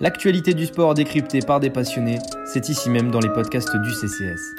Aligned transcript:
L'actualité 0.00 0.54
du 0.54 0.66
sport 0.66 0.94
décryptée 0.94 1.38
par 1.38 1.60
des 1.60 1.70
passionnés, 1.70 2.18
c'est 2.44 2.68
ici 2.68 2.90
même 2.90 3.10
dans 3.10 3.20
les 3.20 3.30
podcasts 3.30 3.76
du 3.76 3.90
CCS. 3.92 4.54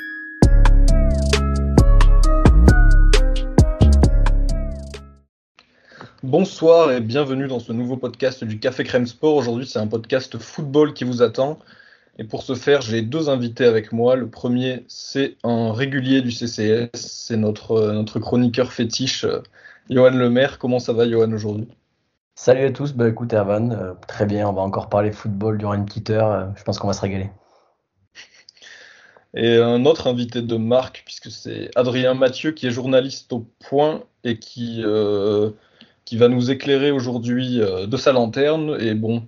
Bonsoir 6.24 6.92
et 6.92 7.02
bienvenue 7.02 7.48
dans 7.48 7.60
ce 7.60 7.72
nouveau 7.72 7.98
podcast 7.98 8.44
du 8.44 8.60
Café 8.60 8.84
Crème 8.84 9.06
Sport. 9.06 9.36
Aujourd'hui, 9.36 9.68
c'est 9.68 9.78
un 9.78 9.88
podcast 9.88 10.38
football 10.40 10.94
qui 10.94 11.04
vous 11.04 11.22
attend. 11.22 11.60
Et 12.18 12.24
pour 12.24 12.42
ce 12.42 12.56
faire, 12.56 12.82
j'ai 12.82 13.02
deux 13.02 13.30
invités 13.30 13.66
avec 13.66 13.92
moi. 13.92 14.16
Le 14.16 14.28
premier, 14.28 14.86
c'est 14.88 15.36
un 15.44 15.74
régulier 15.74 16.22
du 16.22 16.32
CCS, 16.32 16.90
c'est 16.94 17.38
notre, 17.38 17.92
notre 17.92 18.20
chroniqueur 18.20 18.72
fétiche, 18.72 19.26
euh, 19.26 19.42
Johan 19.90 20.12
Lemaire. 20.12 20.58
Comment 20.58 20.80
ça 20.80 20.94
va, 20.94 21.08
Johan, 21.08 21.32
aujourd'hui? 21.34 21.68
Salut 22.36 22.66
à 22.66 22.72
tous, 22.72 22.94
bah 22.94 23.08
écoute 23.08 23.34
Erwan, 23.34 23.72
euh, 23.72 23.94
très 24.08 24.26
bien, 24.26 24.48
on 24.48 24.54
va 24.54 24.62
encore 24.62 24.90
parler 24.90 25.12
football 25.12 25.58
durant 25.58 25.74
une 25.74 25.86
petite 25.86 26.10
heure, 26.10 26.32
euh, 26.32 26.46
je 26.56 26.64
pense 26.64 26.78
qu'on 26.78 26.88
va 26.88 26.94
se 26.94 27.02
régaler. 27.02 27.30
Et 29.34 29.58
un 29.58 29.86
autre 29.86 30.08
invité 30.08 30.42
de 30.42 30.56
marque, 30.56 31.04
puisque 31.06 31.32
c'est 31.32 31.70
Adrien 31.76 32.14
Mathieu, 32.14 32.52
qui 32.52 32.68
est 32.68 32.72
journaliste 32.72 33.34
au 33.34 33.48
Point 33.60 34.04
et 34.24 34.40
qui, 34.40 34.84
qui 36.06 36.18
va 36.18 36.28
nous 36.30 36.52
éclairer 36.52 36.92
aujourd'hui 36.92 37.58
de 37.60 37.98
sa 37.98 38.14
lanterne. 38.14 38.78
Et 38.80 38.94
bon, 38.94 39.28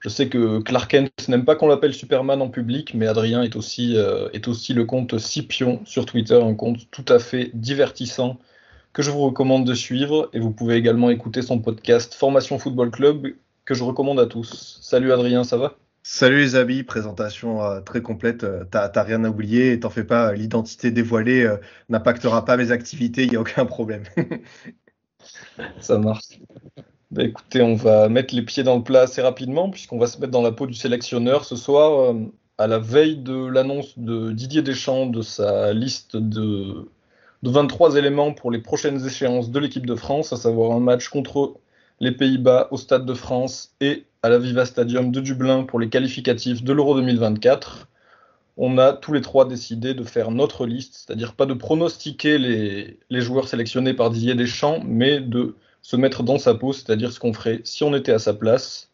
je 0.00 0.08
sais 0.08 0.30
que 0.30 0.60
Clark 0.60 0.90
Kent 0.90 1.28
n'aime 1.28 1.44
pas 1.44 1.56
qu'on 1.56 1.68
l'appelle 1.68 1.92
Superman 1.92 2.40
en 2.40 2.48
public, 2.48 2.94
mais 2.94 3.06
Adrien 3.06 3.42
est 3.42 3.54
aussi, 3.54 3.96
euh, 3.96 4.30
est 4.32 4.48
aussi 4.48 4.72
le 4.72 4.86
compte 4.86 5.18
Scipion 5.18 5.82
sur 5.84 6.06
Twitter, 6.06 6.40
un 6.42 6.54
compte 6.54 6.90
tout 6.90 7.04
à 7.08 7.18
fait 7.18 7.50
divertissant 7.52 8.38
que 8.92 9.02
je 9.02 9.10
vous 9.10 9.20
recommande 9.20 9.66
de 9.66 9.74
suivre. 9.74 10.30
Et 10.32 10.40
vous 10.40 10.50
pouvez 10.50 10.76
également 10.76 11.10
écouter 11.10 11.42
son 11.42 11.58
podcast 11.58 12.14
Formation 12.14 12.58
Football 12.58 12.90
Club 12.90 13.28
que 13.64 13.74
je 13.74 13.84
recommande 13.84 14.20
à 14.20 14.26
tous. 14.26 14.78
Salut 14.82 15.12
Adrien, 15.12 15.44
ça 15.44 15.56
va? 15.56 15.76
Salut 16.02 16.38
les 16.38 16.56
amis, 16.56 16.82
présentation 16.82 17.62
euh, 17.62 17.80
très 17.80 18.02
complète. 18.02 18.44
Euh, 18.44 18.64
t'as 18.70 19.02
rien 19.02 19.22
à 19.24 19.28
oublier 19.28 19.72
et 19.72 19.80
t'en 19.80 19.90
fais 19.90 20.04
pas, 20.04 20.32
l'identité 20.32 20.90
dévoilée 20.90 21.48
n'impactera 21.88 22.44
pas 22.44 22.56
mes 22.56 22.72
activités, 22.72 23.24
il 23.24 23.30
n'y 23.30 23.36
a 23.36 23.40
aucun 23.40 23.66
problème. 23.66 24.04
ça 25.80 25.98
marche. 25.98 26.40
Bah, 27.10 27.24
écoutez, 27.24 27.60
on 27.60 27.74
va 27.74 28.08
mettre 28.08 28.34
les 28.34 28.42
pieds 28.42 28.62
dans 28.62 28.76
le 28.76 28.84
plat 28.84 29.02
assez 29.02 29.20
rapidement, 29.20 29.68
puisqu'on 29.68 29.98
va 29.98 30.06
se 30.06 30.18
mettre 30.20 30.30
dans 30.30 30.42
la 30.42 30.52
peau 30.52 30.66
du 30.66 30.74
sélectionneur 30.74 31.44
ce 31.44 31.56
soir, 31.56 32.12
euh, 32.12 32.14
à 32.56 32.68
la 32.68 32.78
veille 32.78 33.16
de 33.16 33.46
l'annonce 33.46 33.98
de 33.98 34.30
Didier 34.30 34.62
Deschamps 34.62 35.06
de 35.06 35.22
sa 35.22 35.72
liste 35.72 36.16
de, 36.16 36.88
23 37.42 37.96
éléments 37.96 38.34
pour 38.34 38.50
les 38.50 38.58
prochaines 38.58 39.04
échéances 39.06 39.50
de 39.50 39.58
l'équipe 39.58 39.86
de 39.86 39.94
France, 39.94 40.32
à 40.32 40.36
savoir 40.36 40.72
un 40.72 40.80
match 40.80 41.08
contre 41.08 41.54
les 42.00 42.12
Pays-Bas 42.12 42.68
au 42.70 42.76
Stade 42.76 43.06
de 43.06 43.14
France 43.14 43.74
et 43.80 44.04
à 44.22 44.28
la 44.28 44.38
Viva 44.38 44.66
Stadium 44.66 45.10
de 45.10 45.20
Dublin 45.20 45.62
pour 45.62 45.80
les 45.80 45.88
qualificatifs 45.88 46.62
de 46.62 46.72
l'Euro 46.72 46.94
2024. 46.94 47.88
On 48.58 48.76
a 48.76 48.92
tous 48.92 49.14
les 49.14 49.22
trois 49.22 49.46
décidé 49.46 49.94
de 49.94 50.04
faire 50.04 50.30
notre 50.30 50.66
liste, 50.66 50.94
c'est-à-dire 50.94 51.32
pas 51.32 51.46
de 51.46 51.54
pronostiquer 51.54 52.36
les, 52.36 53.20
joueurs 53.22 53.48
sélectionnés 53.48 53.94
par 53.94 54.10
Didier 54.10 54.34
Deschamps, 54.34 54.80
mais 54.84 55.20
de 55.20 55.56
se 55.80 55.96
mettre 55.96 56.22
dans 56.22 56.38
sa 56.38 56.54
peau, 56.54 56.74
c'est-à-dire 56.74 57.10
ce 57.10 57.20
qu'on 57.20 57.32
ferait 57.32 57.62
si 57.64 57.84
on 57.84 57.94
était 57.94 58.12
à 58.12 58.18
sa 58.18 58.34
place. 58.34 58.90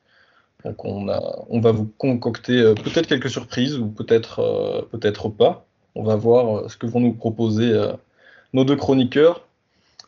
Donc 0.65 0.85
on, 0.85 1.05
va 1.05 1.73
vous 1.73 1.87
concocter 1.99 2.61
euh, 2.61 2.75
peut-être 2.75 3.09
quelques 3.09 3.31
surprises 3.31 3.77
ou 3.77 3.89
peut-être 3.89 4.41
euh, 4.41 5.31
pas. 5.31 5.67
On 5.95 6.03
va 6.05 6.17
voir 6.17 6.59
euh, 6.59 6.69
ce 6.69 6.77
que 6.77 6.87
vont 6.87 7.01
nous 7.01 7.15
proposer 7.15 7.73
nos 8.57 8.65
deux 8.65 8.77
chroniqueurs. 8.77 9.47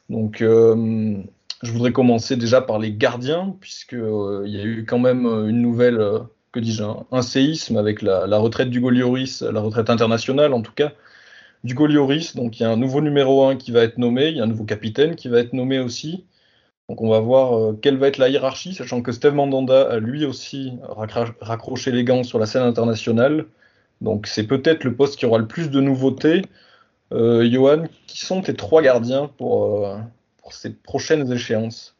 Donc 0.08 0.38
je 0.40 1.72
voudrais 1.72 1.92
commencer 1.92 2.36
déjà 2.36 2.60
par 2.60 2.78
les 2.78 2.92
gardiens, 2.92 3.54
puisqu'il 3.60 4.46
y 4.46 4.60
a 4.60 4.64
eu 4.64 4.84
quand 4.86 4.98
même 4.98 5.26
une 5.26 5.60
nouvelle, 5.60 6.00
que 6.52 6.60
dis-je, 6.60 6.82
un, 7.12 7.22
séisme 7.22 7.76
avec 7.76 8.00
la, 8.02 8.26
la 8.26 8.38
retraite 8.38 8.70
du 8.70 8.80
Golioris, 8.80 9.42
la 9.42 9.60
retraite 9.60 9.90
internationale 9.90 10.54
en 10.54 10.62
tout 10.62 10.72
cas, 10.72 10.92
du 11.64 11.74
Golioris. 11.74 12.34
Donc 12.34 12.58
il 12.58 12.62
y 12.62 12.66
a 12.66 12.70
un 12.70 12.76
nouveau 12.76 13.00
numéro 13.00 13.44
1 13.44 13.56
qui 13.56 13.70
va 13.70 13.82
être 13.82 13.98
nommé, 13.98 14.28
il 14.28 14.36
y 14.36 14.40
a 14.40 14.44
un 14.44 14.48
nouveau 14.48 14.64
capitaine 14.64 15.14
qui 15.14 15.28
va 15.28 15.40
être 15.40 15.52
nommé 15.52 15.78
aussi. 15.78 16.24
Donc 16.88 17.02
on 17.02 17.10
va 17.10 17.20
voir 17.20 17.58
euh, 17.58 17.78
quelle 17.80 17.98
va 17.98 18.08
être 18.08 18.18
la 18.18 18.30
hiérarchie, 18.30 18.74
sachant 18.74 19.02
que 19.02 19.12
Steve 19.12 19.34
Mandanda 19.34 19.82
a 19.90 19.98
lui 19.98 20.24
aussi 20.24 20.72
raccroché 21.40 21.92
les 21.92 22.04
gants 22.04 22.22
sur 22.22 22.38
la 22.38 22.46
scène 22.46 22.62
internationale. 22.62 23.44
Donc 24.00 24.26
c'est 24.26 24.46
peut-être 24.46 24.84
le 24.84 24.94
poste 24.94 25.18
qui 25.18 25.26
aura 25.26 25.38
le 25.38 25.46
plus 25.46 25.70
de 25.70 25.80
nouveautés. 25.80 26.42
Euh, 27.12 27.48
Johan, 27.50 27.84
qui 28.06 28.24
sont 28.24 28.42
tes 28.42 28.54
trois 28.54 28.82
gardiens 28.82 29.30
pour, 29.38 29.86
euh, 29.86 29.96
pour 30.42 30.52
ces 30.52 30.74
prochaines 30.74 31.30
échéances? 31.32 31.94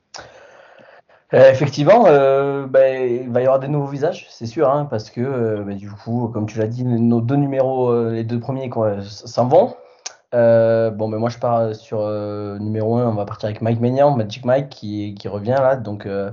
Effectivement, 1.33 2.05
ben, 2.05 3.21
il 3.23 3.29
va 3.29 3.41
y 3.41 3.45
avoir 3.45 3.59
des 3.59 3.69
nouveaux 3.69 3.89
visages, 3.89 4.27
c'est 4.31 4.47
sûr, 4.47 4.71
hein, 4.71 4.87
parce 4.89 5.11
que 5.11 5.63
ben, 5.63 5.77
du 5.77 5.91
coup, 5.91 6.29
comme 6.33 6.47
tu 6.47 6.59
l'as 6.59 6.67
dit, 6.67 6.85
nos 6.85 7.21
deux 7.21 7.37
numéros, 7.37 8.11
les 8.11 8.25
deux 8.25 8.41
premiers 8.41 8.71
s'en 9.03 9.47
vont. 9.47 9.75
Euh, 10.35 10.91
bon, 10.91 11.09
mais 11.09 11.17
moi 11.19 11.31
je 11.31 11.39
pars 11.39 11.75
sur 11.75 12.01
euh, 12.01 12.59
numéro 12.59 12.97
1, 12.99 13.09
on 13.09 13.15
va 13.15 13.25
partir 13.25 13.47
avec 13.49 13.63
Mike 13.63 13.81
Maignan, 13.81 14.15
Magic 14.15 14.45
Mike 14.45 14.69
qui, 14.69 15.15
qui 15.15 15.29
revient 15.29 15.57
là. 15.59 15.77
Donc 15.77 16.07
euh, 16.07 16.31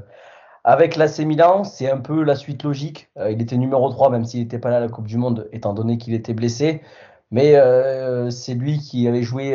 avec 0.63 0.95
l'AC 0.97 1.19
Milan, 1.19 1.63
c'est 1.63 1.89
un 1.89 1.97
peu 1.97 2.23
la 2.23 2.35
suite 2.35 2.63
logique. 2.63 3.09
il 3.29 3.41
était 3.41 3.57
numéro 3.57 3.89
3, 3.89 4.09
même 4.09 4.25
s'il 4.25 4.41
n'était 4.41 4.59
pas 4.59 4.69
là 4.69 4.77
à 4.77 4.79
la 4.81 4.89
Coupe 4.89 5.07
du 5.07 5.17
Monde, 5.17 5.47
étant 5.53 5.73
donné 5.73 5.97
qu'il 5.97 6.13
était 6.13 6.33
blessé. 6.33 6.81
Mais 7.35 7.53
c'est 8.31 8.53
lui 8.53 8.79
qui 8.79 9.07
avait 9.07 9.23
joué, 9.23 9.49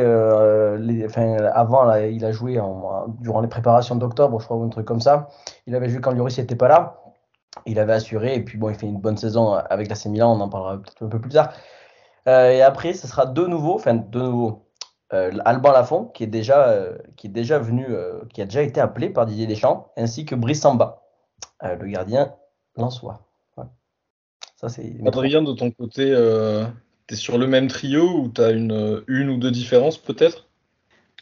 les, 0.79 1.07
enfin, 1.07 1.37
avant, 1.55 1.85
là, 1.85 2.07
il 2.07 2.25
a 2.27 2.31
joué 2.31 2.61
en, 2.61 3.09
durant 3.21 3.41
les 3.41 3.49
préparations 3.49 3.97
d'octobre, 3.97 4.39
je 4.39 4.45
crois, 4.45 4.59
ou 4.59 4.65
un 4.65 4.69
truc 4.69 4.85
comme 4.85 5.01
ça. 5.01 5.29
Il 5.67 5.75
avait 5.75 5.89
joué 5.89 6.03
quand 6.03 6.13
Lloris 6.13 6.37
n'était 6.39 6.57
pas 6.57 6.69
là. 6.69 7.01
Il 7.65 7.79
avait 7.79 7.95
assuré, 7.95 8.35
et 8.35 8.41
puis 8.45 8.59
bon, 8.59 8.69
il 8.69 8.77
fait 8.77 8.87
une 8.87 9.01
bonne 9.01 9.17
saison 9.17 9.55
avec 9.55 9.89
l'AC 9.89 10.07
Milan, 10.07 10.37
on 10.37 10.41
en 10.41 10.49
parlera 10.49 10.77
peut-être 10.77 11.03
un 11.05 11.09
peu 11.09 11.21
plus 11.21 11.31
tard. 11.31 11.53
Euh, 12.29 12.51
et 12.51 12.63
après, 12.63 12.93
ce 12.93 13.07
sera 13.07 13.27
de 13.27 13.47
nouveau, 13.47 13.75
enfin 13.75 13.95
de 13.95 14.21
nouveau, 14.21 14.67
euh, 15.13 15.33
Alban 15.45 15.73
Lafont, 15.73 16.05
qui 16.07 16.25
est 16.25 16.29
déjà, 16.29 16.69
euh, 16.69 16.99
qui 17.17 17.27
est 17.29 17.31
déjà 17.31 17.59
venu, 17.59 17.87
qui 18.33 18.43
a 18.43 18.45
déjà 18.45 18.63
été 18.63 18.81
appelé 18.81 19.11
par 19.11 19.27
Didier 19.27 19.47
Deschamps, 19.47 19.91
ainsi 19.97 20.25
que 20.25 20.35
Brice 20.35 20.61
Samba, 20.61 21.03
le 21.63 21.87
gardien 21.87 22.35
lensois. 22.77 23.21
Ça, 24.57 24.69
c'est. 24.69 24.95
Adrien, 25.07 25.43
de 25.43 25.53
ton 25.53 25.71
côté, 25.71 26.15
tu 27.11 27.15
es 27.15 27.17
sur 27.17 27.39
le 27.39 27.49
même 27.49 27.67
trio 27.67 28.21
ou 28.21 28.29
tu 28.29 28.41
as 28.41 28.51
une, 28.51 29.03
une 29.09 29.31
ou 29.31 29.37
deux 29.37 29.51
différences 29.51 29.99
peut-être? 29.99 30.47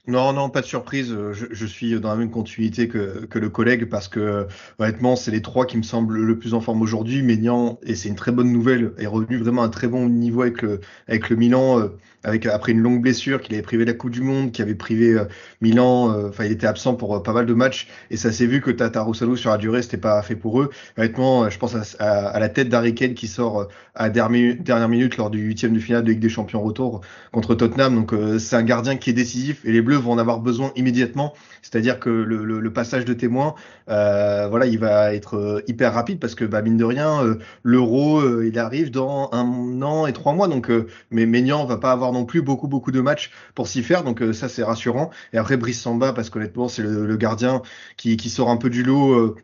Non, 0.07 0.33
non, 0.33 0.49
pas 0.49 0.63
de 0.63 0.67
surprise. 0.67 1.15
Je, 1.33 1.67
suis 1.67 1.99
dans 2.01 2.09
la 2.09 2.17
même 2.17 2.31
continuité 2.31 2.89
que, 2.89 3.29
le 3.31 3.49
collègue 3.51 3.91
parce 3.91 4.09
que 4.09 4.47
honnêtement, 4.79 5.17
c'est 5.17 5.31
les 5.31 5.43
trois 5.43 5.67
qui 5.67 5.77
me 5.77 5.83
semblent 5.83 6.19
le 6.19 6.39
plus 6.39 6.55
en 6.55 6.63
forme 6.63 6.81
aujourd'hui. 6.81 7.23
Ménian, 7.23 7.79
et 7.83 7.95
c'est 7.95 8.09
une 8.09 8.15
très 8.15 8.33
bonne 8.33 8.51
nouvelle, 8.51 8.93
est 8.97 9.07
revenu 9.07 9.37
vraiment 9.37 9.63
à 9.63 9.67
un 9.67 9.71
très 9.71 9.87
bon 9.87 10.09
niveau 10.09 10.43
avec 10.43 10.63
le, 10.63 10.81
avec 11.09 11.29
le 11.29 11.37
Milan. 11.37 11.91
Euh, 12.27 12.39
après 12.53 12.73
une 12.73 12.81
longue 12.81 13.01
blessure 13.01 13.41
qu'il 13.41 13.55
avait 13.55 13.63
privé 13.63 13.85
la 13.85 13.93
Coupe 13.93 14.11
du 14.11 14.23
Monde, 14.23 14.51
qui 14.51 14.61
avait 14.61 14.75
privé 14.75 15.13
euh, 15.13 15.25
Milan, 15.61 16.13
euh, 16.13 16.29
enfin 16.29 16.45
il 16.45 16.53
était 16.53 16.67
absent 16.67 16.95
pour 16.95 17.23
pas 17.23 17.33
mal 17.33 17.47
de 17.47 17.55
matchs 17.55 17.87
et 18.11 18.17
ça 18.17 18.33
s'est 18.33 18.47
vu 18.47 18.61
que 18.61 18.73
Tata 18.73 19.03
Rossano 19.03 19.37
sur 19.37 19.51
la 19.51 19.57
durée 19.57 19.83
c'était 19.83 19.99
pas 19.99 20.21
fait 20.23 20.35
pour 20.35 20.61
eux. 20.61 20.71
Honnêtement, 20.97 21.49
je 21.49 21.59
pense 21.59 21.77
à, 22.01 22.39
la 22.39 22.49
tête 22.49 22.69
d'Harry 22.69 22.95
Kane 22.95 23.15
qui 23.15 23.29
sort 23.29 23.69
à 23.95 24.11
dernière, 24.11 24.57
dernière 24.59 24.89
minute 24.89 25.17
lors 25.17 25.31
du 25.31 25.39
huitième 25.39 25.75
de 25.75 25.79
finale 25.79 26.03
de 26.03 26.11
Ligue 26.11 26.21
des 26.21 26.29
Champions 26.29 26.61
retour 26.61 27.03
contre 27.33 27.55
Tottenham. 27.55 27.95
Donc 27.95 28.13
c'est 28.39 28.57
un 28.57 28.63
gardien 28.63 28.97
qui 28.97 29.11
est 29.11 29.13
décisif 29.13 29.65
et 29.65 29.73
les 29.73 29.81
Bleus 29.81 29.97
vont 29.97 30.13
en 30.13 30.19
avoir 30.19 30.41
besoin 30.41 30.73
immédiatement. 30.77 31.35
C'est-à-dire 31.63 32.01
que 32.01 32.09
le, 32.09 32.45
le, 32.45 32.73
passage 32.73 33.05
de 33.05 33.13
témoin, 33.13 33.55
voilà, 33.87 34.67
il 34.67 34.79
va 34.79 35.15
être 35.15 35.63
hyper 35.67 35.93
rapide 35.95 36.19
parce 36.19 36.35
que 36.35 36.45
bah, 36.45 36.63
mine 36.63 36.77
de 36.77 36.85
rien, 36.85 37.37
l'Euro 37.63 38.43
il 38.43 38.59
arrive 38.59 38.91
dans 38.91 39.31
un 39.33 39.83
an 39.83 40.07
et 40.07 40.13
trois 40.13 40.33
mois. 40.33 40.49
Donc 40.49 40.71
mais 41.11 41.27
Maignan 41.27 41.65
va 41.65 41.77
pas 41.77 41.93
avoir 41.93 42.08
non 42.13 42.25
plus 42.25 42.43
beaucoup 42.43 42.69
beaucoup 42.69 42.91
de 42.91 43.01
matchs 43.01 43.31
pour 43.55 43.69
s'y 43.69 43.83
faire, 43.83 44.05
donc 44.05 44.23
euh, 44.23 44.33
ça 44.33 44.49
c'est 44.49 44.63
rassurant. 44.63 45.11
Et 45.33 45.39
après 45.39 45.57
Brice 45.57 45.81
Samba, 45.81 46.13
parce 46.13 46.31
qu'honnêtement 46.31 46.69
c'est 46.69 46.83
le, 46.83 47.17
gardien 47.17 47.63
qui, 47.97 48.17
qui, 48.17 48.31
sort 48.31 48.51
un 48.51 48.57
peu 48.57 48.71
du 48.71 48.83
lot 48.83 49.37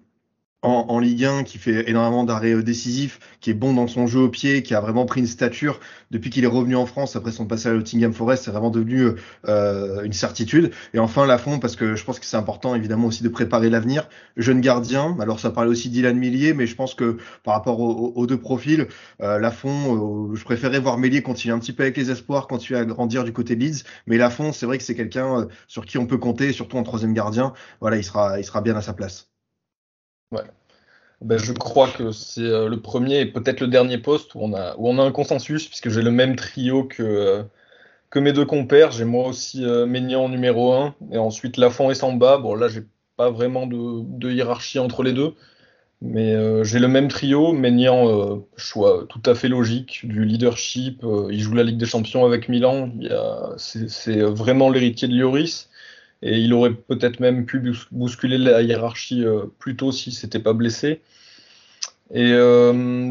euh, 0.64 0.68
en, 0.68 0.98
Ligue 0.98 1.24
1, 1.24 1.44
qui 1.44 1.58
fait 1.58 1.88
énormément 1.88 2.24
d'arrêts 2.24 2.54
euh, 2.54 2.62
décisifs, 2.62 3.20
qui 3.40 3.50
est 3.50 3.54
bon 3.54 3.72
dans 3.74 3.86
son 3.86 4.06
jeu 4.06 4.20
au 4.20 4.28
pied, 4.28 4.62
qui 4.62 4.74
a 4.74 4.80
vraiment 4.80 5.06
pris 5.06 5.20
une 5.20 5.26
stature 5.26 5.80
depuis 6.14 6.30
qu'il 6.30 6.44
est 6.44 6.48
revenu 6.48 6.76
en 6.76 6.86
France 6.86 7.16
après 7.16 7.32
son 7.32 7.44
passage 7.44 7.72
à 7.72 7.76
Nottingham 7.76 8.12
Forest, 8.12 8.44
c'est 8.44 8.52
vraiment 8.52 8.70
devenu 8.70 9.08
euh, 9.48 10.02
une 10.04 10.12
certitude. 10.12 10.70
Et 10.94 11.00
enfin 11.00 11.26
Lafont, 11.26 11.58
parce 11.58 11.74
que 11.74 11.96
je 11.96 12.04
pense 12.04 12.20
que 12.20 12.24
c'est 12.26 12.36
important 12.36 12.76
évidemment 12.76 13.08
aussi 13.08 13.24
de 13.24 13.28
préparer 13.28 13.68
l'avenir. 13.68 14.08
Jeune 14.36 14.60
gardien, 14.60 15.16
alors 15.20 15.40
ça 15.40 15.50
parlait 15.50 15.70
aussi 15.70 15.90
d'Ilan 15.90 16.14
Millier, 16.14 16.54
mais 16.54 16.68
je 16.68 16.76
pense 16.76 16.94
que 16.94 17.16
par 17.42 17.54
rapport 17.54 17.80
aux, 17.80 18.26
deux 18.28 18.38
profils, 18.38 18.86
euh, 19.22 19.40
Lafont, 19.40 20.30
euh, 20.30 20.36
je 20.36 20.44
préférais 20.44 20.78
voir 20.78 20.98
Mélier 20.98 21.20
continuer 21.20 21.52
un 21.52 21.58
petit 21.58 21.72
peu 21.72 21.82
avec 21.82 21.96
les 21.96 22.12
espoirs, 22.12 22.46
continuer 22.46 22.78
à 22.78 22.84
grandir 22.84 23.24
du 23.24 23.32
côté 23.32 23.56
de 23.56 23.64
Leeds, 23.64 23.82
mais 24.06 24.16
Lafont, 24.16 24.52
c'est 24.52 24.66
vrai 24.66 24.78
que 24.78 24.84
c'est 24.84 24.94
quelqu'un 24.94 25.48
sur 25.66 25.84
qui 25.84 25.98
on 25.98 26.06
peut 26.06 26.18
compter, 26.18 26.52
surtout 26.52 26.76
en 26.76 26.84
troisième 26.84 27.12
gardien. 27.12 27.54
Voilà, 27.80 27.96
il 27.96 28.04
sera, 28.04 28.38
il 28.38 28.44
sera 28.44 28.60
bien 28.60 28.76
à 28.76 28.82
sa 28.82 28.92
place. 28.92 29.33
Ben, 31.20 31.38
je 31.38 31.52
crois 31.52 31.88
que 31.88 32.10
c'est 32.10 32.42
euh, 32.42 32.68
le 32.68 32.80
premier 32.80 33.20
et 33.20 33.26
peut-être 33.26 33.60
le 33.60 33.68
dernier 33.68 33.98
poste 33.98 34.34
où 34.34 34.40
on 34.42 34.52
a, 34.52 34.74
où 34.76 34.88
on 34.88 34.98
a 34.98 35.02
un 35.02 35.12
consensus, 35.12 35.68
puisque 35.68 35.88
j'ai 35.88 36.02
le 36.02 36.10
même 36.10 36.36
trio 36.36 36.84
que, 36.84 37.02
euh, 37.02 37.42
que 38.14 38.20
mes 38.20 38.32
deux 38.32 38.46
compères. 38.46 38.92
J'ai 38.92 39.04
moi 39.04 39.26
aussi 39.26 39.64
euh, 39.64 39.86
en 40.16 40.28
numéro 40.28 40.72
1, 40.72 40.94
et 41.12 41.18
ensuite 41.18 41.56
Lafont 41.56 41.90
et 41.90 41.94
Samba. 41.94 42.38
Bon, 42.38 42.54
là, 42.54 42.68
j'ai 42.68 42.84
pas 43.16 43.30
vraiment 43.30 43.66
de, 43.66 44.30
hiérarchie 44.30 44.78
entre 44.78 45.02
les 45.02 45.12
deux. 45.12 45.34
Mais 46.00 46.34
euh, 46.34 46.64
j'ai 46.64 46.78
le 46.78 46.88
même 46.88 47.08
trio, 47.08 47.54
euh, 47.54 48.40
choix 48.56 49.06
tout 49.08 49.22
à 49.26 49.34
fait 49.34 49.48
logique, 49.48 50.06
du 50.06 50.24
leadership, 50.24 51.04
il 51.30 51.40
joue 51.40 51.54
la 51.54 51.62
Ligue 51.64 51.78
des 51.78 51.86
Champions 51.86 52.24
avec 52.26 52.48
Milan, 52.48 52.90
c'est 53.56 54.20
vraiment 54.20 54.68
l'héritier 54.70 55.08
de 55.08 55.14
Lloris, 55.14 55.70
et 56.24 56.38
il 56.38 56.52
aurait 56.52 56.72
peut-être 56.72 57.20
même 57.20 57.46
pu 57.46 57.62
bousculer 57.92 58.38
la 58.38 58.62
hiérarchie 58.62 59.24
plus 59.60 59.76
tôt 59.76 59.92
si 59.92 60.10
s'était 60.10 60.40
pas 60.40 60.54
blessé. 60.54 61.00
Et 62.12 62.32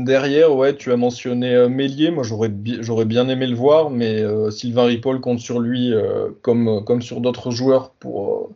derrière, 0.06 0.56
ouais, 0.56 0.76
tu 0.76 0.92
as 0.92 0.98
mentionné 0.98 1.68
Mélier, 1.70 2.12
moi 2.12 2.24
j'aurais 2.24 3.06
bien 3.06 3.30
aimé 3.30 3.48
le 3.48 3.56
voir, 3.56 3.90
mais 3.90 4.24
Sylvain 4.52 4.86
Ripoll 4.86 5.22
compte 5.22 5.40
sur 5.40 5.60
lui 5.60 5.94
comme, 6.42 7.02
sur 7.02 7.22
d'autres 7.22 7.52
joueurs 7.52 7.92
pour 7.92 8.54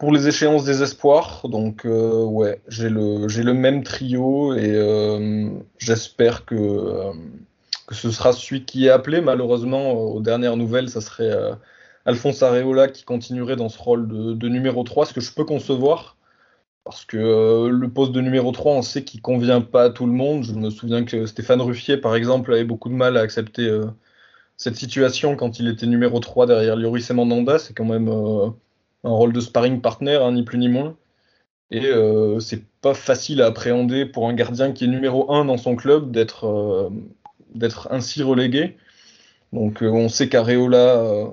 pour 0.00 0.12
les 0.12 0.26
échéances 0.26 0.64
des 0.64 0.82
espoirs. 0.82 1.42
Donc 1.44 1.84
euh, 1.84 2.24
ouais, 2.24 2.60
j'ai 2.68 2.88
le 2.88 3.26
le 3.26 3.54
même 3.54 3.84
trio 3.84 4.54
et 4.54 4.72
euh, 4.74 5.50
j'espère 5.78 6.46
que 6.46 6.54
euh, 6.54 7.12
que 7.86 7.94
ce 7.94 8.10
sera 8.10 8.32
celui 8.32 8.64
qui 8.64 8.86
est 8.86 8.90
appelé. 8.90 9.20
Malheureusement, 9.20 9.92
aux 9.92 10.20
dernières 10.20 10.56
nouvelles, 10.56 10.88
ça 10.88 11.00
serait 11.02 11.30
Alphonse 12.06 12.42
Areola 12.42 12.88
qui 12.88 13.04
continuerait 13.04 13.56
dans 13.56 13.68
ce 13.68 13.78
rôle 13.78 14.08
de, 14.38 14.48
numéro 14.48 14.82
3, 14.84 15.06
ce 15.06 15.14
que 15.14 15.20
je 15.20 15.32
peux 15.32 15.44
concevoir. 15.44 16.16
Parce 16.84 17.04
que 17.04 17.68
le 17.68 17.88
poste 17.90 18.12
de 18.12 18.20
numéro 18.20 18.52
3, 18.52 18.72
on 18.72 18.82
sait 18.82 19.04
qu'il 19.04 19.20
convient 19.20 19.60
pas 19.60 19.84
à 19.84 19.90
tout 19.90 20.06
le 20.06 20.12
monde. 20.12 20.44
Je 20.44 20.54
me 20.54 20.70
souviens 20.70 21.04
que 21.04 21.26
Stéphane 21.26 21.60
Ruffier, 21.60 21.98
par 21.98 22.14
exemple, 22.16 22.52
avait 22.52 22.64
beaucoup 22.64 22.88
de 22.88 22.94
mal 22.94 23.16
à 23.16 23.20
accepter 23.20 23.70
cette 24.56 24.76
situation 24.76 25.36
quand 25.36 25.58
il 25.60 25.68
était 25.68 25.86
numéro 25.86 26.20
3 26.20 26.46
derrière 26.46 26.76
Lloris 26.76 27.10
et 27.10 27.14
Mandanda. 27.14 27.58
C'est 27.58 27.74
quand 27.74 27.84
même 27.84 28.08
un 28.08 29.10
rôle 29.10 29.32
de 29.32 29.40
sparring 29.40 29.80
partner, 29.80 30.16
hein, 30.16 30.32
ni 30.32 30.42
plus 30.42 30.58
ni 30.58 30.68
moins. 30.68 30.96
Et 31.70 31.86
euh, 31.86 32.40
c'est 32.40 32.64
pas 32.80 32.94
facile 32.94 33.42
à 33.42 33.46
appréhender 33.46 34.06
pour 34.06 34.28
un 34.28 34.34
gardien 34.34 34.72
qui 34.72 34.84
est 34.84 34.88
numéro 34.88 35.32
1 35.32 35.44
dans 35.44 35.56
son 35.56 35.76
club 35.76 36.10
d'être 36.10 36.46
euh, 36.46 36.90
ainsi 37.90 38.22
relégué. 38.22 38.76
Donc 39.52 39.82
euh, 39.82 39.88
on 39.90 40.08
sait 40.08 40.28
qu'Areola 40.28 41.32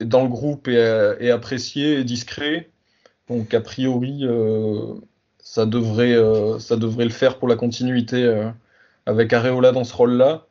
dans 0.00 0.22
le 0.22 0.28
groupe 0.28 0.68
est, 0.68 1.30
apprécié 1.30 1.98
et 2.00 2.04
discret. 2.04 2.70
Donc 3.28 3.52
a 3.52 3.60
priori 3.60 4.24
ça 5.38 5.66
devrait 5.66 6.16
ça 6.60 6.76
devrait 6.76 7.04
le 7.04 7.10
faire 7.10 7.38
pour 7.38 7.48
la 7.48 7.56
continuité 7.56 8.50
avec 9.06 9.32
Areola 9.32 9.72
dans 9.72 9.84
ce 9.84 9.94
rôle-là. 9.94 10.46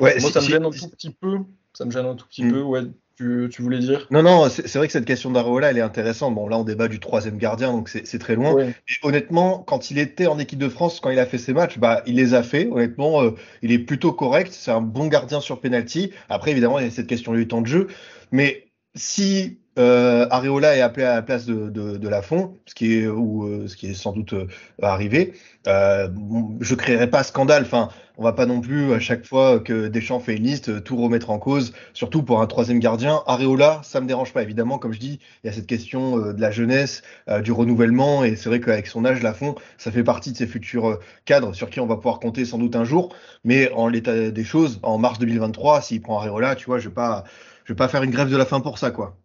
Ouais, 0.00 0.18
Moi 0.20 0.30
ça 0.30 0.40
me 0.40 0.46
gêne 0.46 0.64
un 0.64 0.70
tout 0.70 0.88
petit 0.88 1.10
peu. 1.10 1.38
Ça 1.72 1.84
me 1.84 1.90
gêne 1.90 2.06
un 2.06 2.14
tout 2.14 2.26
petit 2.26 2.44
hmm. 2.44 2.52
peu 2.52 2.62
ouais, 2.62 2.82
tu, 3.16 3.62
voulais 3.62 3.78
dire? 3.78 4.06
Non, 4.10 4.22
non, 4.22 4.48
c'est 4.50 4.74
vrai 4.76 4.86
que 4.86 4.92
cette 4.92 5.06
question 5.06 5.30
d'Areola, 5.30 5.70
elle 5.70 5.78
est 5.78 5.82
intéressante. 5.82 6.34
Bon, 6.34 6.48
là, 6.48 6.58
on 6.58 6.64
débat 6.64 6.86
du 6.88 7.00
troisième 7.00 7.38
gardien, 7.38 7.72
donc 7.72 7.88
c'est 7.88 8.18
très 8.18 8.34
loin. 8.34 8.54
Et 8.60 8.74
honnêtement, 9.02 9.60
quand 9.60 9.90
il 9.90 9.98
était 9.98 10.26
en 10.26 10.38
équipe 10.38 10.58
de 10.58 10.68
France, 10.68 11.00
quand 11.00 11.10
il 11.10 11.18
a 11.18 11.24
fait 11.24 11.38
ses 11.38 11.54
matchs, 11.54 11.78
bah, 11.78 12.02
il 12.06 12.16
les 12.16 12.34
a 12.34 12.42
fait. 12.42 12.68
Honnêtement, 12.70 13.22
euh, 13.22 13.30
il 13.62 13.72
est 13.72 13.78
plutôt 13.78 14.12
correct. 14.12 14.52
C'est 14.52 14.70
un 14.70 14.82
bon 14.82 15.06
gardien 15.06 15.40
sur 15.40 15.60
penalty. 15.60 16.10
Après, 16.28 16.50
évidemment, 16.50 16.78
il 16.78 16.84
y 16.84 16.88
a 16.88 16.90
cette 16.90 17.06
question 17.06 17.32
du 17.32 17.48
temps 17.48 17.62
de 17.62 17.66
jeu. 17.66 17.86
Mais 18.32 18.65
si 18.96 19.58
euh, 19.78 20.26
Areola 20.30 20.76
est 20.76 20.80
appelé 20.80 21.04
à 21.04 21.16
la 21.16 21.22
place 21.22 21.44
de, 21.44 21.68
de, 21.68 21.98
de 21.98 22.08
Lafont, 22.08 22.56
ce 22.64 22.74
qui 22.74 22.94
est 22.94 23.06
ou 23.06 23.44
euh, 23.44 23.68
ce 23.68 23.76
qui 23.76 23.88
est 23.88 23.94
sans 23.94 24.12
doute 24.12 24.32
euh, 24.32 24.46
arrivé. 24.80 25.34
Euh, 25.66 26.08
je 26.60 26.74
créerai 26.74 27.10
pas 27.10 27.22
scandale. 27.22 27.64
Enfin, 27.64 27.90
on 28.16 28.24
va 28.24 28.32
pas 28.32 28.46
non 28.46 28.62
plus 28.62 28.94
à 28.94 29.00
chaque 29.00 29.26
fois 29.26 29.60
que 29.60 29.88
Deschamps 29.88 30.20
fait 30.20 30.36
une 30.36 30.44
liste 30.44 30.82
tout 30.82 30.96
remettre 30.96 31.28
en 31.28 31.38
cause, 31.38 31.74
surtout 31.92 32.22
pour 32.22 32.40
un 32.40 32.46
troisième 32.46 32.78
gardien. 32.78 33.22
Areola, 33.26 33.80
ça 33.82 34.00
me 34.00 34.06
dérange 34.06 34.32
pas 34.32 34.42
évidemment. 34.42 34.78
Comme 34.78 34.94
je 34.94 35.00
dis, 35.00 35.20
il 35.44 35.48
y 35.48 35.50
a 35.50 35.52
cette 35.52 35.66
question 35.66 36.16
de 36.32 36.40
la 36.40 36.50
jeunesse, 36.50 37.02
du 37.42 37.52
renouvellement, 37.52 38.24
et 38.24 38.36
c'est 38.36 38.48
vrai 38.48 38.60
qu'avec 38.60 38.86
son 38.86 39.04
âge, 39.04 39.22
Lafont, 39.22 39.54
ça 39.76 39.90
fait 39.92 40.04
partie 40.04 40.32
de 40.32 40.38
ses 40.38 40.46
futurs 40.46 40.98
cadres 41.26 41.54
sur 41.54 41.68
qui 41.68 41.78
on 41.80 41.86
va 41.86 41.96
pouvoir 41.96 42.18
compter 42.20 42.46
sans 42.46 42.56
doute 42.56 42.74
un 42.74 42.84
jour. 42.84 43.14
Mais 43.44 43.70
en 43.72 43.88
l'état 43.88 44.30
des 44.30 44.44
choses, 44.44 44.80
en 44.82 44.96
mars 44.96 45.18
2023, 45.18 45.82
s'il 45.82 46.00
prend 46.00 46.18
Areola, 46.18 46.54
tu 46.56 46.64
vois, 46.64 46.78
je 46.78 46.88
vais 46.88 46.94
pas, 46.94 47.24
je 47.66 47.72
vais 47.72 47.76
pas 47.76 47.88
faire 47.88 48.04
une 48.04 48.12
grève 48.12 48.30
de 48.30 48.36
la 48.36 48.46
faim 48.46 48.60
pour 48.60 48.78
ça, 48.78 48.92
quoi. 48.92 49.16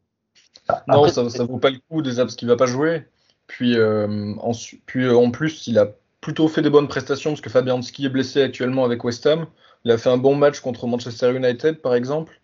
Non, 0.88 1.08
ça, 1.08 1.30
ça 1.30 1.44
vaut 1.44 1.60
pas 1.60 1.70
le 1.70 1.78
coup 1.90 2.02
déjà 2.02 2.24
parce 2.24 2.36
qu'il 2.36 2.48
va 2.48 2.56
pas 2.56 2.66
jouer. 2.66 3.06
Puis, 3.46 3.78
euh, 3.78 4.34
en, 4.40 4.52
puis 4.88 5.06
euh, 5.06 5.16
en 5.16 5.30
plus, 5.30 5.68
il 5.68 5.78
a 5.78 5.92
plutôt 6.22 6.48
fait 6.48 6.64
des 6.64 6.72
bonnes 6.72 6.88
prestations 6.88 7.32
parce 7.32 7.42
que 7.42 7.52
Fabianski 7.52 8.06
est 8.06 8.10
blessé 8.10 8.42
actuellement 8.42 8.84
avec 8.84 9.04
West 9.04 9.28
Ham. 9.28 9.46
Il 9.86 9.92
a 9.92 9.98
fait 10.00 10.10
un 10.10 10.18
bon 10.18 10.36
match 10.36 10.60
contre 10.60 10.88
Manchester 10.88 11.36
United, 11.36 11.82
par 11.82 11.94
exemple. 11.94 12.42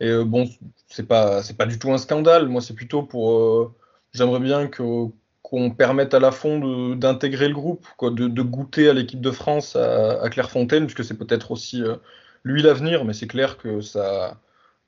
Et 0.00 0.08
euh, 0.08 0.24
bon, 0.24 0.48
c'est 0.88 1.06
pas 1.06 1.42
c'est 1.42 1.58
pas 1.58 1.66
du 1.66 1.78
tout 1.78 1.92
un 1.92 1.98
scandale. 1.98 2.48
Moi, 2.48 2.62
c'est 2.62 2.74
plutôt 2.74 3.02
pour. 3.02 3.74
J'aimerais 4.12 4.40
bien 4.40 4.66
que 4.68 4.82
qu'on 5.42 5.70
permette 5.70 6.14
à 6.14 6.20
la 6.20 6.30
fond 6.30 6.94
d'intégrer 6.94 7.48
le 7.48 7.54
groupe, 7.54 7.86
quoi, 7.98 8.10
de, 8.10 8.28
de 8.28 8.42
goûter 8.42 8.88
à 8.88 8.94
l'équipe 8.94 9.20
de 9.20 9.30
France 9.30 9.76
à, 9.76 10.22
à 10.22 10.30
Clairefontaine, 10.30 10.86
puisque 10.86 11.04
c'est 11.04 11.18
peut-être 11.18 11.50
aussi 11.50 11.82
lui 12.44 12.62
l'avenir, 12.62 13.04
mais 13.04 13.12
c'est 13.12 13.26
clair 13.26 13.58
que 13.58 13.82
ça 13.82 14.38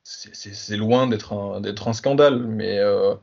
c'est 0.07 0.77
loin 0.77 1.09
d'être 1.09 1.33
un, 1.33 1.93
scandale, 1.93 2.47
mais 2.47 2.79
euh, 2.79 3.15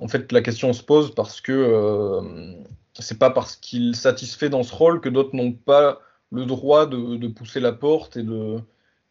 en 0.00 0.06
fait 0.06 0.30
la 0.30 0.40
question 0.40 0.72
se 0.72 0.82
pose 0.82 1.14
parce 1.14 1.40
que 1.40 1.52
euh, 1.52 2.54
c'est 2.98 3.18
pas 3.18 3.30
parce 3.30 3.56
qu'il 3.56 3.96
satisfait 3.96 4.48
dans 4.48 4.62
ce 4.62 4.72
rôle 4.72 5.00
que 5.00 5.08
d'autres 5.08 5.34
n'ont 5.34 5.52
pas 5.52 5.98
le 6.30 6.46
droit 6.46 6.86
de, 6.86 7.26
pousser 7.26 7.58
la 7.58 7.72
porte 7.72 8.16
et 8.16 8.22
de, 8.22 8.62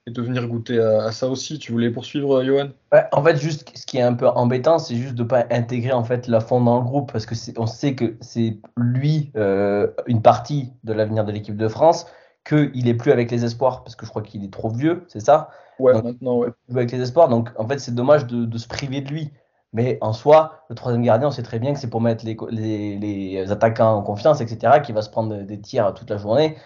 venir 0.07 0.47
goûter 0.47 0.79
à, 0.79 1.11
ça 1.11 1.27
aussi. 1.27 1.59
Tu 1.59 1.73
voulais 1.73 1.91
poursuivre, 1.91 2.43
Johan? 2.45 2.69
En 3.11 3.23
fait, 3.23 3.37
juste 3.37 3.69
ce 3.77 3.85
qui 3.85 3.97
est 3.97 4.01
un 4.01 4.13
peu 4.13 4.27
embêtant, 4.27 4.79
c'est 4.79 4.95
juste 4.95 5.15
de 5.15 5.23
pas 5.23 5.45
intégrer 5.51 5.91
en 5.91 6.05
fait 6.05 6.27
la 6.27 6.39
fond 6.39 6.61
dans 6.61 6.79
le 6.79 6.85
groupe 6.85 7.11
parce 7.11 7.25
que 7.25 7.35
on 7.57 7.67
sait 7.67 7.93
que 7.93 8.15
c'est 8.21 8.57
lui 8.77 9.31
euh, 9.35 9.87
une 10.07 10.21
partie 10.21 10.71
de 10.85 10.93
l'avenir 10.93 11.25
de 11.25 11.33
l'équipe 11.33 11.57
de 11.57 11.67
France, 11.67 12.05
qu'il 12.45 12.87
est 12.87 12.93
plus 12.93 13.11
avec 13.11 13.31
les 13.31 13.45
espoirs 13.45 13.83
parce 13.83 13.95
que 13.95 14.05
je 14.05 14.09
crois 14.09 14.21
qu'il 14.21 14.43
est 14.43 14.51
trop 14.51 14.69
vieux, 14.69 15.05
c'est 15.07 15.19
ça? 15.19 15.49
Ouais, 15.79 15.93
maintenant, 15.93 16.37
ouais. 16.37 16.49
Avec 16.69 16.91
les 16.91 17.01
espoirs, 17.01 17.29
donc 17.29 17.49
en 17.57 17.67
fait, 17.67 17.79
c'est 17.79 17.95
dommage 17.95 18.27
de, 18.27 18.57
se 18.57 18.67
priver 18.67 19.01
de 19.01 19.09
lui. 19.09 19.31
Mais 19.73 19.97
en 20.01 20.11
soi, 20.11 20.65
le 20.69 20.75
troisième 20.75 21.01
gardien, 21.01 21.29
on 21.29 21.31
sait 21.31 21.43
très 21.43 21.57
bien 21.57 21.73
que 21.73 21.79
c'est 21.79 21.89
pour 21.89 22.01
mettre 22.01 22.25
les, 22.25 22.97
les, 22.97 23.51
attaquants 23.51 23.95
en 23.95 24.01
confiance, 24.01 24.41
etc., 24.41 24.81
qui 24.83 24.91
va 24.91 25.01
se 25.01 25.09
prendre 25.09 25.43
des 25.43 25.61
tirs 25.61 25.93
toute 25.93 26.09
la 26.09 26.17
journée. 26.17 26.57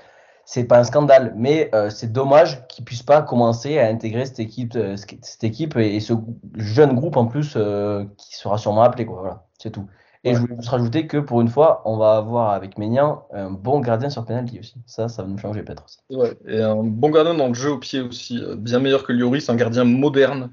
C'est 0.43 0.63
pas 0.63 0.79
un 0.79 0.83
scandale, 0.83 1.33
mais 1.35 1.69
euh, 1.73 1.89
c'est 1.89 2.11
dommage 2.11 2.67
qu'il 2.67 2.83
puisse 2.83 3.03
pas 3.03 3.21
commencer 3.21 3.79
à 3.79 3.87
intégrer 3.87 4.25
cette 4.25 4.39
équipe, 4.39 4.75
euh, 4.75 4.95
cette 4.95 5.43
équipe 5.43 5.75
et, 5.75 5.99
ce 5.99 6.13
jeune 6.55 6.93
groupe 6.95 7.17
en 7.17 7.25
plus 7.25 7.53
euh, 7.57 8.05
qui 8.17 8.35
sera 8.35 8.57
sûrement 8.57 8.81
appelé. 8.81 9.05
Quoi. 9.05 9.19
Voilà, 9.19 9.47
c'est 9.59 9.71
tout. 9.71 9.87
Et 10.25 10.33
je 10.33 10.39
voulais 10.39 10.55
juste 10.55 10.69
rajouter 10.69 11.05
que 11.05 11.17
pour 11.17 11.39
une 11.41 11.49
fois, 11.49 11.83
on 11.85 11.97
va 11.97 12.17
avoir 12.17 12.49
avec 12.49 12.79
Ménian 12.79 13.27
un 13.31 13.51
bon 13.51 13.79
gardien 13.79 14.09
sur 14.09 14.25
penalty 14.25 14.59
aussi. 14.59 14.73
Ça, 14.87 15.07
ça 15.07 15.21
va 15.21 15.29
nous 15.29 15.37
changer 15.37 15.61
peut-être 15.61 15.83
aussi. 15.85 15.99
Ouais, 16.09 16.35
et 16.47 16.61
un 16.61 16.83
bon 16.83 17.11
gardien 17.11 17.35
dans 17.35 17.47
le 17.47 17.53
jeu 17.53 17.69
au 17.69 17.77
pied 17.77 18.01
aussi. 18.01 18.39
Euh, 18.39 18.55
bien 18.55 18.79
meilleur 18.79 19.03
que 19.03 19.13
Lloris, 19.13 19.47
un 19.49 19.55
gardien 19.55 19.83
moderne, 19.83 20.49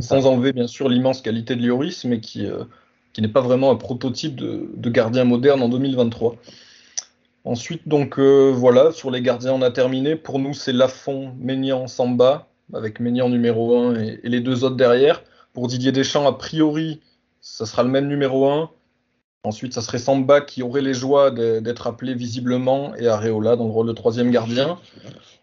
sans 0.00 0.26
enlever 0.26 0.52
bien 0.52 0.66
sûr 0.66 0.88
l'immense 0.88 1.22
qualité 1.22 1.54
de 1.54 1.64
Lloris, 1.64 2.04
mais 2.04 2.18
qui, 2.18 2.46
euh, 2.46 2.64
qui 3.12 3.22
n'est 3.22 3.28
pas 3.28 3.42
vraiment 3.42 3.70
un 3.70 3.76
prototype 3.76 4.34
de, 4.34 4.68
de, 4.74 4.90
gardien 4.90 5.22
moderne 5.22 5.62
en 5.62 5.68
2023. 5.68 6.34
Ensuite, 7.44 7.86
donc 7.86 8.18
euh, 8.18 8.52
voilà, 8.52 8.90
sur 8.90 9.12
les 9.12 9.22
gardiens, 9.22 9.52
on 9.52 9.62
a 9.62 9.70
terminé. 9.70 10.16
Pour 10.16 10.40
nous, 10.40 10.52
c'est 10.52 10.72
Lafont, 10.72 11.32
Ménian, 11.38 11.86
Samba, 11.86 12.48
avec 12.74 12.98
Ménian 12.98 13.28
numéro 13.28 13.78
1 13.78 14.00
et, 14.00 14.20
et 14.24 14.28
les 14.28 14.40
deux 14.40 14.64
autres 14.64 14.76
derrière. 14.76 15.22
Pour 15.52 15.68
Didier 15.68 15.92
Deschamps, 15.92 16.26
a 16.26 16.32
priori, 16.32 17.00
ça 17.40 17.66
sera 17.66 17.84
le 17.84 17.88
même 17.88 18.08
numéro 18.08 18.50
1. 18.50 18.68
Ensuite, 19.44 19.72
ça 19.72 19.82
serait 19.82 19.98
Samba 19.98 20.40
qui 20.40 20.62
aurait 20.62 20.82
les 20.82 20.94
joies 20.94 21.32
d'être 21.32 21.88
appelé 21.88 22.14
visiblement 22.14 22.94
et 22.94 23.08
Areola 23.08 23.56
dans 23.56 23.64
le 23.64 23.72
rôle 23.72 23.88
de 23.88 23.92
troisième 23.92 24.30
gardien. 24.30 24.78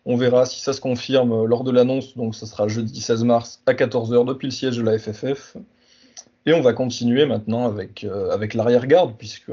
On 0.05 0.15
verra 0.15 0.45
si 0.45 0.61
ça 0.61 0.71
se 0.71 0.79
confirme 0.79 1.43
lors 1.43 1.65
de 1.65 1.71
l'annonce. 1.71 2.15
Donc, 2.15 2.33
ce 2.33 2.45
sera 2.45 2.69
jeudi 2.69 3.01
16 3.01 3.25
mars 3.25 3.61
à 3.65 3.73
14h 3.73 4.25
depuis 4.25 4.47
le 4.47 4.51
siège 4.51 4.77
de 4.77 4.83
la 4.83 4.97
FFF. 4.97 5.57
Et 6.45 6.53
on 6.53 6.61
va 6.61 6.71
continuer 6.71 7.25
maintenant 7.25 7.65
avec, 7.65 8.05
euh, 8.05 8.31
avec 8.31 8.53
l'arrière-garde, 8.53 9.15
puisque 9.17 9.51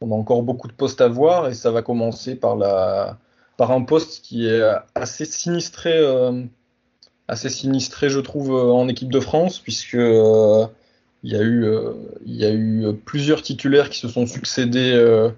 on 0.00 0.12
a 0.12 0.14
encore 0.14 0.44
beaucoup 0.44 0.68
de 0.68 0.72
postes 0.72 1.00
à 1.00 1.08
voir 1.08 1.48
et 1.48 1.54
ça 1.54 1.72
va 1.72 1.82
commencer 1.82 2.36
par, 2.36 2.54
la, 2.54 3.18
par 3.56 3.72
un 3.72 3.82
poste 3.82 4.24
qui 4.24 4.46
est 4.46 4.62
assez 4.94 5.24
sinistré, 5.24 5.90
euh, 5.94 6.44
assez 7.26 7.48
sinistré, 7.48 8.08
je 8.08 8.20
trouve, 8.20 8.52
en 8.52 8.86
équipe 8.86 9.10
de 9.10 9.18
France, 9.18 9.58
puisque. 9.58 9.96
Euh, 9.96 10.64
il 11.24 11.32
y, 11.32 11.36
a 11.36 11.42
eu, 11.42 11.64
euh, 11.64 11.94
il 12.24 12.36
y 12.36 12.44
a 12.44 12.52
eu 12.52 12.94
plusieurs 13.04 13.42
titulaires 13.42 13.90
qui 13.90 13.98
se 13.98 14.08
sont 14.08 14.26
succédés 14.26 14.92
euh, 14.94 15.30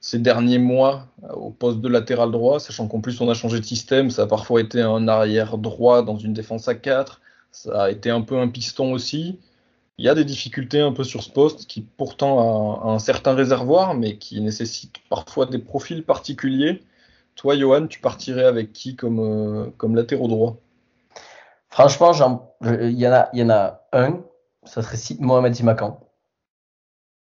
ces 0.00 0.18
derniers 0.18 0.58
mois 0.58 1.06
euh, 1.24 1.32
au 1.34 1.50
poste 1.50 1.80
de 1.80 1.88
latéral 1.88 2.30
droit, 2.32 2.58
sachant 2.58 2.88
qu'en 2.88 3.00
plus 3.00 3.20
on 3.20 3.30
a 3.30 3.34
changé 3.34 3.60
de 3.60 3.64
système. 3.64 4.10
Ça 4.10 4.22
a 4.22 4.26
parfois 4.26 4.60
été 4.60 4.80
un 4.80 5.06
arrière 5.06 5.58
droit 5.58 6.02
dans 6.02 6.16
une 6.16 6.32
défense 6.32 6.66
à 6.66 6.74
4, 6.74 7.20
ça 7.52 7.84
a 7.84 7.90
été 7.90 8.10
un 8.10 8.22
peu 8.22 8.38
un 8.38 8.48
piston 8.48 8.92
aussi. 8.92 9.38
Il 9.98 10.04
y 10.04 10.08
a 10.08 10.14
des 10.14 10.24
difficultés 10.24 10.80
un 10.80 10.92
peu 10.92 11.04
sur 11.04 11.22
ce 11.22 11.30
poste 11.30 11.66
qui 11.66 11.82
pourtant 11.82 12.82
a 12.82 12.90
un, 12.90 12.98
certain 12.98 13.34
réservoir, 13.34 13.94
mais 13.94 14.16
qui 14.16 14.40
nécessite 14.40 14.96
parfois 15.08 15.46
des 15.46 15.58
profils 15.58 16.02
particuliers. 16.02 16.82
Toi, 17.36 17.56
Johan, 17.56 17.86
tu 17.86 18.00
partirais 18.00 18.44
avec 18.44 18.72
qui 18.72 18.96
comme, 18.96 19.70
comme 19.76 19.94
latéraux 19.94 20.28
droit? 20.28 20.56
Franchement, 21.68 22.54
il 22.64 22.90
y, 22.90 23.02
y 23.02 23.42
en 23.42 23.50
a 23.50 23.82
un 23.92 24.22
ça 24.64 24.82
serait 24.82 24.98
Mohamed 25.20 25.54
Simakan. 25.54 26.00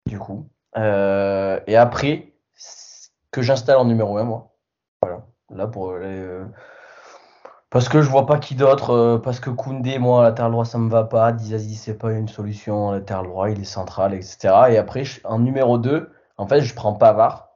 Du 0.06 0.20
coup. 0.20 0.50
Euh, 0.78 1.60
et 1.68 1.78
après, 1.78 2.34
que 3.32 3.42
j'installe 3.42 3.78
en 3.78 3.86
numéro 3.86 4.18
1, 4.18 4.24
moi. 4.24 4.56
Voilà. 5.02 5.26
Là, 5.50 5.68
pour 5.68 5.98
les, 5.98 6.44
parce 7.74 7.90
que 7.90 8.04
je 8.04 8.10
vois 8.10 8.28
pas 8.28 8.38
qui 8.38 8.54
d'autre, 8.54 8.92
euh, 8.92 9.18
parce 9.18 9.40
que 9.40 9.50
Koundé, 9.50 9.98
moi, 9.98 10.22
à 10.22 10.24
latéral 10.26 10.52
droit, 10.52 10.64
ça 10.64 10.78
me 10.78 10.92
va 10.92 11.06
pas. 11.06 11.32
Dizazi, 11.32 11.74
c'est 11.74 11.98
pas 11.98 12.12
une 12.12 12.28
solution 12.28 12.92
à 12.92 12.94
latéral 12.94 13.26
droit, 13.26 13.50
il 13.50 13.60
est 13.60 13.64
central, 13.64 14.14
etc. 14.14 14.54
Et 14.70 14.78
après, 14.78 15.02
en 15.24 15.40
numéro 15.40 15.80
2, 15.80 16.08
en 16.38 16.46
fait, 16.46 16.62
je 16.62 16.76
prends 16.76 16.94
Pavard, 16.94 17.50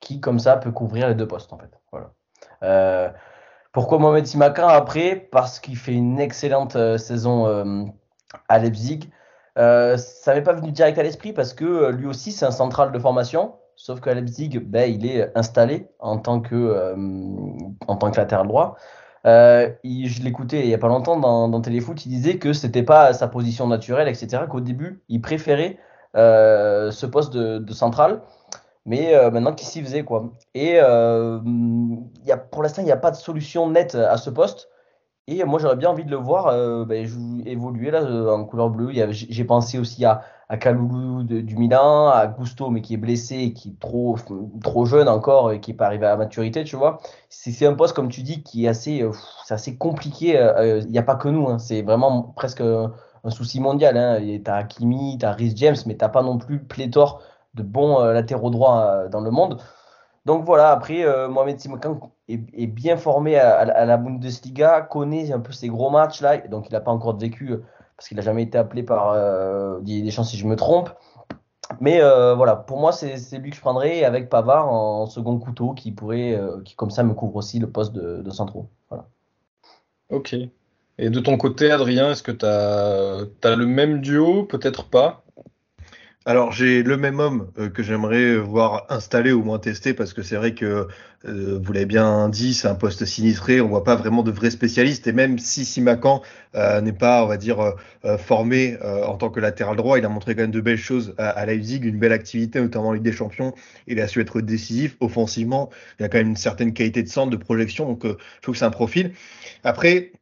qui, 0.00 0.20
comme 0.20 0.38
ça, 0.38 0.56
peut 0.56 0.72
couvrir 0.72 1.06
les 1.08 1.14
deux 1.14 1.28
postes, 1.28 1.52
en 1.52 1.58
fait. 1.58 1.70
Euh, 2.62 3.10
pourquoi 3.72 3.98
Mohamed 3.98 4.26
Simakan 4.26 4.68
après? 4.68 5.16
Parce 5.16 5.60
qu'il 5.60 5.76
fait 5.76 5.92
une 5.92 6.18
excellente 6.18 6.76
euh, 6.76 6.96
saison 6.96 7.92
à 8.48 8.58
Leipzig. 8.58 9.10
ça 9.56 10.34
m'est 10.34 10.42
pas 10.42 10.52
venu 10.52 10.72
direct 10.72 10.98
à 10.98 11.02
l'esprit 11.02 11.32
parce 11.32 11.54
que 11.54 11.90
lui 11.90 12.06
aussi, 12.06 12.32
c'est 12.32 12.46
un 12.46 12.50
central 12.50 12.92
de 12.92 12.98
formation. 12.98 13.54
Sauf 13.76 14.00
qu'à 14.00 14.14
Leipzig, 14.14 14.58
ben, 14.58 14.92
il 14.92 15.06
est 15.06 15.30
installé 15.36 15.88
en 16.00 16.18
tant 16.18 16.40
que, 16.40 16.94
en 17.86 17.96
tant 17.96 18.10
que 18.10 18.16
latéral 18.16 18.48
droit. 18.48 18.76
Euh, 19.26 19.70
je 19.84 20.22
l'écoutais 20.22 20.60
il 20.60 20.68
n'y 20.68 20.74
a 20.74 20.78
pas 20.78 20.88
longtemps 20.88 21.18
dans, 21.18 21.60
Téléfoot, 21.60 22.04
il 22.06 22.08
disait 22.08 22.38
que 22.38 22.52
c'était 22.52 22.82
pas 22.82 23.12
sa 23.12 23.28
position 23.28 23.66
naturelle, 23.66 24.08
etc. 24.08 24.44
Qu'au 24.48 24.60
début, 24.60 25.02
il 25.08 25.20
préférait 25.20 25.78
euh, 26.16 26.90
ce 26.90 27.06
poste 27.06 27.34
de, 27.34 27.72
central, 27.72 28.22
mais 28.86 29.14
euh, 29.14 29.30
maintenant 29.30 29.52
qu'il 29.54 29.66
s'y 29.66 29.82
faisait 29.82 30.04
quoi. 30.04 30.32
Et 30.54 30.74
y 30.74 30.80
a, 30.80 32.36
pour 32.50 32.62
l'instant, 32.62 32.82
il 32.82 32.86
n'y 32.86 32.92
a 32.92 32.96
pas 32.96 33.10
de 33.10 33.16
solution 33.16 33.68
nette 33.68 33.94
à 33.94 34.16
ce 34.16 34.30
poste. 34.30 34.68
Et 35.30 35.44
moi, 35.44 35.60
j'aurais 35.60 35.76
bien 35.76 35.90
envie 35.90 36.04
de 36.04 36.10
le 36.10 36.16
voir 36.16 36.46
ben, 36.86 37.06
évoluer 37.46 37.90
là 37.90 38.02
en 38.32 38.44
couleur 38.44 38.70
bleue. 38.70 38.90
J'ai 39.12 39.44
pensé 39.44 39.78
aussi 39.78 40.04
à, 40.06 40.22
à 40.48 40.56
Kaloulou 40.56 41.24
du 41.24 41.56
Milan, 41.56 42.08
à 42.08 42.26
Gusto, 42.26 42.70
mais 42.70 42.80
qui 42.80 42.94
est 42.94 42.98
blessé, 42.98 43.52
qui 43.52 43.70
est 43.70 43.80
trop, 43.80 44.16
trop 44.62 44.86
jeune 44.86 45.08
encore 45.08 45.52
et 45.52 45.60
qui 45.60 45.70
n'est 45.70 45.76
pas 45.76 45.86
arrivé 45.86 46.06
à 46.06 46.10
la 46.10 46.16
maturité, 46.16 46.64
tu 46.64 46.76
vois. 46.76 47.00
C'est 47.28 47.66
un 47.66 47.74
poste, 47.74 47.94
comme 47.94 48.08
tu 48.08 48.22
dis, 48.22 48.42
qui 48.42 48.64
est 48.64 48.68
assez, 48.68 49.02
euh, 49.02 49.12
assez 49.50 49.76
compliqué. 49.76 50.38
Euh, 50.38 50.54
euh, 50.56 50.80
il 50.84 50.90
n'y 50.90 50.98
a 50.98 51.02
pas 51.02 51.16
que 51.16 51.28
nous, 51.28 51.48
hein. 51.48 51.58
c'est 51.58 51.82
vraiment 51.82 52.22
presque 52.22 52.62
un 52.62 53.30
souci 53.30 53.60
mondial. 53.60 53.96
Hein. 53.98 54.20
Tu 54.20 54.50
as 54.50 54.54
Hakimi, 54.54 55.18
tu 55.18 55.26
as 55.26 55.32
Rhys 55.32 55.52
James, 55.56 55.76
mais 55.86 55.96
tu 55.96 56.04
n'as 56.04 56.08
pas 56.08 56.22
non 56.22 56.38
plus 56.38 56.60
pléthore 56.64 57.20
de 57.54 57.62
bons 57.62 58.02
latéraux 58.02 58.50
droits 58.50 59.08
dans 59.10 59.20
le 59.20 59.30
monde. 59.30 59.60
Donc 60.24 60.44
voilà, 60.44 60.70
après, 60.70 61.04
Mohamed 61.28 61.60
Simokan 61.60 61.98
est, 62.28 62.66
bien 62.66 62.96
formé 62.96 63.36
à, 63.36 63.84
la 63.84 63.96
Bundesliga, 63.96 64.82
connaît 64.82 65.32
un 65.32 65.40
peu 65.40 65.52
ces 65.52 65.68
gros 65.68 65.90
matchs 65.90 66.20
là, 66.20 66.38
donc 66.38 66.66
il 66.68 66.72
n'a 66.72 66.80
pas 66.80 66.90
encore 66.90 67.16
vécu 67.16 67.56
parce 67.98 68.08
qu'il 68.08 68.16
n'a 68.16 68.22
jamais 68.22 68.44
été 68.44 68.56
appelé 68.56 68.84
par 68.84 69.10
euh, 69.10 69.80
Didier 69.80 70.02
Deschamps 70.02 70.22
si 70.22 70.36
je 70.36 70.46
me 70.46 70.54
trompe. 70.54 70.90
Mais 71.80 72.00
euh, 72.00 72.34
voilà, 72.34 72.54
pour 72.54 72.78
moi, 72.78 72.92
c'est 72.92 73.16
lui 73.38 73.50
que 73.50 73.56
je 73.56 73.60
prendrais 73.60 74.04
avec 74.04 74.30
Pavard 74.30 74.72
en 74.72 75.06
second 75.06 75.38
couteau 75.38 75.72
qui 75.72 75.90
pourrait, 75.90 76.34
euh, 76.34 76.62
qui 76.64 76.76
comme 76.76 76.90
ça 76.90 77.02
me 77.02 77.12
couvre 77.12 77.36
aussi 77.36 77.58
le 77.58 77.68
poste 77.68 77.92
de, 77.92 78.22
de 78.22 78.30
centraux. 78.30 78.68
Voilà. 78.88 79.06
Ok. 80.10 80.34
Et 81.00 81.10
de 81.10 81.20
ton 81.20 81.36
côté, 81.36 81.70
Adrien, 81.70 82.12
est-ce 82.12 82.22
que 82.22 82.32
tu 82.32 82.46
as, 82.46 83.26
as, 83.42 83.56
le 83.56 83.66
même 83.66 84.00
duo? 84.00 84.44
Peut-être 84.44 84.88
pas 84.88 85.24
alors 86.28 86.52
j'ai 86.52 86.82
le 86.82 86.98
même 86.98 87.20
homme 87.20 87.50
euh, 87.58 87.70
que 87.70 87.82
j'aimerais 87.82 88.36
voir 88.36 88.84
installé 88.90 89.32
ou 89.32 89.42
moins 89.42 89.58
testé 89.58 89.94
parce 89.94 90.12
que 90.12 90.20
c'est 90.20 90.36
vrai 90.36 90.52
que 90.52 90.86
euh, 91.24 91.58
vous 91.58 91.72
l'avez 91.72 91.86
bien 91.86 92.28
dit, 92.28 92.52
c'est 92.52 92.68
un 92.68 92.74
poste 92.74 93.06
sinistré, 93.06 93.62
on 93.62 93.68
voit 93.68 93.82
pas 93.82 93.96
vraiment 93.96 94.22
de 94.22 94.30
vrais 94.30 94.50
spécialistes 94.50 95.06
et 95.06 95.14
même 95.14 95.38
si 95.38 95.64
Simacan 95.64 96.20
euh, 96.54 96.82
n'est 96.82 96.92
pas, 96.92 97.24
on 97.24 97.28
va 97.28 97.38
dire, 97.38 97.72
formé 98.18 98.76
en 98.82 99.16
tant 99.16 99.30
que 99.30 99.40
latéral 99.40 99.76
droit, 99.76 99.98
il 99.98 100.04
a 100.04 100.10
montré 100.10 100.34
quand 100.34 100.42
même 100.42 100.50
de 100.50 100.60
belles 100.60 100.76
choses 100.76 101.14
à, 101.16 101.46
Leipzig, 101.46 101.80
une 101.82 101.98
belle 101.98 102.12
activité 102.12 102.60
notamment 102.60 102.88
en 102.88 102.92
Ligue 102.92 103.04
des 103.04 103.12
Champions. 103.12 103.54
Il 103.86 103.98
a 103.98 104.06
su 104.06 104.20
être 104.20 104.42
décisif 104.42 104.98
offensivement, 105.00 105.70
il 105.98 106.04
a 106.04 106.10
quand 106.10 106.18
même 106.18 106.28
une 106.28 106.36
certaine 106.36 106.74
qualité 106.74 107.02
de 107.02 107.08
centre, 107.08 107.30
de 107.30 107.36
projection, 107.42 107.86
donc 107.86 108.04
je 108.04 108.40
trouve 108.42 108.52
que 108.52 108.58
c'est 108.58 108.66
un 108.66 108.70
profil. 108.70 109.12
Après, 109.64 110.12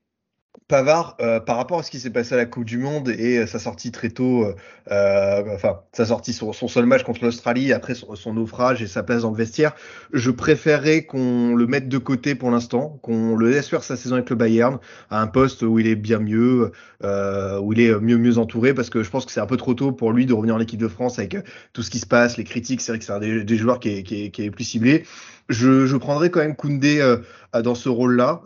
Pavard, 0.68 1.16
euh, 1.20 1.38
par 1.38 1.58
rapport 1.58 1.78
à 1.78 1.82
ce 1.84 1.92
qui 1.92 2.00
s'est 2.00 2.10
passé 2.10 2.34
à 2.34 2.36
la 2.36 2.44
Coupe 2.44 2.64
du 2.64 2.76
Monde 2.76 3.08
et 3.08 3.38
euh, 3.38 3.46
sa 3.46 3.60
sortie 3.60 3.92
très 3.92 4.08
tôt, 4.08 4.44
euh, 4.90 5.54
enfin 5.54 5.78
sa 5.92 6.06
sortie 6.06 6.32
son 6.32 6.52
seul 6.52 6.86
match 6.86 7.04
contre 7.04 7.24
l'Australie, 7.24 7.72
après 7.72 7.94
son, 7.94 8.34
naufrage 8.34 8.82
et 8.82 8.88
sa 8.88 9.04
place 9.04 9.22
dans 9.22 9.30
le 9.30 9.36
vestiaire, 9.36 9.76
je 10.12 10.32
préférerais 10.32 11.04
qu'on 11.04 11.54
le 11.54 11.66
mette 11.68 11.88
de 11.88 11.98
côté 11.98 12.34
pour 12.34 12.50
l'instant, 12.50 12.98
qu'on 13.02 13.36
le 13.36 13.48
laisse 13.48 13.68
faire 13.68 13.84
sa 13.84 13.94
saison 13.94 14.16
avec 14.16 14.28
le 14.28 14.34
Bayern 14.34 14.78
à 15.08 15.22
un 15.22 15.28
poste 15.28 15.62
où 15.62 15.78
il 15.78 15.86
est 15.86 15.94
bien 15.94 16.18
mieux, 16.18 16.72
où 17.04 17.72
il 17.72 17.80
est 17.80 18.00
mieux 18.00 18.18
mieux 18.18 18.38
entouré, 18.38 18.74
parce 18.74 18.90
que 18.90 19.04
je 19.04 19.10
pense 19.10 19.24
que 19.24 19.30
c'est 19.30 19.40
un 19.40 19.46
peu 19.46 19.56
trop 19.56 19.74
tôt 19.74 19.92
pour 19.92 20.12
lui 20.12 20.26
de 20.26 20.32
revenir 20.32 20.56
en 20.56 20.60
équipe 20.60 20.80
de 20.80 20.88
France 20.88 21.20
avec 21.20 21.36
tout 21.74 21.82
ce 21.82 21.90
qui 21.90 22.00
se 22.00 22.06
passe, 22.06 22.38
les 22.38 22.44
critiques, 22.44 22.80
c'est 22.80 22.90
vrai 22.90 22.98
que 22.98 23.04
c'est 23.04 23.12
un 23.12 23.20
des, 23.20 23.56
joueurs 23.56 23.78
qui 23.78 23.90
est, 23.90 24.02
qui, 24.02 24.42
est, 24.42 24.50
plus 24.50 24.64
ciblé. 24.64 25.04
Je, 25.48 25.86
je 25.86 25.96
prendrais 25.96 26.30
quand 26.30 26.40
même 26.40 26.56
Koundé 26.56 27.16
dans 27.54 27.76
ce 27.76 27.88
rôle-là 27.88 28.42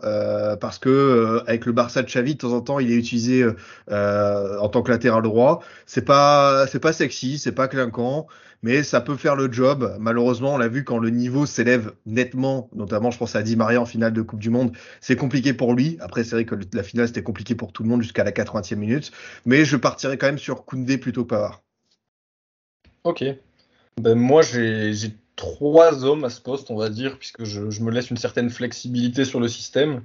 parce 0.61 0.77
que 0.77 1.41
avec 1.47 1.65
le 1.65 1.71
Barça 1.71 2.03
Xavi 2.11 2.35
de 2.35 2.39
temps 2.39 2.53
en 2.53 2.61
temps 2.61 2.79
il 2.79 2.91
est 2.91 2.95
utilisé 2.95 3.45
en 3.89 4.69
tant 4.69 4.81
que 4.81 4.91
latéral 4.91 5.23
droit. 5.23 5.61
C'est 5.85 6.05
pas 6.05 6.65
c'est 6.67 6.79
pas 6.79 6.93
sexy, 6.93 7.37
c'est 7.37 7.51
pas 7.51 7.67
clinquant, 7.67 8.27
mais 8.63 8.83
ça 8.83 9.01
peut 9.01 9.15
faire 9.15 9.35
le 9.35 9.51
job. 9.51 9.95
Malheureusement, 9.99 10.55
on 10.55 10.57
l'a 10.57 10.67
vu 10.67 10.83
quand 10.83 10.97
le 10.97 11.09
niveau 11.09 11.45
s'élève 11.45 11.93
nettement, 12.05 12.69
notamment 12.73 13.11
je 13.11 13.17
pense 13.17 13.35
à 13.35 13.41
Di 13.41 13.55
Maria 13.55 13.81
en 13.81 13.85
finale 13.85 14.13
de 14.13 14.21
Coupe 14.21 14.39
du 14.39 14.49
Monde, 14.49 14.75
c'est 14.99 15.15
compliqué 15.15 15.53
pour 15.53 15.73
lui. 15.73 15.97
Après 15.99 16.23
c'est 16.23 16.35
vrai 16.35 16.45
que 16.45 16.55
la 16.73 16.83
finale 16.83 17.07
c'était 17.07 17.23
compliqué 17.23 17.55
pour 17.55 17.71
tout 17.71 17.83
le 17.83 17.89
monde 17.89 18.01
jusqu'à 18.01 18.23
la 18.23 18.31
80e 18.31 18.75
minute, 18.75 19.11
mais 19.45 19.65
je 19.65 19.77
partirais 19.77 20.17
quand 20.17 20.27
même 20.27 20.37
sur 20.37 20.65
Koundé 20.65 20.97
plutôt 20.97 21.23
que 21.23 21.29
Pavard. 21.29 21.61
Ok. 23.03 23.23
Ben 23.99 24.15
moi 24.15 24.41
j'ai 24.41 24.93
trois 25.35 26.05
hommes 26.05 26.23
à 26.23 26.29
ce 26.29 26.39
poste, 26.39 26.69
on 26.69 26.75
va 26.75 26.89
dire, 26.89 27.17
puisque 27.17 27.43
je, 27.43 27.81
me 27.81 27.91
laisse 27.91 28.11
une 28.11 28.17
certaine 28.17 28.49
flexibilité 28.49 29.25
sur 29.25 29.39
le 29.39 29.47
système. 29.47 30.03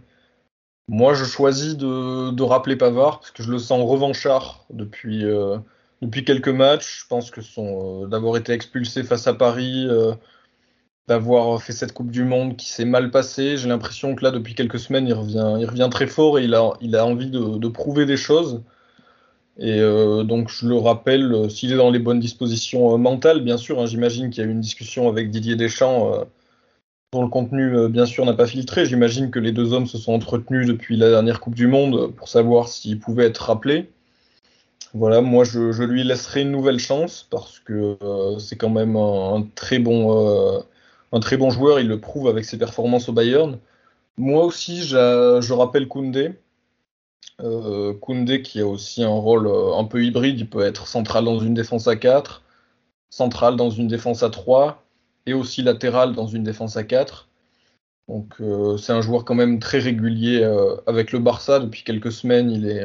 Moi, 0.89 1.15
je 1.15 1.25
choisis 1.25 1.77
de, 1.77 2.43
rappeler 2.43 2.77
Pavard, 2.77 3.19
parce 3.21 3.33
que 3.33 3.43
je 3.43 3.51
le 3.51 3.59
sens 3.59 3.83
revanchard 3.89 4.65
depuis, 4.71 5.25
euh, 5.25 5.59
depuis 6.01 6.25
quelques 6.25 6.49
matchs. 6.49 7.03
Je 7.03 7.07
pense 7.09 7.31
que 7.33 7.41
euh, 7.59 8.07
d'avoir 8.07 8.37
été 8.37 8.53
expulsé 8.53 9.03
face 9.03 9.27
à 9.27 9.35
Paris, 9.35 9.87
euh, 9.89 10.15
d'avoir 11.09 11.61
fait 11.63 11.73
cette 11.73 11.93
Coupe 11.93 12.11
du 12.13 12.25
Monde 12.25 12.57
qui 12.57 12.69
s'est 12.69 12.85
mal 12.85 13.11
passée, 13.11 13.57
j'ai 13.57 13.69
l'impression 13.69 14.15
que 14.15 14.25
là, 14.25 14.31
depuis 14.31 14.55
quelques 14.55 14.79
semaines, 14.79 15.09
il 15.09 15.15
revient, 15.15 15.57
il 15.61 15.67
revient 15.67 15.89
très 15.91 16.07
fort 16.07 16.39
et 16.39 16.45
il 16.45 16.55
a, 16.55 16.73
il 16.81 16.97
a 16.97 17.07
envie 17.07 17.31
de, 17.31 17.59
de 17.59 17.69
prouver 17.69 18.07
des 18.07 18.17
choses. 18.17 18.63
Et 19.59 19.81
donc 19.81 20.51
je 20.51 20.69
le 20.69 20.77
rappelle, 20.77 21.51
s'il 21.51 21.73
est 21.73 21.77
dans 21.77 21.91
les 21.91 21.99
bonnes 21.99 22.21
dispositions 22.21 22.99
mentales, 22.99 23.41
bien 23.43 23.57
sûr, 23.57 23.81
hein, 23.81 23.87
j'imagine 23.87 24.29
qu'il 24.31 24.45
y 24.45 24.47
a 24.47 24.51
eu 24.51 24.53
une 24.53 24.61
discussion 24.61 25.09
avec 25.09 25.31
Didier 25.31 25.57
Deschamps 25.57 26.27
le 27.23 27.29
contenu, 27.29 27.89
bien 27.89 28.07
sûr, 28.07 28.25
n'a 28.25 28.35
pas 28.35 28.47
filtré. 28.47 28.87
J'imagine 28.87 29.31
que 29.31 29.39
les 29.39 29.53
deux 29.53 29.73
hommes 29.73 29.87
se 29.87 29.99
sont 29.99 30.13
entretenus 30.13 30.67
depuis 30.67 30.97
la 30.97 31.11
dernière 31.11 31.41
Coupe 31.41 31.55
du 31.55 31.67
Monde 31.67 32.13
pour 32.15 32.29
savoir 32.29 32.69
s'ils 32.69 32.99
pouvaient 32.99 33.27
être 33.27 33.39
rappelés. 33.39 33.91
Voilà, 34.95 35.21
moi 35.21 35.45
je, 35.45 35.83
lui 35.83 36.05
laisserai 36.05 36.43
une 36.43 36.51
nouvelle 36.51 36.79
chance 36.79 37.27
parce 37.31 37.59
que 37.61 37.99
c'est 38.39 38.57
quand 38.57 38.71
même 38.71 38.97
un, 38.97 39.37
un 39.37 39.47
très 39.55 39.79
bon, 39.79 41.51
joueur, 41.51 41.81
il 41.81 41.89
le 41.89 42.01
prouve 42.01 42.29
avec 42.29 42.45
ses 42.45 42.59
performances 42.59 43.09
au 43.09 43.13
Bayern. 43.13 43.59
Moi 44.17 44.45
aussi, 44.45 44.83
je 44.83 45.53
rappelle 45.53 45.89
Koundé. 45.89 46.33
Euh, 47.43 47.93
Koundé 47.95 48.41
qui 48.43 48.61
a 48.61 48.67
aussi 48.67 49.03
un 49.03 49.09
rôle 49.09 49.47
euh, 49.47 49.75
un 49.77 49.85
peu 49.85 50.03
hybride, 50.03 50.41
il 50.41 50.49
peut 50.49 50.63
être 50.63 50.87
central 50.87 51.25
dans 51.25 51.39
une 51.39 51.53
défense 51.53 51.87
à 51.87 51.95
4, 51.95 52.43
central 53.11 53.57
dans 53.57 53.69
une 53.69 53.89
défense 53.89 54.23
à 54.23 54.31
3 54.31 54.83
et 55.27 55.35
aussi 55.35 55.63
latéral 55.63 56.15
dans 56.15 56.27
une 56.27 56.45
défense 56.45 56.77
à 56.77 56.85
4. 56.85 57.29
Donc 58.09 58.35
euh, 58.41 58.77
c'est 58.77 58.93
un 58.93 59.01
joueur 59.01 59.25
quand 59.25 59.35
même 59.35 59.59
très 59.59 59.79
régulier 59.79 60.45
avec 60.87 61.13
le 61.13 61.19
Barça 61.19 61.61
depuis 61.61 61.83
quelques 61.83 62.13
semaines, 62.13 62.51
il 62.51 62.69
est, 62.69 62.85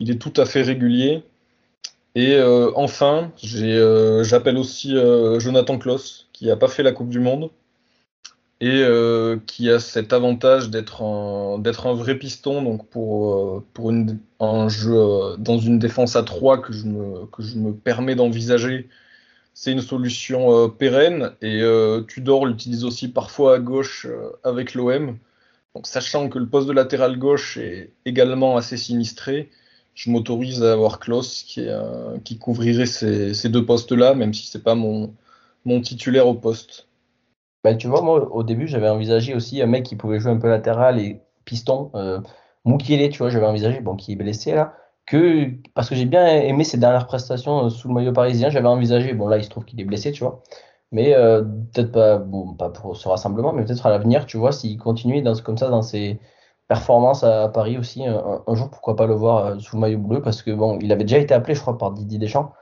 il 0.00 0.10
est 0.10 0.20
tout 0.20 0.32
à 0.36 0.44
fait 0.44 0.62
régulier. 0.62 1.22
Et 2.14 2.40
enfin, 2.74 3.32
j'appelle 3.42 4.56
aussi 4.56 4.94
Jonathan 5.38 5.78
Klaus 5.78 6.28
qui 6.32 6.46
n'a 6.46 6.56
pas 6.56 6.68
fait 6.68 6.82
la 6.82 6.92
Coupe 6.92 7.10
du 7.10 7.20
Monde, 7.20 7.50
et 8.60 8.82
euh, 8.82 9.38
qui 9.46 9.70
a 9.70 9.78
cet 9.80 10.12
avantage 10.12 10.70
d'être 10.70 11.02
un, 11.02 11.62
un 11.62 11.94
vrai 11.94 12.14
piston. 12.18 12.62
Donc 12.62 12.88
pour, 12.88 13.34
euh, 13.34 13.64
pour 13.74 13.90
une, 13.90 14.18
un 14.40 14.68
jeu 14.68 14.94
euh, 14.94 15.36
dans 15.36 15.58
une 15.58 15.78
défense 15.78 16.16
à 16.16 16.22
3 16.22 16.58
que 16.62 16.72
je 16.72 16.86
me, 16.86 17.26
que 17.26 17.42
je 17.42 17.56
me 17.58 17.72
permets 17.74 18.14
d'envisager, 18.14 18.88
c'est 19.58 19.72
une 19.72 19.80
solution 19.80 20.68
pérenne. 20.68 21.32
Et 21.40 21.62
Tudor 22.06 22.44
l'utilise 22.44 22.84
aussi 22.84 23.08
parfois 23.08 23.56
à 23.56 23.58
gauche 23.58 24.06
avec 24.44 24.74
l'OM. 24.74 25.16
Donc 25.74 25.86
sachant 25.86 26.28
que 26.28 26.38
le 26.38 26.46
poste 26.46 26.68
de 26.68 26.72
latéral 26.72 27.18
gauche 27.18 27.56
est 27.56 27.90
également 28.04 28.58
assez 28.58 28.76
sinistré, 28.76 29.50
je 29.94 30.10
m'autorise 30.10 30.62
à 30.62 30.74
avoir 30.74 31.00
Klaus 31.00 31.42
qui, 31.42 32.38
couvrirait 32.38 32.86
ces, 32.86 33.48
deux 33.48 33.64
postes-là, 33.64 34.14
même 34.14 34.34
si 34.34 34.46
c'est 34.46 34.62
pas 34.62 34.74
mon, 34.74 35.14
titulaire 35.82 36.28
au 36.28 36.34
poste. 36.34 36.86
Bah, 37.64 37.74
tu 37.74 37.88
vois, 37.88 38.02
moi, 38.02 38.30
au 38.30 38.42
début, 38.42 38.68
j'avais 38.68 38.90
envisagé 38.90 39.34
aussi 39.34 39.60
un 39.62 39.66
mec 39.66 39.84
qui 39.84 39.96
pouvait 39.96 40.20
jouer 40.20 40.32
un 40.32 40.36
peu 40.36 40.48
latéral 40.48 41.00
et 41.00 41.20
piston. 41.46 41.90
Euh, 41.94 42.20
tu 42.78 43.18
vois, 43.18 43.30
j'avais 43.30 43.46
envisagé, 43.46 43.80
bon, 43.80 43.96
qui 43.96 44.12
est 44.12 44.16
blessé 44.16 44.52
là, 44.52 44.76
que 45.06 45.50
parce 45.74 45.88
que 45.88 45.94
j'ai 45.94 46.04
bien 46.04 46.26
aimé 46.26 46.64
ses 46.64 46.78
dernières 46.78 47.06
prestations 47.06 47.66
euh, 47.66 47.70
sous 47.70 47.88
le 47.88 47.94
maillot 47.94 48.12
parisien, 48.12 48.50
j'avais 48.50 48.68
envisagé, 48.68 49.14
bon 49.14 49.28
là, 49.28 49.38
il 49.38 49.44
se 49.44 49.50
trouve 49.50 49.64
qu'il 49.64 49.80
est 49.80 49.84
blessé, 49.84 50.12
tu 50.12 50.24
vois. 50.24 50.42
Mais 50.92 51.14
euh, 51.14 51.42
peut-être 51.42 51.92
pas, 51.92 52.18
bon, 52.18 52.54
pas 52.54 52.70
pour 52.70 52.96
ce 52.96 53.08
rassemblement, 53.08 53.52
mais 53.52 53.64
peut-être 53.64 53.86
à 53.86 53.90
l'avenir, 53.90 54.26
tu 54.26 54.36
vois, 54.36 54.52
s'il 54.52 54.78
continue 54.78 55.22
dans, 55.22 55.34
comme 55.36 55.58
ça 55.58 55.68
dans 55.68 55.82
ses 55.82 56.20
performances 56.68 57.22
à, 57.24 57.48
Paris 57.48 57.78
aussi, 57.78 58.04
un, 58.06 58.54
jour, 58.54 58.70
pourquoi 58.70 58.96
pas 58.96 59.06
le 59.06 59.14
voir 59.14 59.46
euh, 59.46 59.58
sous 59.58 59.76
le 59.76 59.80
maillot 59.80 59.98
bleu, 59.98 60.20
parce 60.22 60.42
que 60.42 60.50
bon, 60.50 60.78
il 60.80 60.90
avait 60.92 61.04
déjà 61.04 61.18
été 61.18 61.34
appelé, 61.34 61.54
je 61.54 61.60
crois, 61.60 61.78
par 61.78 61.92
Didier 61.92 62.18
Deschamps. 62.18 62.52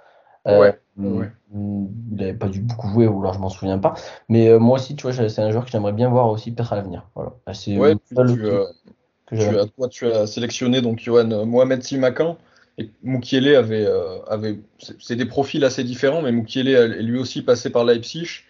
ouais, 0.46 0.78
Il 0.96 1.88
n'avait 2.12 2.34
pas 2.34 2.48
dû 2.48 2.60
beaucoup 2.60 2.88
jouer, 2.88 3.06
ou 3.06 3.20
alors 3.20 3.32
je 3.32 3.38
m'en 3.38 3.48
souviens 3.48 3.78
pas. 3.78 3.94
Mais 4.28 4.58
moi 4.58 4.76
aussi, 4.76 4.96
tu 4.96 5.10
vois, 5.10 5.28
c'est 5.28 5.42
un 5.42 5.50
joueur 5.50 5.64
que 5.64 5.70
j'aimerais 5.70 5.92
bien 5.92 6.10
voir 6.10 6.28
aussi 6.28 6.52
peut-être 6.52 6.74
à 6.74 6.76
l'avenir. 6.76 7.08
Voilà. 7.14 7.32
C'est 7.52 7.78
ouais, 7.78 7.96
tu, 9.28 9.36
as, 9.36 9.66
toi, 9.66 9.88
tu 9.88 10.06
as 10.06 10.26
sélectionné 10.26 10.80
donc 10.80 11.00
Johan 11.00 11.46
Mohamed 11.46 11.82
Simakan. 11.82 12.36
Et 12.76 12.90
Mukiele 13.02 13.54
avait, 13.54 13.86
euh, 13.86 14.18
avait 14.26 14.58
c'est 14.98 15.16
des 15.16 15.26
profils 15.26 15.64
assez 15.64 15.84
différents, 15.84 16.22
mais 16.22 16.32
Mukiele 16.32 16.68
est 16.68 17.02
lui 17.02 17.18
aussi 17.18 17.42
passé 17.42 17.70
par 17.70 17.84
Leipzig. 17.84 18.42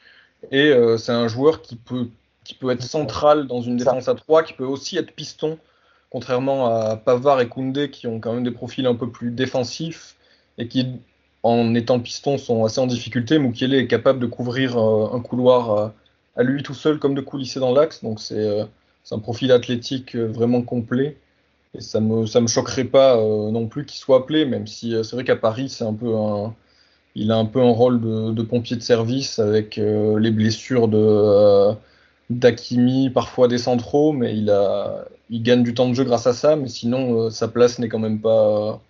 Et 0.50 0.70
euh, 0.70 0.96
c'est 0.96 1.12
un 1.12 1.28
joueur 1.28 1.62
qui 1.62 1.76
peut, 1.76 2.08
qui 2.42 2.54
peut 2.54 2.70
être 2.70 2.82
central 2.82 3.46
dans 3.46 3.60
une 3.60 3.76
défense 3.76 4.08
à 4.08 4.14
3, 4.14 4.42
qui 4.42 4.54
peut 4.54 4.64
aussi 4.64 4.96
être 4.96 5.12
piston, 5.12 5.58
contrairement 6.10 6.66
à 6.66 6.96
Pavard 6.96 7.40
et 7.40 7.48
Koundé, 7.48 7.90
qui 7.90 8.06
ont 8.06 8.18
quand 8.18 8.32
même 8.32 8.44
des 8.44 8.50
profils 8.50 8.86
un 8.86 8.94
peu 8.94 9.10
plus 9.10 9.30
défensifs 9.30 10.16
et 10.56 10.68
qui, 10.68 10.86
en 11.42 11.74
étant 11.74 12.00
piston, 12.00 12.38
sont 12.38 12.64
assez 12.64 12.80
en 12.80 12.86
difficulté. 12.86 13.38
Mukiele 13.38 13.74
est 13.74 13.86
capable 13.86 14.20
de 14.20 14.26
couvrir 14.26 14.78
euh, 14.78 15.14
un 15.14 15.20
couloir 15.20 15.92
à 16.36 16.42
lui 16.42 16.62
tout 16.62 16.74
seul, 16.74 16.98
comme 16.98 17.14
de 17.14 17.20
coulisser 17.20 17.60
dans 17.60 17.72
l'axe. 17.74 18.02
Donc 18.02 18.20
c'est 18.20 18.66
un 19.12 19.18
profil 19.18 19.52
athlétique 19.52 20.16
vraiment 20.16 20.62
complet. 20.62 21.16
Et 21.74 21.80
ça 21.80 22.00
me, 22.00 22.26
ça 22.26 22.40
me 22.40 22.46
choquerait 22.46 22.84
pas 22.84 23.16
euh, 23.18 23.50
non 23.50 23.66
plus 23.66 23.84
qu'il 23.84 23.98
soit 23.98 24.18
appelé, 24.18 24.44
même 24.44 24.66
si 24.66 24.94
euh, 24.94 25.02
c'est 25.02 25.16
vrai 25.16 25.24
qu'à 25.24 25.36
Paris, 25.36 25.68
c'est 25.68 25.84
un 25.84 25.94
peu 25.94 26.14
un, 26.14 26.54
il 27.16 27.32
a 27.32 27.36
un 27.36 27.46
peu 27.46 27.60
un 27.60 27.70
rôle 27.70 28.00
de, 28.34 28.42
pompier 28.42 28.76
de 28.76 28.82
service 28.82 29.38
avec 29.38 29.78
euh, 29.78 30.18
les 30.18 30.30
blessures 30.30 30.88
de 30.88 31.74
d'Akimi, 32.30 33.10
parfois 33.10 33.48
des 33.48 33.58
centraux, 33.58 34.12
mais 34.12 34.36
il 34.36 34.50
a, 34.50 35.06
il 35.30 35.42
gagne 35.42 35.62
du 35.62 35.74
temps 35.74 35.88
de 35.88 35.94
jeu 35.94 36.04
grâce 36.04 36.26
à 36.26 36.32
ça. 36.32 36.56
Mais 36.56 36.68
sinon, 36.68 37.30
sa 37.30 37.48
place 37.48 37.78
n'est 37.78 37.88
quand 37.88 37.98
même 37.98 38.20
pas, 38.20 38.80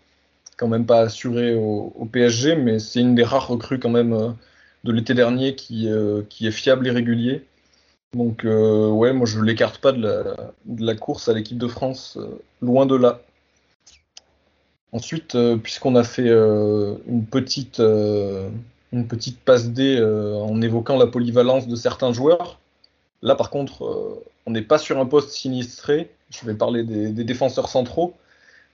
quand 0.57 0.69
même 0.69 0.87
pas 0.87 1.01
assurée 1.01 1.55
au, 1.55 1.93
au 1.97 2.05
PSG. 2.07 2.57
Mais 2.57 2.79
c'est 2.79 3.01
une 3.01 3.15
des 3.15 3.25
rares 3.25 3.49
recrues 3.49 3.81
quand 3.81 3.91
même 3.91 4.37
de 4.85 4.93
l'été 4.93 5.15
dernier 5.15 5.57
qui, 5.57 5.89
qui 6.29 6.47
est 6.47 6.53
fiable 6.53 6.87
et 6.87 6.91
régulier. 6.93 7.45
Donc, 8.15 8.45
euh, 8.45 8.89
ouais, 8.91 9.13
moi 9.13 9.27
je 9.27 9.41
l'écarte 9.41 9.79
pas 9.79 9.91
de 9.93 10.25
la, 10.79 10.95
course 10.95 11.29
à 11.29 11.35
l'équipe 11.35 11.59
de 11.59 11.67
France, 11.67 12.17
euh, 12.17 12.41
loin 12.63 12.87
de 12.87 12.95
là. 12.95 13.21
Ensuite, 14.93 15.35
euh, 15.35 15.57
puisqu'on 15.57 15.97
a 15.97 16.05
fait 16.05 16.29
une, 16.29 17.27
petite, 17.29 17.81
passe 19.45 19.71
D 19.71 20.01
en 20.01 20.63
évoquant 20.63 20.97
la 20.97 21.09
polyvalence 21.09 21.67
de 21.67 21.75
certains 21.75 22.13
joueurs, 22.13 22.61
là 23.23 23.35
par 23.35 23.51
contre, 23.51 24.23
on 24.47 24.53
n'est 24.53 24.63
pas 24.63 24.79
sur 24.79 24.99
un 25.01 25.07
poste 25.07 25.31
sinistré. 25.31 26.11
Je 26.31 26.47
vais 26.47 26.55
parler 26.55 26.85
des 26.85 27.25
défenseurs 27.25 27.69
centraux, 27.69 28.15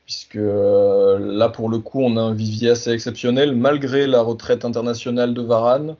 puisque 0.05 0.35
là 0.35 1.49
pour 1.49 1.71
le 1.71 1.79
coup, 1.79 2.03
on 2.03 2.19
a 2.19 2.21
un 2.21 2.35
vivier 2.35 2.71
assez 2.71 2.91
exceptionnel, 2.91 3.57
malgré 3.57 4.07
la 4.07 4.21
retraite 4.21 4.67
internationale 4.67 5.33
de 5.33 5.41
Varane 5.41 5.97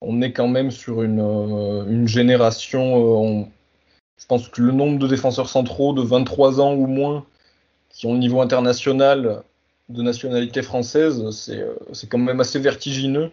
on 0.00 0.22
est 0.22 0.32
quand 0.32 0.48
même 0.48 0.70
sur 0.70 1.02
une, 1.02 1.20
euh, 1.20 2.06
génération. 2.06 3.42
Euh, 3.42 3.44
je 4.18 4.26
pense 4.26 4.48
que 4.48 4.62
le 4.62 4.72
nombre 4.72 4.98
de 4.98 5.06
défenseurs 5.08 5.48
centraux 5.48 5.92
de 5.92 6.02
23 6.02 6.60
ans 6.60 6.74
ou 6.74 6.86
moins 6.86 7.26
qui 7.90 8.06
ont 8.06 8.12
le 8.12 8.18
niveau 8.18 8.40
international 8.40 9.42
de 9.88 10.02
nationalité 10.02 10.62
française, 10.62 11.30
c'est 11.30 11.60
euh, 11.60 11.74
quand 12.10 12.18
même 12.18 12.40
assez 12.40 12.58
vertigineux. 12.58 13.30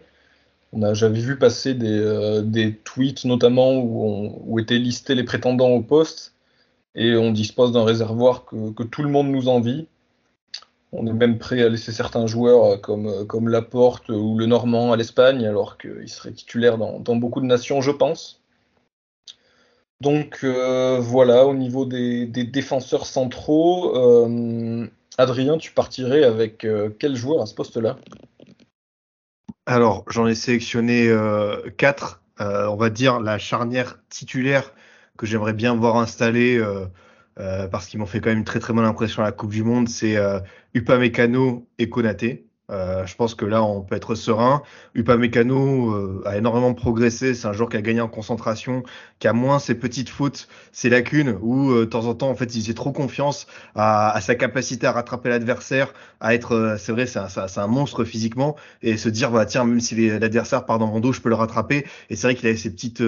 J'avais 0.93 1.20
vu 1.20 1.38
passer 1.38 1.75
des, 1.75 2.79
tweets 2.84 3.25
notamment 3.25 3.75
où, 3.75 4.60
étaient 4.60 4.79
listés 4.79 5.13
les 5.13 5.24
prétendants 5.24 5.70
au 5.70 5.82
poste 5.82 6.34
et 6.96 7.15
on 7.15 7.32
dispose 7.32 7.72
d'un 7.74 7.84
réservoir 7.84 8.46
que, 8.46 8.84
tout 8.84 9.04
le 9.04 9.10
monde 9.10 9.28
nous 9.30 9.49
envie. 9.49 9.88
On 10.95 11.08
est 11.08 11.13
même 11.13 11.39
prêt 11.39 11.63
à 11.63 11.69
laisser 11.69 11.91
certains 11.91 12.27
joueurs 12.27 12.63
euh, 12.63 12.77
comme, 12.77 13.08
euh, 13.08 13.25
comme 13.25 13.49
Laporte 13.49 14.10
ou 14.10 14.38
le 14.38 14.45
Normand 14.45 14.91
à 14.91 14.95
l'Espagne, 14.95 15.45
alors 15.45 15.79
qu'il 15.79 16.08
serait 16.08 16.32
titulaire 16.32 16.77
dans, 16.77 17.15
beaucoup 17.15 17.41
de 17.41 17.47
nations, 17.47 17.82
je 17.82 17.91
pense. 17.91 18.41
Donc 20.01 20.41
euh, 20.43 20.99
voilà, 20.99 21.47
au 21.47 21.56
niveau 21.56 21.86
des, 21.86 22.27
défenseurs 22.27 23.08
centraux, 23.08 23.95
Adrien, 25.17 25.58
tu 25.58 25.71
partirais 25.71 26.23
avec 26.23 26.67
quel 26.99 27.15
joueur 27.15 27.41
à 27.41 27.45
ce 27.45 27.56
poste-là? 27.56 27.97
Alors, 29.65 30.03
j'en 30.10 30.27
ai 30.27 30.36
sélectionné 30.36 31.10
quatre. 31.77 32.21
on 32.39 32.75
va 32.75 32.89
dire 32.89 33.21
la 33.21 33.38
charnière 33.38 33.99
titulaire 34.10 34.73
que 35.17 35.25
j'aimerais 35.25 35.53
bien 35.53 35.73
voir 35.75 35.97
installée 35.97 36.62
parce 37.36 37.88
qu'ils 37.88 38.00
m'ont 38.00 38.06
fait 38.06 38.19
quand 38.22 38.30
même 38.30 38.39
une 38.39 38.43
très 38.43 38.60
très 38.60 38.74
bonne 38.74 38.86
impression 38.86 39.24
à 39.24 39.26
la 39.26 39.32
Coupe 39.32 39.52
du 39.52 39.63
Monde, 39.63 39.89
c'est 39.89 40.17
euh, 40.17 40.39
Upamecano 40.74 41.67
et 41.80 41.89
Konaté. 41.89 42.46
Euh, 42.74 43.06
je 43.06 43.16
pense 43.16 43.36
que 43.36 43.46
là, 43.46 43.64
on 43.64 43.82
peut 43.82 43.96
être 43.96 44.16
serein. 44.16 44.64
Upamecano 44.96 45.92
euh, 45.92 46.24
a 46.26 46.38
énormément 46.38 46.74
progressé. 46.74 47.36
C'est 47.36 47.48
un 47.48 47.54
joueur 47.54 47.70
qui 47.70 47.78
a 47.78 47.82
gagné 47.82 48.02
en 48.02 48.08
concentration, 48.08 48.84
qui 49.20 49.28
a 49.28 49.34
moins 49.34 49.60
ses 49.60 49.76
petites 49.76 50.10
fautes, 50.10 50.48
ses 50.72 50.90
lacunes, 50.90 51.38
où 51.42 51.72
euh, 51.72 51.82
de 51.82 51.86
temps 51.86 52.06
en 52.06 52.16
temps, 52.16 52.30
en 52.30 52.36
fait, 52.36 52.56
il 52.56 52.62
faisait 52.62 52.74
trop 52.74 52.92
confiance 52.92 53.48
à, 53.76 54.20
sa 54.22 54.36
capacité 54.36 54.88
à 54.88 54.92
rattraper 54.92 55.30
l'adversaire, 55.30 55.94
à 56.20 56.34
être, 56.34 56.76
c'est 56.80 56.92
vrai, 56.92 57.06
c'est 57.06 57.20
un, 57.20 57.68
monstre 57.68 58.04
physiquement, 58.04 58.56
et 58.82 58.98
se 58.98 59.10
dire, 59.10 59.32
bah 59.32 59.46
tiens, 59.46 59.66
même 59.66 59.80
si 59.80 60.10
l'adversaire 60.10 60.66
part 60.66 60.80
dans 60.80 60.88
mon 60.88 61.00
dos, 61.00 61.14
je 61.14 61.22
peux 61.22 61.30
le 61.30 61.36
rattraper. 61.36 61.86
Et 62.10 62.16
c'est 62.16 62.28
vrai 62.28 62.36
qu'il 62.36 62.48
avait 62.48 62.58
ses 62.58 62.72
petites 62.72 63.04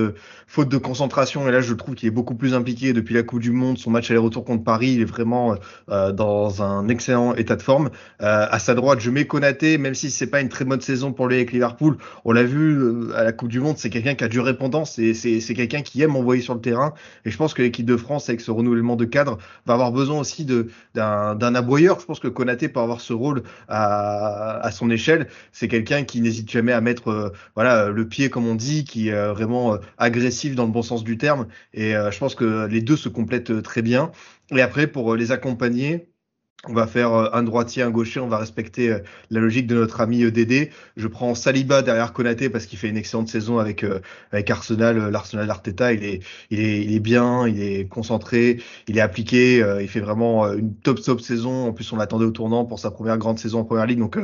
fautes 0.47 0.69
de 0.69 0.77
concentration. 0.77 1.47
Et 1.47 1.51
là, 1.51 1.61
je 1.61 1.73
trouve 1.73 1.95
qu'il 1.95 2.07
est 2.07 2.11
beaucoup 2.11 2.35
plus 2.35 2.53
impliqué 2.53 2.93
depuis 2.93 3.15
la 3.15 3.23
Coupe 3.23 3.41
du 3.41 3.51
Monde. 3.51 3.77
Son 3.77 3.89
match 3.89 4.11
aller-retour 4.11 4.45
contre 4.45 4.63
Paris, 4.63 4.93
il 4.93 5.01
est 5.01 5.05
vraiment 5.05 5.55
dans 5.87 6.61
un 6.61 6.87
excellent 6.87 7.33
état 7.35 7.55
de 7.55 7.61
forme. 7.61 7.89
à 8.19 8.59
sa 8.59 8.75
droite, 8.75 8.99
je 8.99 9.09
mets 9.09 9.25
Konaté 9.55 9.77
même 9.77 9.95
si 9.95 10.11
c'est 10.11 10.27
pas 10.27 10.41
une 10.41 10.49
très 10.49 10.65
bonne 10.65 10.81
saison 10.81 11.13
pour 11.13 11.27
lui 11.27 11.35
avec 11.35 11.51
Liverpool. 11.51 11.97
On 12.25 12.31
l'a 12.31 12.43
vu 12.43 12.77
euh, 12.77 13.15
à 13.15 13.23
la 13.23 13.31
Coupe 13.31 13.49
du 13.49 13.59
Monde, 13.59 13.77
c'est 13.77 13.89
quelqu'un 13.89 14.15
qui 14.15 14.23
a 14.23 14.27
du 14.27 14.39
répondance, 14.39 14.99
et 14.99 15.13
c'est 15.13 15.53
quelqu'un 15.53 15.81
qui 15.81 16.01
aime 16.01 16.15
envoyer 16.15 16.41
sur 16.41 16.53
le 16.53 16.61
terrain. 16.61 16.93
Et 17.25 17.31
je 17.31 17.37
pense 17.37 17.53
que 17.53 17.61
l'équipe 17.61 17.85
de 17.85 17.97
France, 17.97 18.29
avec 18.29 18.41
ce 18.41 18.51
renouvellement 18.51 18.95
de 18.95 19.05
cadre, 19.05 19.37
va 19.65 19.73
avoir 19.73 19.91
besoin 19.91 20.19
aussi 20.19 20.45
d'un 20.45 21.55
aboyeur. 21.55 21.99
Je 21.99 22.05
pense 22.05 22.19
que 22.19 22.27
Konaté 22.27 22.69
peut 22.69 22.79
avoir 22.79 23.01
ce 23.01 23.13
rôle 23.13 23.43
à, 23.67 24.69
son 24.71 24.89
échelle. 24.89 25.27
C'est 25.51 25.67
quelqu'un 25.67 26.03
qui 26.03 26.21
n'hésite 26.21 26.49
jamais 26.49 26.73
à 26.73 26.81
mettre 26.81 27.09
euh, 27.09 27.29
voilà 27.55 27.89
le 27.89 28.07
pied, 28.07 28.29
comme 28.29 28.47
on 28.47 28.55
dit, 28.55 28.83
qui 28.83 29.09
est 29.09 29.27
vraiment 29.29 29.75
euh, 29.75 29.77
agressif 29.97 30.55
dans 30.55 30.65
le 30.65 30.71
bon 30.71 30.81
sens 30.81 31.03
du 31.03 31.17
terme. 31.17 31.47
Et 31.73 31.93
je 31.93 32.17
pense 32.17 32.35
que 32.35 32.67
les 32.67 32.81
deux 32.81 32.97
se 32.97 33.09
complètent 33.09 33.61
très 33.61 33.81
bien. 33.81 34.11
Et 34.51 34.61
après, 34.61 34.87
pour 34.87 35.15
les 35.15 35.31
accompagner, 35.31 36.09
on 36.67 36.73
va 36.73 36.87
faire 36.87 37.13
euh, 37.13 37.29
un 37.33 37.43
droitier, 37.43 37.83
un 37.83 37.91
gaucher, 37.91 38.19
on 38.19 38.27
va 38.27 38.37
respecter 38.37 38.91
euh, 38.91 38.99
la 39.29 39.39
logique 39.39 39.67
de 39.67 39.75
notre 39.75 40.01
ami 40.01 40.23
euh, 40.23 40.31
Dédé. 40.31 40.71
Je 40.97 41.07
prends 41.07 41.35
Saliba 41.35 41.81
derrière 41.81 42.13
Konaté 42.13 42.49
parce 42.49 42.65
qu'il 42.65 42.79
fait 42.79 42.89
une 42.89 42.97
excellente 42.97 43.27
saison 43.27 43.59
avec 43.59 43.85
avec 44.31 44.49
Arsenal, 44.49 45.09
l'Arsenal 45.09 45.47
d'Arteta. 45.47 45.93
Il 45.93 46.03
est 46.03 46.21
il 46.51 46.59
est 46.59 46.83
il 46.83 46.93
est 46.93 46.99
bien, 46.99 47.47
il 47.47 47.61
est 47.61 47.87
concentré, 47.87 48.61
il 48.87 48.97
est 48.97 49.01
appliqué, 49.01 49.63
il 49.81 49.87
fait 49.87 49.99
vraiment 49.99 50.51
une 50.53 50.73
top 50.75 51.01
top 51.01 51.21
saison. 51.21 51.67
En 51.67 51.73
plus, 51.73 51.91
on 51.91 51.97
l'attendait 51.97 52.25
au 52.25 52.31
tournant 52.31 52.65
pour 52.65 52.79
sa 52.79 52.91
première 52.91 53.17
grande 53.17 53.39
saison 53.39 53.59
en 53.59 53.63
première 53.65 53.85
ligue, 53.85 53.99
donc 53.99 54.17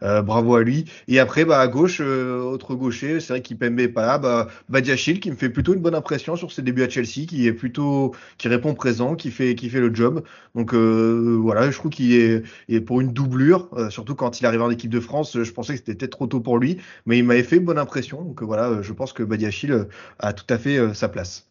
bravo 0.00 0.56
à 0.56 0.62
lui. 0.62 0.84
Et 1.08 1.18
après, 1.18 1.44
bah 1.44 1.60
à 1.60 1.68
gauche, 1.68 2.00
autre 2.00 2.74
gaucher, 2.74 3.20
c'est 3.20 3.32
vrai 3.32 3.42
qu'Ipembe 3.42 3.80
est 3.80 3.88
pas 3.88 4.06
là. 4.06 4.18
Bah 4.18 4.48
Badiachil 4.68 5.20
qui 5.20 5.30
me 5.30 5.36
fait 5.36 5.48
plutôt 5.50 5.74
une 5.74 5.80
bonne 5.80 5.94
impression 5.94 6.36
sur 6.36 6.52
ses 6.52 6.62
débuts 6.62 6.82
à 6.82 6.88
Chelsea, 6.88 7.26
qui 7.26 7.46
est 7.46 7.52
plutôt 7.52 8.14
qui 8.36 8.48
répond 8.48 8.74
présent, 8.74 9.14
qui 9.16 9.30
fait 9.30 9.54
qui 9.54 9.70
fait 9.70 9.80
le 9.80 9.94
job. 9.94 10.22
Donc 10.54 10.74
voilà, 10.74 11.70
je 11.70 11.76
trouve 11.76 11.87
qui 11.88 12.16
est, 12.16 12.80
pour 12.80 13.00
une 13.00 13.12
doublure, 13.12 13.68
euh, 13.74 13.90
surtout 13.90 14.14
quand 14.14 14.40
il 14.40 14.46
arrive 14.46 14.62
en 14.62 14.70
équipe 14.70 14.90
de 14.90 15.00
France. 15.00 15.42
Je 15.42 15.52
pensais 15.52 15.74
que 15.74 15.78
c'était 15.78 15.94
peut-être 15.94 16.12
trop 16.12 16.26
tôt 16.26 16.40
pour 16.40 16.58
lui, 16.58 16.78
mais 17.06 17.18
il 17.18 17.24
m'avait 17.24 17.42
fait 17.42 17.60
bonne 17.60 17.78
impression. 17.78 18.22
Donc 18.22 18.42
voilà, 18.42 18.68
euh, 18.68 18.82
je 18.82 18.92
pense 18.92 19.12
que 19.12 19.22
Badiachil 19.22 19.72
euh, 19.72 19.84
a 20.18 20.32
tout 20.32 20.46
à 20.48 20.58
fait 20.58 20.94
sa 20.94 21.08
place. 21.08 21.48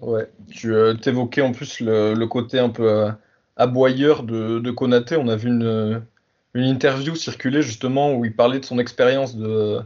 Ouais, 0.00 0.28
tu 0.50 0.74
évoquais 1.06 1.40
en 1.40 1.52
plus 1.52 1.80
le, 1.80 2.24
côté 2.26 2.58
un 2.58 2.68
peu 2.68 3.08
aboyeur 3.56 4.24
de, 4.24 4.58
de, 4.58 4.70
Konaté. 4.70 5.16
On 5.16 5.28
a 5.28 5.36
vu 5.36 5.48
une, 5.48 6.02
interview 6.54 7.14
circuler 7.14 7.62
justement 7.62 8.14
où 8.14 8.24
il 8.24 8.34
parlait 8.34 8.60
de 8.60 8.64
son 8.64 8.78
expérience 8.78 9.36
de, 9.36 9.80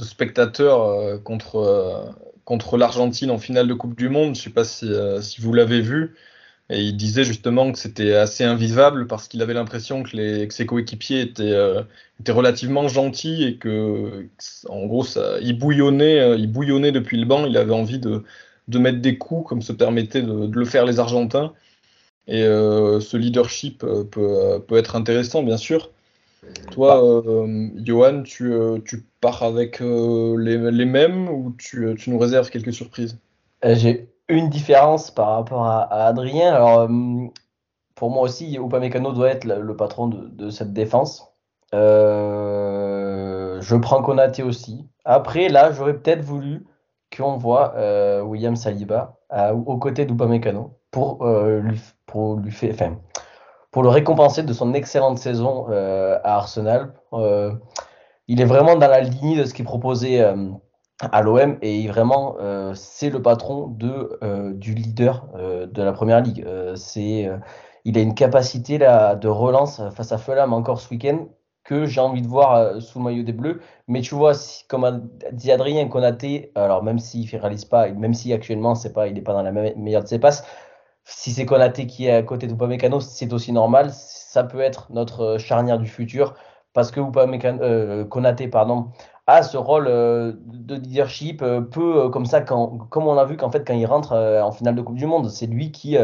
spectateur 0.00 1.22
contre, 1.22 2.14
contre 2.44 2.76
l'Argentine 2.76 3.30
en 3.30 3.38
finale 3.38 3.68
de 3.68 3.74
Coupe 3.74 3.96
du 3.96 4.10
Monde. 4.10 4.34
Je 4.34 4.40
ne 4.40 4.44
sais 4.44 4.50
pas 4.50 4.64
si 4.64 5.40
vous 5.40 5.52
l'avez 5.54 5.80
vu. 5.80 6.14
Et 6.70 6.82
il 6.82 6.96
disait 6.96 7.24
justement 7.24 7.72
que 7.72 7.78
c'était 7.78 8.14
assez 8.14 8.44
invivable 8.44 9.06
parce 9.06 9.26
qu'il 9.26 9.40
avait 9.40 9.54
l'impression 9.54 10.02
que, 10.02 10.16
les, 10.16 10.50
ses 10.50 10.66
coéquipiers 10.66 11.22
étaient, 11.22 11.52
euh, 11.52 11.82
étaient, 12.20 12.32
relativement 12.32 12.88
gentils 12.88 13.44
et 13.44 13.56
que, 13.56 14.28
en 14.68 14.86
gros, 14.86 15.02
ça, 15.04 15.38
il, 15.40 15.58
bouillonnait, 15.58 16.20
euh, 16.20 16.36
il 16.36 16.52
bouillonnait 16.52 16.92
depuis 16.92 17.18
le 17.18 17.24
banc. 17.24 17.46
Il 17.46 17.56
avait 17.56 17.72
envie 17.72 17.98
de, 17.98 18.22
de 18.68 18.78
mettre 18.78 19.00
des 19.00 19.16
coups 19.16 19.48
comme 19.48 19.62
se 19.62 19.72
permettaient 19.72 20.22
de, 20.22 20.46
de 20.46 20.58
le 20.58 20.64
faire 20.66 20.84
les 20.84 21.00
Argentins. 21.00 21.54
Et 22.26 22.42
euh, 22.42 23.00
ce 23.00 23.16
leadership 23.16 23.78
peut, 23.78 24.60
peut, 24.60 24.76
être 24.76 24.94
intéressant, 24.94 25.42
bien 25.42 25.56
sûr. 25.56 25.90
Toi, 26.72 27.02
euh, 27.02 27.68
Johan, 27.76 28.22
tu, 28.22 28.52
euh, 28.52 28.78
tu 28.84 29.04
pars 29.20 29.42
avec 29.42 29.80
euh, 29.80 30.36
les, 30.38 30.70
les 30.70 30.84
mêmes 30.84 31.28
ou 31.28 31.54
tu, 31.58 31.94
tu 31.98 32.10
nous 32.10 32.18
réserves 32.18 32.50
quelques 32.50 32.74
surprises? 32.74 33.18
Euh, 33.64 33.74
J'ai 33.74 34.07
une 34.28 34.48
différence 34.48 35.10
par 35.10 35.30
rapport 35.30 35.66
à, 35.66 36.06
Adrien. 36.06 36.54
Alors, 36.54 36.80
euh, 36.80 36.88
pour 37.94 38.10
moi 38.10 38.22
aussi, 38.22 38.56
Upamecano 38.56 39.12
doit 39.12 39.30
être 39.30 39.44
le, 39.44 39.76
patron 39.76 40.08
de, 40.08 40.50
cette 40.50 40.72
défense. 40.72 41.32
Euh, 41.74 43.60
je 43.60 43.76
prends 43.76 44.02
Konaté 44.02 44.42
aussi. 44.42 44.88
Après, 45.04 45.48
là, 45.48 45.72
j'aurais 45.72 45.94
peut-être 45.94 46.22
voulu 46.22 46.66
qu'on 47.16 47.36
voit 47.36 47.74
euh, 47.76 48.22
William 48.22 48.56
Saliba 48.56 49.16
aux 49.52 49.76
côtés 49.76 50.04
d'Upamecano 50.04 50.78
pour, 50.90 51.26
pour 52.06 52.36
lui 52.36 52.50
faire, 52.50 52.72
enfin, 52.72 52.96
pour 53.70 53.82
le 53.82 53.90
récompenser 53.90 54.42
de 54.42 54.52
son 54.52 54.72
excellente 54.72 55.18
saison 55.18 55.66
à 55.68 56.36
Arsenal. 56.36 56.94
Il 58.30 58.40
est 58.40 58.46
vraiment 58.46 58.76
dans 58.76 58.88
la 58.88 59.00
lignée 59.00 59.36
de 59.36 59.44
ce 59.44 59.52
qui 59.52 59.62
est 59.62 59.66
proposé 59.66 60.22
à 61.00 61.22
l'OM 61.22 61.58
et 61.62 61.86
vraiment 61.88 62.36
euh, 62.40 62.74
c'est 62.74 63.10
le 63.10 63.22
patron 63.22 63.68
de, 63.68 64.18
euh, 64.22 64.52
du 64.54 64.74
leader 64.74 65.28
euh, 65.36 65.66
de 65.66 65.82
la 65.82 65.92
première 65.92 66.20
ligue. 66.20 66.46
C'est, 66.76 67.28
il 67.84 67.98
a 67.98 68.00
une 68.00 68.14
capacité 68.14 68.78
là, 68.78 69.14
de 69.14 69.28
relance 69.28 69.80
face 69.94 70.12
à 70.12 70.18
Fulham 70.18 70.52
encore 70.52 70.80
ce 70.80 70.90
week-end 70.90 71.26
que 71.64 71.84
j'ai 71.84 72.00
envie 72.00 72.22
de 72.22 72.26
voir 72.28 72.80
sous 72.80 72.98
le 72.98 73.04
maillot 73.04 73.22
des 73.22 73.32
Bleus. 73.32 73.60
Mais 73.88 74.00
tu 74.00 74.14
vois, 74.14 74.32
comme 74.68 74.84
a 74.84 74.92
dit 75.32 75.52
Adrien 75.52 75.86
Konaté, 75.88 76.50
alors 76.54 76.82
même 76.82 76.98
s'il 76.98 77.26
ne 77.32 77.40
réalise 77.40 77.64
pas, 77.66 77.90
même 77.90 78.14
si 78.14 78.32
actuellement 78.32 78.74
c'est 78.74 78.92
pas, 78.92 79.06
il 79.06 79.14
n'est 79.14 79.20
pas 79.22 79.34
dans 79.34 79.42
la 79.42 79.52
me- 79.52 79.74
meilleure 79.76 80.02
de 80.02 80.08
ses 80.08 80.18
passes, 80.18 80.44
si 81.04 81.32
c'est 81.32 81.46
Konaté 81.46 81.86
qui 81.86 82.06
est 82.06 82.12
à 82.12 82.22
côté 82.22 82.46
d'Upamecano, 82.46 83.00
c'est 83.00 83.32
aussi 83.32 83.52
normal. 83.52 83.90
Ça 83.92 84.44
peut 84.44 84.60
être 84.60 84.92
notre 84.92 85.38
charnière 85.38 85.78
du 85.78 85.86
futur 85.88 86.34
parce 86.72 86.90
que 86.90 87.00
Upamecano, 87.00 88.04
Konaté 88.06 88.48
pardon, 88.48 88.88
a 89.28 89.42
ce 89.42 89.58
rôle 89.58 89.86
euh, 89.88 90.32
de 90.46 90.74
leadership, 90.74 91.42
euh, 91.42 91.60
peu 91.60 92.04
euh, 92.04 92.08
comme 92.08 92.24
ça, 92.24 92.40
quand, 92.40 92.78
comme 92.88 93.06
on 93.06 93.14
l'a 93.14 93.26
vu 93.26 93.36
qu'en 93.36 93.50
fait 93.50 93.64
quand 93.64 93.74
il 93.74 93.84
rentre 93.86 94.14
en 94.14 94.50
finale 94.50 94.74
de 94.74 94.80
Coupe 94.82 94.96
du 94.96 95.06
Monde, 95.06 95.28
c'est 95.28 95.46
lui 95.46 95.70
qui 95.70 95.96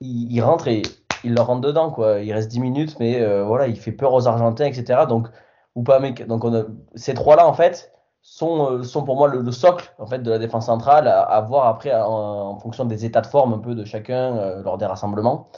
il, 0.00 0.42
rentre 0.42 0.68
et 0.68 0.82
il 1.24 1.34
leur 1.34 1.46
rentre 1.46 1.62
dedans 1.62 1.90
quoi. 1.90 2.20
Il 2.20 2.32
reste 2.32 2.50
10 2.50 2.60
minutes, 2.60 2.96
mais 3.00 3.24
voilà, 3.42 3.66
il 3.66 3.78
fait 3.78 3.92
peur 3.92 4.12
aux 4.12 4.28
Argentins, 4.28 4.66
etc. 4.66 5.06
Donc 5.08 5.28
Upamecano, 5.76 6.28
donc 6.28 6.44
on 6.44 6.54
a, 6.54 6.64
ces 6.94 7.14
trois-là 7.14 7.46
en 7.48 7.54
fait 7.54 7.92
sont, 8.20 8.82
sont 8.82 9.02
pour 9.04 9.16
moi 9.16 9.28
le, 9.28 9.40
le 9.40 9.52
socle 9.52 9.92
en 9.98 10.06
fait 10.06 10.18
de 10.18 10.30
la 10.30 10.38
défense 10.38 10.66
centrale 10.66 11.08
à, 11.08 11.40
voir 11.40 11.66
après 11.66 11.92
en, 11.94 12.58
fonction 12.58 12.84
des 12.84 13.04
états 13.06 13.22
de 13.22 13.26
forme 13.26 13.54
un 13.54 13.58
peu 13.58 13.74
de 13.74 13.84
chacun 13.84 14.60
lors 14.62 14.76
des 14.76 14.86
rassemblements. 14.86 15.48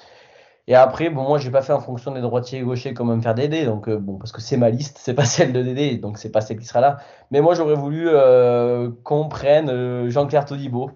Et 0.66 0.74
après, 0.74 1.10
bon, 1.10 1.24
moi, 1.24 1.38
j'ai 1.38 1.50
pas 1.50 1.62
fait 1.62 1.72
en 1.72 1.80
fonction 1.80 2.10
des 2.12 2.20
droitiers 2.20 2.60
et 2.60 2.62
gauchers 2.62 2.94
comme 2.94 3.14
me 3.14 3.20
faire 3.20 3.34
Dédé, 3.34 3.66
donc 3.66 3.88
euh, 3.88 3.98
bon, 3.98 4.16
parce 4.16 4.32
que 4.32 4.40
c'est 4.40 4.56
ma 4.56 4.70
liste, 4.70 4.98
c'est 4.98 5.14
pas 5.14 5.24
celle 5.26 5.52
de 5.52 5.62
Dédé, 5.62 5.98
donc 5.98 6.18
c'est 6.18 6.30
pas 6.30 6.40
celle 6.40 6.58
qui 6.58 6.66
sera 6.66 6.80
là. 6.80 6.98
Mais 7.30 7.40
moi, 7.40 7.54
j'aurais 7.54 7.74
voulu 7.74 8.08
euh, 8.08 8.90
qu'on 9.04 9.28
prenne 9.28 9.68
euh, 9.68 10.10
Jean-Claire 10.10 10.46
Todibo. 10.46 10.90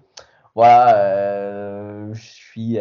Voilà, 0.55 0.97
euh, 0.97 2.13
je 2.13 2.21
suis 2.21 2.79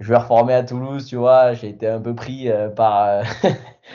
joueur 0.00 0.26
formé 0.26 0.54
à 0.54 0.62
Toulouse, 0.62 1.06
tu 1.06 1.16
vois, 1.16 1.52
j'ai 1.54 1.68
été 1.70 1.88
un 1.88 2.00
peu 2.00 2.14
pris 2.14 2.48
par, 2.76 3.22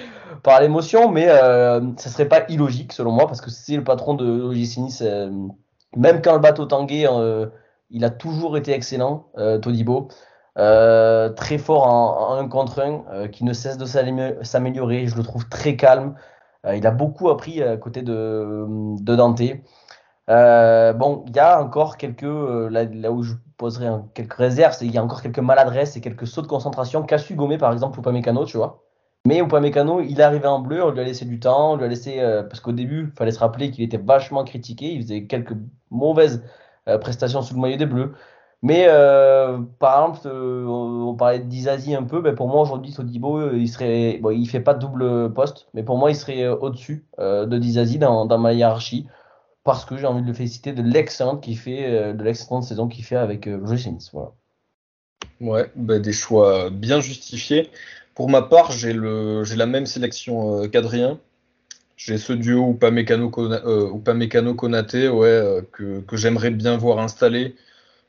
par 0.44 0.62
l'émotion, 0.62 1.10
mais 1.10 1.28
euh, 1.30 1.82
ça 1.98 2.10
serait 2.10 2.28
pas 2.28 2.44
illogique 2.50 2.94
selon 2.94 3.12
moi, 3.12 3.28
parce 3.28 3.42
que 3.42 3.50
c'est 3.50 3.76
le 3.76 3.84
patron 3.84 4.14
de 4.14 4.26
l'OGC 4.26 5.02
euh, 5.02 5.32
même 5.96 6.22
quand 6.22 6.34
le 6.34 6.40
bateau 6.40 6.66
tanguait, 6.66 7.08
euh, 7.08 7.48
il 7.92 8.04
a 8.04 8.10
toujours 8.10 8.58
été 8.58 8.72
excellent, 8.72 9.28
Todibo. 9.62 10.08
Euh, 10.60 11.30
très 11.30 11.58
fort 11.58 11.88
en, 11.88 12.38
en 12.40 12.48
contre 12.48 12.80
un, 12.80 13.04
euh, 13.12 13.28
qui 13.28 13.44
ne 13.44 13.54
cesse 13.54 13.78
de 13.78 13.86
s'amé- 13.86 14.44
s'améliorer. 14.44 15.08
Je 15.08 15.16
le 15.18 15.24
trouve 15.24 15.48
très 15.50 15.76
calme. 15.76 16.16
Euh, 16.66 16.76
il 16.76 16.86
a 16.86 16.92
beaucoup 16.92 17.30
appris 17.30 17.64
à 17.64 17.78
côté 17.78 18.04
de, 18.04 18.66
Dante. 19.02 19.42
Bon, 20.28 21.26
il 21.28 21.36
y 21.36 21.40
a 21.40 21.62
encore 21.62 21.98
quelques, 21.98 22.22
là, 22.24 23.12
où 23.12 23.24
je 23.24 23.34
poserai 23.58 23.88
quelques 24.14 24.34
réserves, 24.34 24.78
il 24.82 24.92
y 24.92 24.98
a 24.98 25.04
encore 25.04 25.22
quelques 25.22 25.40
maladresses 25.40 25.98
et 25.98 26.02
quelques 26.02 26.28
sauts 26.28 26.42
de 26.42 26.48
concentration 26.48 27.04
qu'a 27.04 27.18
su 27.18 27.36
gommer 27.36 27.58
par 27.58 27.72
exemple 27.74 28.00
Upamecano, 28.00 28.46
tu 28.46 28.58
vois. 28.58 28.84
Mais 29.26 29.40
Upamecano, 29.40 30.02
il 30.02 30.20
est 30.20 30.24
arrivé 30.24 30.48
en 30.48 30.60
bleu, 30.60 30.84
on 30.84 30.92
lui 30.92 31.00
a 31.00 31.04
laissé 31.04 31.26
du 31.26 31.40
temps, 31.40 31.74
on 31.74 31.76
lui 31.78 31.86
a 31.86 31.88
laissé 31.88 32.22
parce 32.50 32.60
qu'au 32.60 32.72
début, 32.74 33.10
il 33.10 33.18
fallait 33.18 33.32
se 33.32 33.40
rappeler 33.40 33.72
qu'il 33.72 33.84
était 33.84 33.98
vachement 33.98 34.44
critiqué, 34.44 34.94
il 34.94 35.02
faisait 35.02 35.26
quelques 35.26 35.56
mauvaises 35.92 36.44
prestations 37.02 37.42
sous 37.42 37.56
le 37.56 37.62
maillot 37.62 37.78
des 37.78 37.86
Bleus. 37.86 38.14
Mais 38.64 38.86
euh, 38.88 39.60
par 39.78 40.16
exemple, 40.16 40.30
on, 40.30 41.14
parlait 41.16 41.40
de 41.40 41.44
Dizazi 41.44 41.96
un 41.96 42.04
peu, 42.04 42.22
ben 42.22 42.34
pour 42.34 42.48
moi 42.48 42.62
aujourd'hui 42.62 42.94
Todibo, 42.94 43.38
euh, 43.38 43.58
il 43.58 43.68
serait, 43.68 44.22
il 44.34 44.50
fait 44.50 44.62
pas 44.62 44.74
double 44.74 45.34
poste, 45.34 45.68
mais 45.74 45.84
pour 45.84 45.98
moi 45.98 46.10
il 46.12 46.16
serait 46.16 46.44
euh, 46.44 46.56
au-dessus 46.56 47.06
de 47.20 47.58
Dizazi 47.58 48.00
dans, 48.00 48.26
ma 48.40 48.54
hiérarchie 48.54 49.06
parce 49.66 49.84
que 49.84 49.98
j'ai 49.98 50.08
envie 50.08 50.22
de 50.22 50.28
le 50.28 50.34
féliciter 50.34 50.72
de 50.72 50.82
l'excellente 50.82 51.44
qu'il 51.44 51.58
fait, 51.58 52.14
de 52.14 52.24
l'excellente 52.24 52.64
saison 52.64 52.88
qu'il 52.88 53.04
fait 53.04 53.18
avec 53.18 53.48
Nice. 53.48 54.10
Voilà. 54.14 54.32
Ouais, 55.42 55.70
bah, 55.76 56.00
des 56.00 56.14
choix 56.14 56.70
bien 56.70 57.02
justifiés. 57.02 57.70
Pour 58.16 58.30
ma 58.30 58.42
part, 58.42 58.72
j'ai 58.72 58.94
le, 58.94 59.44
j'ai 59.44 59.58
la 59.58 59.66
même 59.66 59.86
sélection 59.86 60.70
qu'Adrien. 60.70 61.20
J'ai 61.98 62.18
ce 62.18 62.34
duo 62.34 62.74
Kona- 62.74 63.62
euh, 63.66 63.94
Upamecano 63.94 64.54
Konaté, 64.54 65.10
ouais, 65.10 65.60
que, 65.74 66.00
que 66.02 66.18
j'aimerais 66.18 66.52
bien 66.52 66.78
voir 66.78 67.00
installé. 67.00 67.56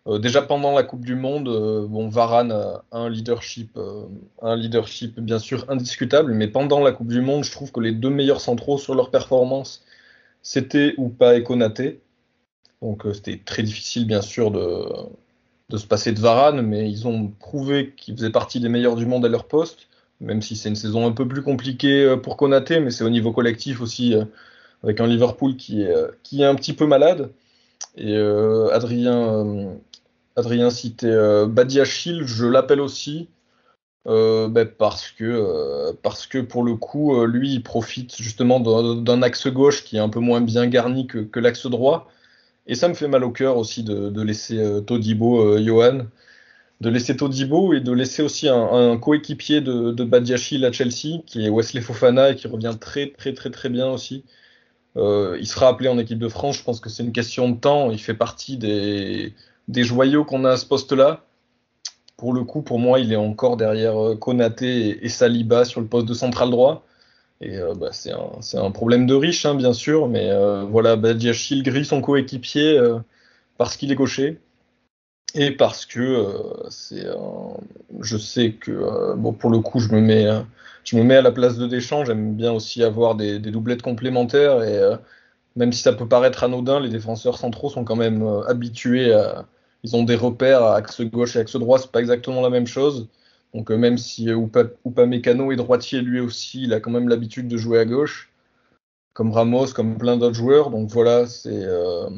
Euh, 0.07 0.19
déjà 0.19 0.43
pendant 0.43 0.75
la 0.75 0.83
Coupe 0.83 1.05
du 1.05 1.15
Monde, 1.15 1.49
euh, 1.49 1.87
bon, 1.87 2.09
Varane 2.09 2.53
a 2.53 2.85
un 2.93 3.09
leadership, 3.09 3.77
euh, 3.79 4.05
un 4.43 4.55
leadership 4.55 5.19
bien 5.19 5.39
sûr 5.39 5.65
indiscutable, 5.71 6.35
mais 6.35 6.47
pendant 6.49 6.81
la 6.81 6.93
Coupe 6.93 7.09
du 7.09 7.23
Monde, 7.23 7.45
je 7.45 7.51
trouve 7.51 7.73
que 7.73 7.81
les 7.81 7.93
deux 7.93 8.11
meilleurs 8.11 8.43
centraux 8.43 8.77
sur 8.77 8.95
leur 8.95 9.11
performance, 9.11 9.83
c'était 10.43 10.95
Upa 10.99 11.37
et 11.37 11.43
Konaté. 11.43 12.01
Donc 12.83 13.05
c'était 13.15 13.41
très 13.45 13.63
difficile 13.63 14.07
bien 14.07 14.21
sûr 14.23 14.51
de, 14.51 14.87
de 15.71 15.77
se 15.79 15.87
passer 15.87 16.13
de 16.13 16.21
Varane, 16.21 16.61
mais 16.63 16.91
ils 16.91 17.09
ont 17.09 17.29
prouvé 17.41 17.95
qu'ils 17.97 18.15
faisaient 18.17 18.31
partie 18.31 18.61
des 18.61 18.69
meilleurs 18.69 18.97
du 18.97 19.07
monde 19.07 19.25
à 19.25 19.29
leur 19.29 19.47
poste, 19.47 19.89
même 20.21 20.43
si 20.43 20.57
c'est 20.57 20.69
une 20.69 20.77
saison 20.77 21.07
un 21.07 21.13
peu 21.13 21.27
plus 21.27 21.43
compliquée 21.43 22.15
pour 22.23 22.37
Konaté, 22.37 22.81
mais 22.81 22.91
c'est 22.91 23.05
au 23.05 23.11
niveau 23.11 23.33
collectif 23.33 23.81
aussi, 23.81 24.15
avec 24.83 25.01
un 25.01 25.07
Liverpool 25.07 25.57
qui 25.57 25.83
est, 25.83 25.95
qui 26.23 26.43
est 26.43 26.47
un 26.47 26.55
petit 26.57 26.75
peu 26.75 26.87
malade. 26.87 27.31
Et 27.97 28.17
Adrien, 28.73 29.79
Adrien 30.37 30.71
citait 30.71 31.07
euh, 31.07 31.47
Badiachil, 31.47 32.27
je 32.27 32.47
l'appelle 32.47 32.81
aussi, 32.81 33.29
euh, 34.07 34.49
ben, 34.49 34.69
parce, 34.69 35.11
que, 35.11 35.25
euh, 35.25 35.93
parce 36.03 36.27
que 36.27 36.39
pour 36.39 36.63
le 36.63 36.77
coup, 36.77 37.17
euh, 37.17 37.27
lui, 37.27 37.55
il 37.55 37.63
profite 37.63 38.17
justement 38.17 38.61
d'un 38.61 39.23
axe 39.23 39.47
gauche 39.49 39.83
qui 39.83 39.97
est 39.97 40.01
un 40.01 40.11
peu 40.11 40.21
moins 40.21 40.43
bien 40.43 40.67
garni 40.67 41.07
que, 41.07 41.39
l'axe 41.41 41.67
droit. 41.67 42.11
Et 42.67 42.75
ça 42.75 42.89
me 42.89 42.95
fait 42.95 43.09
mal 43.09 43.25
au 43.25 43.31
cœur 43.31 43.57
aussi 43.59 43.85
de, 43.85 44.23
laisser 44.23 44.59
Todibo, 44.87 45.59
Johan, 45.59 46.07
de 46.81 46.91
laisser 46.91 47.17
Todibo 47.17 47.75
et 47.75 47.81
de 47.81 47.93
laisser 47.93 48.23
aussi 48.23 48.49
un, 48.49 48.99
coéquipier 48.99 49.61
de, 49.61 49.93
de 49.93 50.05
Badiachil 50.05 50.65
à 50.65 50.73
Chelsea, 50.73 51.23
qui 51.27 51.47
est 51.47 51.51
Wesley 51.51 51.83
Fofana 51.83 52.31
et 52.31 52.37
qui 52.37 52.49
revient 52.49 52.75
très 52.81 53.11
très 53.11 53.35
très 53.35 53.51
très 53.51 53.69
bien 53.71 53.89
aussi. 53.89 54.25
Il 54.97 55.47
sera 55.47 55.69
appelé 55.69 55.89
en 55.89 55.99
équipe 55.99 56.19
de 56.19 56.29
France, 56.29 56.59
je 56.59 56.65
pense 56.65 56.81
que 56.81 56.91
c'est 56.91 57.03
une 57.05 57.13
question 57.13 57.51
de 57.51 57.59
temps. 57.59 57.91
Il 57.91 58.01
fait 58.01 58.15
partie 58.15 58.57
des, 58.57 59.35
des 59.69 59.85
joyaux 59.85 60.25
qu'on 60.25 60.45
a 60.45 60.53
à 60.53 60.57
ce 60.57 60.67
poste-là. 60.67 61.25
Pour 62.17 62.33
le 62.33 62.45
coup, 62.45 62.63
pour 62.63 62.79
moi, 62.79 63.01
il 63.01 63.13
est 63.13 63.17
encore 63.17 63.57
derrière 63.57 64.03
euh, 64.03 64.17
Konaté 64.17 65.05
et, 65.05 65.09
Saliba 65.09 65.65
sur 65.65 65.81
le 65.81 65.87
poste 65.87 66.07
de 66.07 66.15
central 66.15 66.51
droit. 66.51 66.85
Et 67.41 67.59
euh, 67.59 67.75
bah, 67.75 67.91
c'est 67.93 68.13
un, 68.57 68.71
problème 68.71 69.07
de 69.07 69.15
riche, 69.15 69.45
hein, 69.47 69.55
bien 69.55 69.73
sûr, 69.73 70.09
mais 70.09 70.31
euh, 70.31 70.65
voilà, 70.65 70.97
Badiachil 70.97 71.63
grille 71.63 71.85
son 71.85 72.01
coéquipier 72.01 72.81
parce 73.59 73.77
qu'il 73.77 73.93
est 73.93 73.97
gaucher 73.97 74.41
et 75.35 75.51
parce 75.51 75.85
que 75.85 76.27
c'est 76.71 77.07
je 78.01 78.17
sais 78.17 78.53
que 78.53 79.15
pour 79.33 79.51
le 79.51 79.59
coup 79.61 79.81
je 79.81 79.89
me 79.91 80.01
mets 80.01 80.27
euh, 80.27 80.41
je 80.85 80.97
me 80.97 81.03
mets 81.03 81.17
à 81.17 81.23
la 81.23 81.33
place 81.33 81.59
de 81.59 81.67
Deschamps 81.67 82.05
j'aime 82.05 82.35
bien 82.35 82.53
aussi 82.53 82.83
avoir 82.83 83.15
des, 83.17 83.39
des 83.39 83.51
doublettes 83.51 83.83
complémentaires 83.83 84.63
et 84.63 84.81
même 85.57 85.73
si 85.73 85.83
ça 85.83 85.93
peut 85.93 86.09
paraître 86.09 86.45
anodin 86.45 86.81
les 86.81 86.89
défenseurs 86.89 87.39
centraux 87.39 87.71
sont 87.71 87.85
quand 87.85 87.97
même 87.97 88.25
habitués 88.47 89.13
à 89.13 89.47
ils 89.85 89.95
ont 89.95 90.03
des 90.03 90.17
repères 90.17 90.65
axe 90.65 91.01
gauche 91.03 91.37
et 91.37 91.39
axe 91.39 91.57
droit 91.57 91.79
c'est 91.79 91.93
pas 91.93 92.01
exactement 92.01 92.41
la 92.43 92.51
même 92.51 92.67
chose 92.67 93.09
donc 93.55 93.71
euh, 93.71 93.77
même 93.77 93.99
si 93.99 94.29
euh, 94.31 94.37
Upa, 94.37 94.65
Upamecano 94.85 95.53
est 95.53 95.57
droitier 95.57 96.01
lui 96.01 96.21
aussi 96.21 96.63
il 96.65 96.75
a 96.75 96.81
quand 96.81 96.91
même 96.91 97.09
l'habitude 97.09 97.47
de 97.47 97.57
jouer 97.57 97.79
à 97.79 97.85
gauche 97.85 98.33
comme 99.13 99.31
Ramos 99.31 99.69
comme 99.69 99.97
plein 99.99 100.17
d'autres 100.17 100.35
joueurs 100.35 100.71
donc 100.71 100.91
voilà 100.91 101.27
c'est 101.27 101.65
euh, 101.65 102.09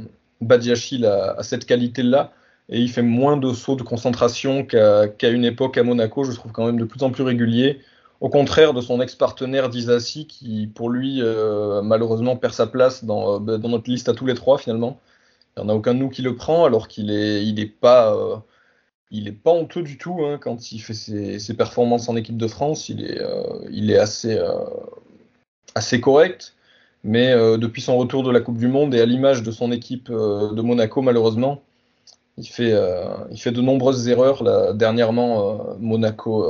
a, 0.41 1.43
cette 1.43 1.67
qualité 1.67 2.03
là 2.03 2.33
et 2.69 2.81
il 2.81 2.91
fait 2.91 3.03
moins 3.03 3.37
de 3.37 3.53
sauts 3.53 3.77
de 3.77 3.83
concentration 3.83 4.65
qu'à 4.65 5.09
qu'à 5.09 5.31
une 5.31 5.45
époque 5.45 5.79
à 5.79 5.83
Monaco, 5.83 6.25
je 6.25 6.33
trouve 6.33 6.53
quand 6.53 6.67
même 6.67 6.79
de 6.79 6.85
plus 6.85 7.03
en 7.03 7.11
plus 7.11 7.23
régulier. 7.23 7.81
Au 8.21 8.29
contraire 8.29 8.73
de 8.75 8.81
son 8.81 9.01
ex-partenaire 9.01 9.69
Dizassi, 9.69 10.27
qui 10.27 10.67
pour 10.75 10.91
lui 10.91 11.21
euh, 11.23 11.83
malheureusement 11.83 12.37
perd 12.37 12.55
sa 12.55 12.67
place 12.67 13.05
dans, 13.05 13.39
dans 13.41 13.69
notre 13.69 13.91
liste 13.91 14.09
à 14.09 14.15
tous 14.15 14.27
les 14.27 14.35
trois 14.35 14.59
finalement. 14.59 14.99
Il 15.57 15.63
n'y 15.63 15.71
en 15.71 15.73
a 15.73 15.75
aucun 15.75 15.95
de 15.95 16.01
nous 16.01 16.11
qui 16.11 16.23
le 16.23 16.37
prend, 16.37 16.67
alors 16.67 16.87
qu'il 16.87 17.11
est, 17.11 17.47
il 17.47 17.59
est 17.61 17.67
pas, 17.67 18.15
euh, 18.15 18.37
pas 19.43 19.53
honteux 19.53 19.83
du 19.83 19.97
tout 19.97 20.23
hein, 20.25 20.39
quand 20.39 20.71
il 20.73 20.81
fait 20.81 20.93
ses, 20.95 21.39
ses 21.39 21.55
performances 21.55 22.09
en 22.11 22.17
équipe 22.17 22.37
de 22.37 22.47
France. 22.47 22.91
Il 22.91 23.03
est, 23.05 23.21
euh, 23.21 23.43
il 23.71 23.91
est 23.91 23.97
assez, 23.97 24.35
euh, 24.37 24.65
assez 25.75 26.01
correct. 26.01 26.55
Mais 27.05 27.33
depuis 27.59 27.83
son 27.83 27.97
retour 27.99 28.25
de 28.25 28.33
la 28.33 28.41
Coupe 28.41 28.59
du 28.59 28.67
Monde 28.67 28.93
et 28.93 29.01
à 29.01 29.07
l'image 29.07 29.45
de 29.45 29.53
son 29.53 29.71
équipe 29.71 30.11
de 30.11 30.61
Monaco, 30.61 31.03
malheureusement, 31.03 31.63
il 32.37 32.49
fait, 32.49 32.75
il 33.31 33.41
fait 33.41 33.53
de 33.53 33.61
nombreuses 33.61 34.09
erreurs. 34.09 34.43
Là, 34.43 34.73
dernièrement, 34.73 35.77
Monaco 35.79 36.45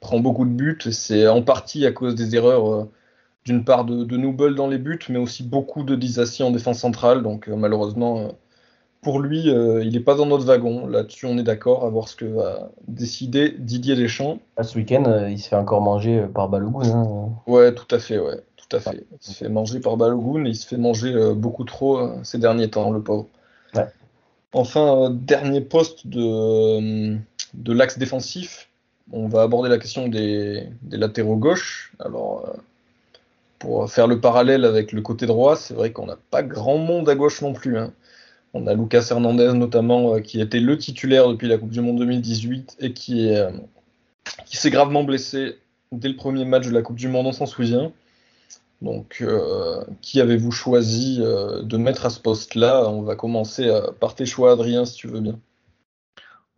prend 0.00 0.20
beaucoup 0.20 0.44
de 0.44 0.50
buts. 0.50 0.78
C'est 0.90 1.26
en 1.26 1.40
partie 1.40 1.86
à 1.86 1.92
cause 1.92 2.14
des 2.14 2.36
erreurs 2.36 2.86
d'une 3.44 3.64
part 3.64 3.84
de, 3.84 4.04
de 4.04 4.50
dans 4.50 4.68
les 4.68 4.78
buts, 4.78 5.00
mais 5.08 5.18
aussi 5.18 5.42
beaucoup 5.42 5.82
de 5.82 5.96
Disassi 5.96 6.42
en 6.42 6.50
défense 6.50 6.78
centrale. 6.78 7.22
Donc 7.22 7.48
malheureusement, 7.48 8.32
pour 9.02 9.18
lui, 9.18 9.50
euh, 9.50 9.82
il 9.82 9.94
n'est 9.94 10.00
pas 10.00 10.14
dans 10.14 10.26
notre 10.26 10.44
wagon. 10.44 10.86
Là-dessus, 10.86 11.26
on 11.26 11.36
est 11.36 11.42
d'accord 11.42 11.84
à 11.84 11.88
voir 11.88 12.08
ce 12.08 12.14
que 12.14 12.24
va 12.24 12.70
décider 12.86 13.56
Didier 13.58 13.96
Deschamps. 13.96 14.38
Ah, 14.56 14.62
ce 14.62 14.78
week-end, 14.78 15.04
euh, 15.06 15.28
il 15.28 15.40
se 15.40 15.48
fait 15.48 15.56
encore 15.56 15.80
manger 15.80 16.20
euh, 16.20 16.28
par 16.28 16.48
Balogun. 16.48 16.88
Hein. 16.88 17.30
Ouais, 17.48 17.74
tout 17.74 17.92
à 17.92 17.98
fait, 17.98 18.20
ouais, 18.20 18.40
tout 18.56 18.76
à 18.76 18.78
fait. 18.78 19.04
Il 19.10 19.18
se 19.20 19.32
fait 19.32 19.48
manger 19.48 19.80
par 19.80 19.96
Balogun 19.96 20.44
et 20.44 20.50
il 20.50 20.56
se 20.56 20.68
fait 20.68 20.76
manger 20.76 21.34
beaucoup 21.34 21.64
trop 21.64 22.10
ces 22.22 22.38
derniers 22.38 22.70
temps, 22.70 22.90
le 22.92 23.02
pauvre. 23.02 23.26
Enfin, 24.54 25.10
dernier 25.10 25.62
poste 25.62 26.06
de, 26.06 27.16
de 27.54 27.72
l'axe 27.72 27.98
défensif. 27.98 28.68
On 29.10 29.26
va 29.26 29.42
aborder 29.42 29.70
la 29.70 29.78
question 29.78 30.08
des, 30.08 30.68
des 30.82 30.98
latéraux 30.98 31.36
gauche. 31.36 31.94
Alors, 31.98 32.54
pour 33.62 33.88
faire 33.88 34.08
le 34.08 34.20
parallèle 34.20 34.64
avec 34.64 34.90
le 34.90 35.02
côté 35.02 35.24
droit, 35.24 35.54
c'est 35.54 35.72
vrai 35.72 35.92
qu'on 35.92 36.06
n'a 36.06 36.18
pas 36.32 36.42
grand 36.42 36.78
monde 36.78 37.08
à 37.08 37.14
gauche 37.14 37.42
non 37.42 37.52
plus. 37.52 37.78
Hein. 37.78 37.92
On 38.54 38.66
a 38.66 38.74
Lucas 38.74 39.06
Hernandez 39.08 39.52
notamment, 39.54 40.16
euh, 40.16 40.18
qui 40.18 40.40
était 40.40 40.58
le 40.58 40.76
titulaire 40.76 41.28
depuis 41.28 41.46
la 41.46 41.58
Coupe 41.58 41.70
du 41.70 41.80
Monde 41.80 41.98
2018 41.98 42.78
et 42.80 42.92
qui, 42.92 43.32
euh, 43.32 43.52
qui 44.46 44.56
s'est 44.56 44.70
gravement 44.70 45.04
blessé 45.04 45.58
dès 45.92 46.08
le 46.08 46.16
premier 46.16 46.44
match 46.44 46.66
de 46.66 46.72
la 46.72 46.82
Coupe 46.82 46.96
du 46.96 47.06
Monde, 47.06 47.28
on 47.28 47.32
s'en 47.32 47.46
souvient. 47.46 47.92
Donc, 48.80 49.18
euh, 49.20 49.84
qui 50.00 50.20
avez-vous 50.20 50.50
choisi 50.50 51.18
de 51.20 51.76
mettre 51.76 52.04
à 52.04 52.10
ce 52.10 52.18
poste-là? 52.18 52.88
On 52.88 53.02
va 53.02 53.14
commencer 53.14 53.70
par 54.00 54.16
tes 54.16 54.26
choix, 54.26 54.52
Adrien, 54.52 54.84
si 54.84 54.96
tu 54.96 55.06
veux 55.06 55.20
bien. 55.20 55.38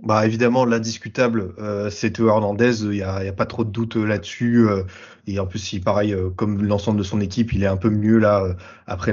Bah 0.00 0.26
évidemment, 0.26 0.64
l'indiscutable, 0.64 1.54
euh, 1.58 1.88
c'est 1.88 2.10
Théo 2.10 2.28
Hernandez. 2.28 2.82
Il 2.82 2.90
n'y 2.90 3.02
a, 3.02 3.14
a, 3.14 3.32
pas 3.32 3.46
trop 3.46 3.64
de 3.64 3.70
doute 3.70 3.96
là-dessus. 3.96 4.68
Euh, 4.68 4.82
et 5.26 5.38
en 5.38 5.46
plus, 5.46 5.72
il, 5.72 5.80
pareil, 5.80 6.12
euh, 6.12 6.30
comme 6.30 6.62
l'ensemble 6.64 6.98
de 6.98 7.04
son 7.04 7.20
équipe, 7.20 7.52
il 7.52 7.62
est 7.62 7.66
un 7.68 7.76
peu 7.76 7.90
mieux 7.90 8.18
là 8.18 8.44
après 8.86 9.12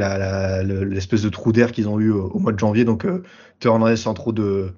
l'espèce 0.63 1.21
de 1.21 1.29
trou 1.29 1.51
d'air 1.51 1.71
qu'ils 1.71 1.87
ont 1.87 1.99
eu 1.99 2.11
au 2.11 2.39
mois 2.39 2.51
de 2.51 2.59
janvier. 2.59 2.83
Donc 2.83 3.05
Théo 3.59 3.73
Hernandez 3.73 3.95
sans 3.95 4.13
trop 4.15 4.31
de, 4.33 4.71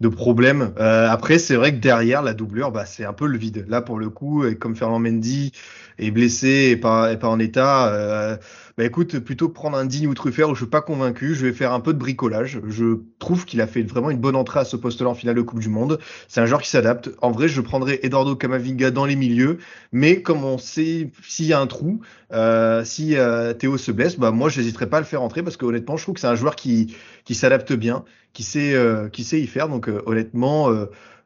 de 0.00 0.08
problèmes. 0.08 0.72
après, 0.76 1.38
c'est 1.38 1.56
vrai 1.56 1.72
que 1.72 1.78
derrière 1.80 2.22
la 2.22 2.34
doublure, 2.34 2.72
bah, 2.72 2.84
c'est 2.84 3.04
un 3.04 3.12
peu 3.12 3.26
le 3.26 3.38
vide. 3.38 3.64
Là, 3.68 3.80
pour 3.80 3.98
le 3.98 4.10
coup, 4.10 4.44
et 4.44 4.56
comme 4.56 4.76
Fernand 4.76 4.98
Mendy 4.98 5.52
est 5.98 6.10
blessé 6.10 6.70
et 6.72 6.76
pas, 6.76 7.12
et 7.12 7.16
pas 7.16 7.28
en 7.28 7.38
état 7.38 8.38
bah 8.76 8.84
écoute, 8.84 9.20
plutôt 9.20 9.48
prendre 9.48 9.76
un 9.76 9.84
digne 9.84 10.08
ou 10.08 10.14
Truffert 10.14 10.50
où 10.50 10.54
je 10.54 10.62
suis 10.62 10.70
pas 10.70 10.80
convaincu, 10.80 11.36
je 11.36 11.46
vais 11.46 11.52
faire 11.52 11.72
un 11.72 11.78
peu 11.78 11.92
de 11.92 11.98
bricolage. 11.98 12.60
Je 12.66 12.98
trouve 13.20 13.44
qu'il 13.44 13.60
a 13.60 13.68
fait 13.68 13.82
vraiment 13.82 14.10
une 14.10 14.18
bonne 14.18 14.34
entrée 14.34 14.58
à 14.58 14.64
ce 14.64 14.76
poste-là 14.76 15.08
en 15.08 15.14
finale 15.14 15.36
de 15.36 15.42
Coupe 15.42 15.60
du 15.60 15.68
Monde. 15.68 16.00
C'est 16.26 16.40
un 16.40 16.46
joueur 16.46 16.60
qui 16.60 16.68
s'adapte. 16.68 17.10
En 17.22 17.30
vrai, 17.30 17.46
je 17.46 17.60
prendrais 17.60 18.00
Eduardo 18.02 18.34
Camavinga 18.34 18.90
dans 18.90 19.04
les 19.04 19.14
milieux, 19.14 19.58
mais 19.92 20.22
comme 20.22 20.42
on 20.42 20.58
sait, 20.58 21.12
s'il 21.22 21.46
y 21.46 21.52
a 21.52 21.60
un 21.60 21.68
trou, 21.68 22.00
euh, 22.32 22.84
si 22.84 23.16
euh, 23.16 23.54
Théo 23.54 23.78
se 23.78 23.92
blesse, 23.92 24.18
bah 24.18 24.32
moi, 24.32 24.48
j'hésiterai 24.48 24.88
pas 24.88 24.96
à 24.96 25.00
le 25.00 25.06
faire 25.06 25.22
entrer 25.22 25.44
parce 25.44 25.56
que 25.56 25.66
honnêtement, 25.66 25.96
je 25.96 26.02
trouve 26.02 26.14
que 26.14 26.20
c'est 26.20 26.26
un 26.26 26.34
joueur 26.34 26.56
qui 26.56 26.96
qui 27.24 27.36
s'adapte 27.36 27.72
bien, 27.72 28.04
qui 28.32 28.42
sait 28.42 28.74
euh, 28.74 29.08
qui 29.08 29.22
sait 29.22 29.40
y 29.40 29.46
faire. 29.46 29.68
Donc 29.68 29.88
honnêtement 30.06 30.68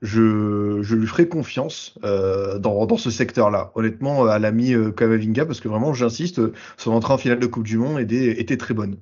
je, 0.03 0.95
lui 0.95 1.07
ferai 1.07 1.29
confiance 1.29 1.95
euh, 2.05 2.59
dans, 2.59 2.97
ce 2.97 3.11
secteur-là. 3.11 3.73
Honnêtement, 3.75 4.27
à 4.27 4.39
l'ami 4.39 4.73
euh, 4.75 4.91
Kamavinga, 4.91 5.47
parce 5.47 5.61
que 5.61 5.69
vraiment, 5.69 5.93
j'insiste, 5.93 6.41
son 6.77 6.93
entrée 6.93 7.13
en 7.13 7.19
finale 7.19 7.41
de 7.41 7.47
Coupe 7.47 7.65
du 7.65 7.79
Monde 7.79 8.01
était, 8.01 8.57
très 8.57 8.75
bonne. 8.75 8.97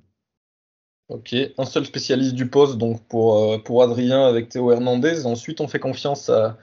Ok, 1.09 1.37
un 1.57 1.65
seul 1.65 1.87
spécialiste 1.87 2.35
du 2.35 2.49
poste 2.49 2.79
donc 2.79 3.01
pour, 3.07 3.53
euh, 3.53 3.83
Adrien 3.83 4.27
avec 4.27 4.49
Théo 4.49 4.73
Hernandez. 4.73 5.27
Ensuite, 5.27 5.61
on 5.61 5.69
fait 5.69 5.79
confiance 5.79 6.31
à, 6.31 6.57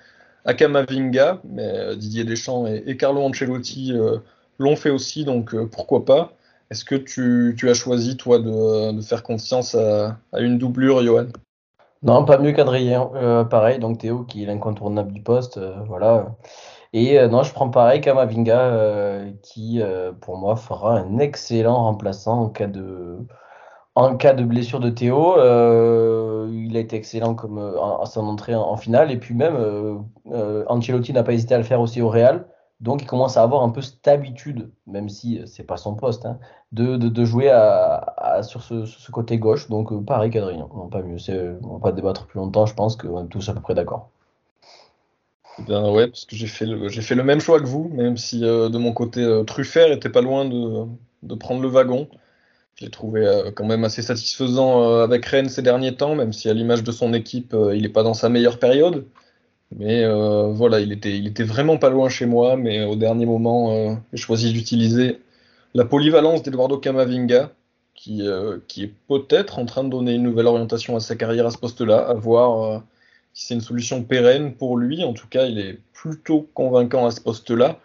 Kamavinga, 0.54 1.42
mais 1.46 1.68
euh, 1.68 1.96
Didier 1.96 2.26
Deschamps 2.26 2.68
et, 2.68 2.98
Carlo 2.98 3.22
Ancelotti 3.22 3.94
l'ont 4.60 4.76
fait 4.76 4.90
aussi, 4.90 5.24
donc 5.24 5.56
pourquoi 5.68 6.06
pas. 6.06 6.34
Est-ce 6.70 6.84
que 6.84 6.96
tu, 6.96 7.70
as 7.70 7.74
choisi, 7.74 8.18
toi, 8.18 8.40
de, 8.40 9.02
faire 9.02 9.24
confiance 9.24 9.76
à 9.76 10.18
une 10.40 10.58
doublure, 10.58 11.04
Johan? 11.04 11.28
Non, 12.04 12.26
pas 12.26 12.38
mieux 12.38 12.52
qu'Adrien. 12.52 13.12
Euh, 13.16 13.46
pareil, 13.46 13.80
donc 13.80 14.00
Théo 14.00 14.24
qui 14.24 14.44
est 14.44 14.46
l'incontournable 14.46 15.14
du 15.14 15.22
poste. 15.22 15.58
Euh, 15.58 15.76
voilà. 15.88 16.36
Et 16.94 17.18
euh, 17.20 17.28
non, 17.28 17.44
je 17.44 17.54
prends 17.54 17.70
pareil 17.70 18.02
Kamavinga 18.02 19.22
qui, 19.42 19.82
pour 20.22 20.38
moi, 20.38 20.56
fera 20.56 20.98
un 21.00 21.18
excellent 21.20 21.84
remplaçant 21.86 22.42
en 22.44 22.50
cas 22.50 22.68
de, 24.34 24.44
blessure 24.44 24.80
de 24.80 24.90
Théo. 24.90 25.36
il 26.52 26.78
a 26.78 26.80
été 26.80 26.96
excellent 26.98 27.36
à 28.02 28.06
son 28.06 28.28
entrée 28.28 28.56
en, 28.56 28.78
finale. 28.78 29.12
Et 29.12 29.18
puis 29.18 29.34
même, 29.36 30.04
Ancelotti 30.68 31.14
n'a 31.14 31.24
pas 31.24 31.34
hésité 31.34 31.56
à 31.56 31.58
le 31.58 31.64
faire 31.64 31.82
aussi 31.82 32.02
au 32.02 32.10
Real. 32.10 32.46
Donc 32.84 33.02
il 33.02 33.06
commence 33.06 33.38
à 33.38 33.44
avoir 33.44 33.64
un 33.64 33.70
peu 33.70 33.82
cette 33.82 34.06
habitude, 34.10 34.70
même 34.88 35.08
si 35.08 35.42
c'est 35.46 35.64
pas 35.64 35.78
son 35.78 35.96
poste, 35.96 36.26
hein, 36.26 36.38
de, 36.74 37.24
jouer 37.26 37.50
à, 37.50 38.42
sur, 38.44 38.62
ce, 38.62 39.10
côté 39.10 39.38
gauche. 39.38 39.70
Donc 39.70 39.94
euh, 39.94 40.02
pareil 40.02 40.30
qu'Adrien, 40.30 40.68
pas 40.92 41.02
mieux. 41.02 41.18
On 41.64 41.76
va 41.76 41.80
pas 41.80 41.92
débattre 41.94 42.28
plus 42.28 42.40
longtemps, 42.40 42.66
je 42.66 42.76
pense 42.76 42.98
qu'on 42.98 43.24
est 43.24 43.30
tous 43.30 43.48
à 43.48 43.54
peu 43.54 43.62
près 43.62 43.74
d'accord. 43.74 44.10
Eh 45.60 45.64
bien 45.64 45.90
ouais, 45.90 46.08
parce 46.08 46.26
que 46.26 46.36
j'ai 46.36 46.48
fait, 46.48 46.66
le, 46.66 47.24
même 47.24 47.40
choix 47.40 47.62
que 47.62 47.66
vous, 47.66 47.90
même 47.94 48.18
si 48.18 48.44
euh, 48.44 48.68
de 48.68 48.78
mon 48.78 48.92
côté 48.92 49.22
euh, 49.22 49.44
Truffert 49.46 49.90
était 49.94 50.10
pas 50.10 50.22
loin 50.22 50.44
de, 50.44 50.86
de 51.22 51.36
prendre 51.36 51.62
le 51.62 51.70
wagon. 51.70 52.10
J'ai 52.76 52.90
trouvé 52.90 53.52
quand 53.56 53.66
même 53.66 53.86
assez 53.86 54.02
satisfaisant 54.02 55.00
avec 55.00 55.24
Rennes 55.28 55.48
ces 55.48 55.62
derniers 55.62 55.96
temps, 55.96 56.16
même 56.16 56.34
si 56.34 56.50
à 56.50 56.54
l'image 56.54 56.84
de 56.84 56.92
son 56.92 57.14
équipe, 57.14 57.56
il 57.74 57.84
n'est 57.84 57.90
pas 57.90 58.02
dans 58.02 58.16
sa 58.16 58.30
meilleure 58.30 58.58
période. 58.58 59.06
Mais 59.78 60.04
euh, 60.04 60.48
voilà, 60.52 60.80
il 60.80 60.92
était, 60.92 61.18
il 61.18 61.28
était 61.28 61.44
vraiment 61.44 61.78
pas 61.78 61.90
loin 61.90 62.10
chez 62.10 62.26
moi, 62.26 62.58
mais 62.58 62.84
au 62.84 62.96
dernier 62.96 63.26
moment, 63.26 63.74
euh, 63.74 63.96
j'ai 64.12 64.22
choisi 64.22 64.54
d'utiliser 64.54 65.20
la 65.74 65.86
polyvalence 65.86 66.44
d'Eduardo 66.44 66.78
Camavinga, 66.78 67.52
qui, 67.96 68.28
euh, 68.28 68.60
qui 68.68 68.84
est 68.84 68.94
peut-être 69.08 69.60
en 69.60 69.66
train 69.66 69.84
de 69.84 69.90
donner 69.90 70.14
une 70.14 70.24
nouvelle 70.24 70.48
orientation 70.48 70.96
à 70.96 71.00
sa 71.00 71.16
carrière 71.16 71.48
à 71.48 71.52
ce 71.52 71.58
poste-là, 71.58 72.00
à 72.00 72.14
voir 72.14 72.84
si 73.34 73.48
c'est 73.48 73.54
une 73.56 73.62
solution 73.62 74.04
pérenne 74.04 74.54
pour 74.54 74.78
lui. 74.78 75.04
En 75.04 75.14
tout 75.14 75.28
cas, 75.28 75.46
il 75.46 75.60
est 75.60 75.80
plutôt 75.94 76.48
convaincant 76.54 77.06
à 77.06 77.12
ce 77.12 77.22
poste-là, 77.22 77.80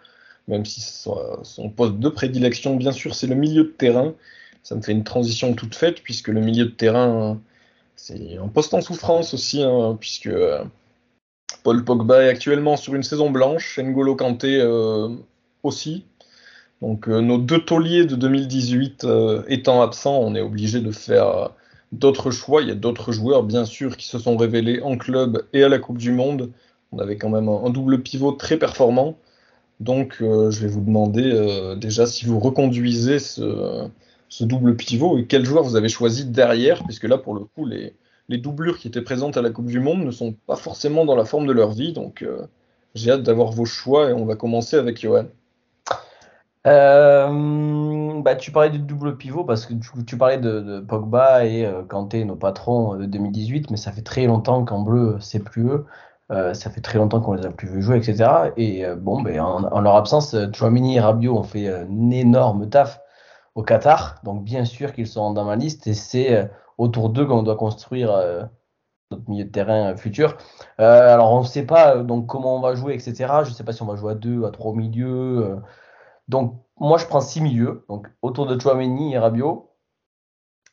même 0.47 0.65
si 0.65 0.81
son 0.81 1.69
poste 1.75 1.99
de 1.99 2.09
prédilection, 2.09 2.75
bien 2.75 2.91
sûr, 2.91 3.15
c'est 3.15 3.27
le 3.27 3.35
milieu 3.35 3.63
de 3.63 3.69
terrain. 3.69 4.13
Ça 4.63 4.75
me 4.75 4.81
fait 4.81 4.91
une 4.91 5.03
transition 5.03 5.53
toute 5.53 5.75
faite, 5.75 6.01
puisque 6.03 6.27
le 6.27 6.41
milieu 6.41 6.65
de 6.65 6.71
terrain, 6.71 7.39
c'est 7.95 8.37
un 8.37 8.47
poste 8.47 8.73
en 8.73 8.81
souffrance 8.81 9.33
aussi, 9.33 9.63
hein, 9.63 9.97
puisque 9.99 10.29
Paul 11.69 11.83
Pogba 11.83 12.23
est 12.23 12.29
actuellement 12.29 12.77
sur 12.77 12.95
une 12.95 13.03
saison 13.03 13.29
blanche, 13.29 13.77
N'Golo 13.77 14.15
Kanté 14.15 14.59
euh, 14.59 15.09
aussi. 15.61 16.03
Donc 16.81 17.07
euh, 17.07 17.21
nos 17.21 17.37
deux 17.37 17.59
tauliers 17.59 18.05
de 18.05 18.15
2018 18.15 19.03
euh, 19.03 19.43
étant 19.49 19.83
absents, 19.83 20.17
on 20.17 20.33
est 20.33 20.41
obligé 20.41 20.79
de 20.79 20.89
faire 20.89 21.51
d'autres 21.91 22.31
choix. 22.31 22.63
Il 22.63 22.69
y 22.69 22.71
a 22.71 22.75
d'autres 22.75 23.11
joueurs, 23.11 23.43
bien 23.43 23.65
sûr, 23.65 23.97
qui 23.97 24.07
se 24.07 24.17
sont 24.17 24.35
révélés 24.35 24.81
en 24.81 24.97
club 24.97 25.45
et 25.53 25.63
à 25.63 25.69
la 25.69 25.77
Coupe 25.77 25.99
du 25.99 26.11
Monde. 26.11 26.49
On 26.91 26.97
avait 26.97 27.17
quand 27.17 27.29
même 27.29 27.47
un, 27.47 27.69
double 27.69 28.01
pivot 28.01 28.31
très 28.31 28.57
performant. 28.57 29.15
Donc 29.79 30.15
je 30.21 30.59
vais 30.59 30.67
vous 30.67 30.81
demander 30.81 31.75
déjà 31.77 32.07
si 32.07 32.25
vous 32.25 32.39
reconduisez 32.39 33.19
ce, 33.19 33.87
ce, 34.27 34.43
double 34.43 34.75
pivot 34.75 35.19
et 35.19 35.25
quel 35.27 35.45
joueur 35.45 35.63
vous 35.63 35.75
avez 35.75 35.87
choisi 35.87 36.25
derrière, 36.25 36.83
puisque 36.83 37.03
là, 37.03 37.19
pour 37.19 37.35
le 37.35 37.41
coup, 37.41 37.67
les, 37.67 37.93
les 38.29 38.37
doublures 38.37 38.77
qui 38.77 38.87
étaient 38.87 39.01
présentes 39.01 39.35
à 39.35 39.41
la 39.41 39.49
Coupe 39.49 39.65
du 39.65 39.79
Monde 39.79 40.05
ne 40.05 40.11
sont 40.11 40.35
pas 40.47 40.55
forcément 40.55 41.03
dans 41.03 41.15
la 41.15 41.25
forme 41.25 41.47
de 41.47 41.51
leur 41.51 41.71
vie. 41.71 41.93
Donc, 41.93 42.21
euh, 42.21 42.45
j'ai 42.93 43.11
hâte 43.11 43.23
d'avoir 43.23 43.51
vos 43.51 43.65
choix 43.65 44.09
et 44.09 44.13
on 44.13 44.25
va 44.25 44.35
commencer 44.35 44.77
avec 44.77 45.01
Johan. 45.01 45.25
Euh, 46.67 48.21
bah, 48.21 48.35
tu 48.35 48.51
parlais 48.51 48.69
du 48.69 48.79
double 48.79 49.17
pivot 49.17 49.43
parce 49.43 49.65
que 49.65 49.73
tu, 50.05 50.17
parlais 50.17 50.37
de, 50.37 50.79
Pogba 50.81 51.45
et 51.45 51.65
euh, 51.65 51.81
Kanté, 51.83 52.23
nos 52.23 52.35
patrons 52.35 52.95
de 52.95 53.05
2018, 53.05 53.71
mais 53.71 53.77
ça 53.77 53.91
fait 53.91 54.03
très 54.03 54.25
longtemps 54.25 54.63
qu'en 54.63 54.81
bleu, 54.81 55.17
c'est 55.19 55.43
plus 55.43 55.67
eux. 55.67 55.85
ça 56.29 56.69
fait 56.69 56.81
très 56.81 56.99
longtemps 56.99 57.21
qu'on 57.21 57.33
les 57.33 57.45
a 57.45 57.49
plus 57.49 57.67
vu 57.67 57.81
jouer, 57.81 57.97
etc. 57.97 58.29
Et 58.57 58.85
bon, 58.95 59.21
ben, 59.23 59.39
en, 59.39 59.81
leur 59.81 59.95
absence, 59.95 60.35
Chouamini 60.53 60.97
et 60.97 60.99
Rabiot 60.99 61.35
ont 61.35 61.43
fait 61.43 61.67
un 61.67 62.11
énorme 62.11 62.69
taf 62.69 63.01
au 63.55 63.63
Qatar. 63.63 64.21
Donc, 64.23 64.43
bien 64.43 64.65
sûr 64.65 64.93
qu'ils 64.93 65.07
sont 65.07 65.33
dans 65.33 65.45
ma 65.45 65.55
liste 65.55 65.87
et 65.87 65.95
c'est 65.95 66.47
autour 66.79 67.09
d'eux 67.09 67.25
qu'on 67.25 67.43
doit 67.43 67.57
construire 67.57 68.11
euh, 68.11 68.43
notre 69.11 69.29
milieu 69.29 69.43
de 69.43 69.51
terrain 69.51 69.95
futur. 69.95 70.37
Euh, 70.79 71.13
alors 71.13 71.33
on 71.33 71.41
ne 71.41 71.45
sait 71.45 71.65
pas 71.65 71.97
euh, 71.97 72.03
donc 72.03 72.25
comment 72.27 72.55
on 72.55 72.61
va 72.61 72.73
jouer, 72.73 72.95
etc. 72.95 73.13
Je 73.43 73.49
ne 73.49 73.55
sais 73.55 73.63
pas 73.63 73.73
si 73.73 73.83
on 73.83 73.85
va 73.85 73.95
jouer 73.95 74.13
à 74.13 74.15
deux, 74.15 74.45
à 74.45 74.51
trois 74.51 74.73
milieux. 74.73 75.59
donc 76.27 76.55
moi 76.77 76.97
je 76.97 77.05
prends 77.05 77.21
six 77.21 77.41
milieux, 77.41 77.85
donc 77.89 78.07
autour 78.21 78.47
de 78.47 78.59
Chouameni 78.59 79.13
et 79.13 79.19
Rabiot. 79.19 79.69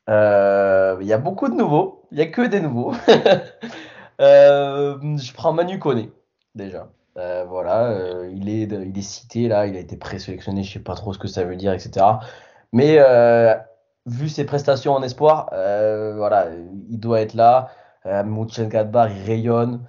Il 0.09 1.07
y 1.07 1.13
a 1.13 1.19
beaucoup 1.19 1.49
de 1.49 1.55
nouveaux, 1.55 2.07
il 2.13 2.19
n'y 2.19 2.23
a 2.23 2.27
que 2.27 2.43
des 2.43 2.61
nouveaux. 2.61 2.93
je 4.21 5.33
prends 5.35 5.53
Manu 5.53 5.79
Koné 5.79 6.13
déjà. 6.55 6.89
voilà, 7.17 7.99
il, 8.31 8.49
est, 8.49 8.71
il 8.71 8.97
est 8.97 9.03
cité 9.03 9.49
là, 9.49 9.67
il 9.67 9.77
a 9.77 9.81
été 9.81 9.97
présélectionné, 9.97 10.63
je 10.63 10.75
sais 10.75 10.79
pas 10.79 10.95
trop 10.95 11.13
ce 11.13 11.19
que 11.19 11.29
ça 11.29 11.45
veut 11.45 11.57
dire, 11.57 11.73
etc. 11.73 12.07
Mais 12.73 12.99
vu 14.07 14.29
ses 14.29 14.45
prestations 14.45 14.93
en 14.95 15.03
espoir, 15.03 15.49
voilà, 15.51 16.49
il 16.89 16.99
doit 16.99 17.21
être 17.21 17.35
là. 17.35 17.69
Euh, 18.07 18.23
il 18.25 19.25
rayonne. 19.27 19.87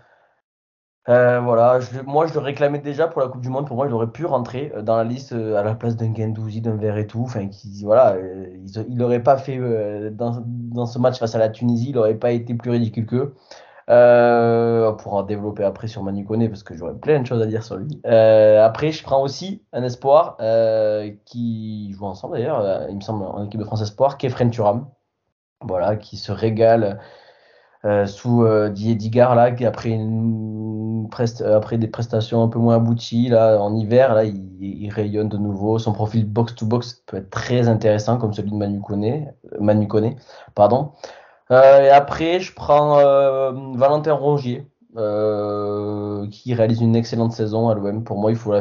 Euh, 1.10 1.40
voilà, 1.40 1.80
moi 2.06 2.28
je 2.28 2.34
le 2.34 2.40
réclamais 2.42 2.80
déjà 2.80 3.08
pour 3.08 3.22
la 3.22 3.30
Coupe 3.30 3.42
du 3.42 3.48
Monde. 3.48 3.66
Pour 3.66 3.78
moi, 3.78 3.88
il 3.88 3.94
aurait 3.94 4.12
pu 4.12 4.26
rentrer 4.26 4.74
euh, 4.76 4.82
dans 4.82 4.98
la 4.98 5.06
liste 5.06 5.32
euh, 5.32 5.56
à 5.56 5.64
la 5.64 5.74
place 5.74 5.96
d'un 5.96 6.14
Gendouzi, 6.14 6.60
d'un 6.60 6.76
Verre 6.76 6.98
et 6.98 7.08
tout. 7.08 7.22
Enfin, 7.24 7.48
voilà, 7.84 8.18
il 8.90 8.98
n'aurait 8.98 9.24
pas 9.24 9.38
fait 9.38 9.58
dans, 10.12 10.44
dans, 10.46 10.86
ce 10.86 11.00
match 11.00 11.18
face 11.18 11.34
à 11.36 11.38
la 11.38 11.48
Tunisie, 11.50 11.90
il 11.90 11.96
n'aurait 11.96 12.16
pas 12.16 12.32
été 12.32 12.54
plus 12.56 12.72
ridicule 12.72 13.06
qu'eux. 13.06 13.36
On 13.88 14.96
pourra 14.98 15.24
développer 15.24 15.64
après 15.64 15.88
sur 15.88 16.04
Manu 16.04 16.26
parce 16.50 16.64
que 16.64 16.76
j'aurais 16.76 16.96
plein 16.96 17.22
de 17.22 17.26
choses 17.26 17.42
à 17.42 17.46
dire 17.46 17.64
sur 17.64 17.78
lui. 17.78 18.02
après, 18.06 18.92
je 18.92 19.04
prends 19.04 19.22
aussi 19.22 19.64
un 19.74 19.84
espoir 19.84 20.38
qui 21.26 21.94
joue 21.94 22.06
ensemble 22.06 22.38
d'ailleurs, 22.38 22.88
il 22.90 22.96
me 22.96 23.02
semble, 23.02 23.24
en 23.24 23.46
équipe 23.46 23.60
de 23.60 23.66
France 23.66 23.82
Espoir, 23.82 24.18
Kefren 24.18 24.50
Turam. 24.50 24.88
Voilà, 25.62 25.96
qui 25.96 26.18
se 26.18 26.32
régale 26.32 27.00
sous 28.06 28.46
Didier 28.70 29.10
là, 29.12 29.52
qui 29.52 29.66
après 29.66 29.98
euh, 31.42 31.78
des 31.78 31.88
prestations 31.88 32.44
un 32.44 32.48
peu 32.48 32.60
moins 32.60 32.76
abouties, 32.76 33.30
là, 33.30 33.60
en 33.60 33.76
hiver, 33.76 34.14
là, 34.14 34.24
il, 34.24 34.90
rayonne 34.90 35.30
de 35.30 35.38
nouveau. 35.38 35.80
Son 35.80 35.94
profil 35.94 36.26
box-to-box 36.26 37.04
peut 37.06 37.18
être 37.18 37.30
très 37.30 37.68
intéressant, 37.68 38.18
comme 38.18 38.34
celui 38.34 38.52
de 38.52 38.56
Manu 38.56 38.80
Kone. 38.82 39.06
Euh, 39.06 39.28
Manu 39.60 39.88
Pardon. 40.56 40.92
Euh, 41.52 41.82
et 41.84 41.90
après, 41.90 42.40
je 42.40 42.54
prends 42.54 42.98
Valentin 43.76 44.14
Rongier, 44.14 44.68
qui 46.32 46.54
réalise 46.54 46.82
une 46.82 46.96
excellente 46.96 47.34
saison 47.34 47.70
à 47.70 47.76
l'OM. 47.76 48.04
Pour 48.04 48.18
moi, 48.20 48.32
il 48.32 48.38
faut 48.38 48.54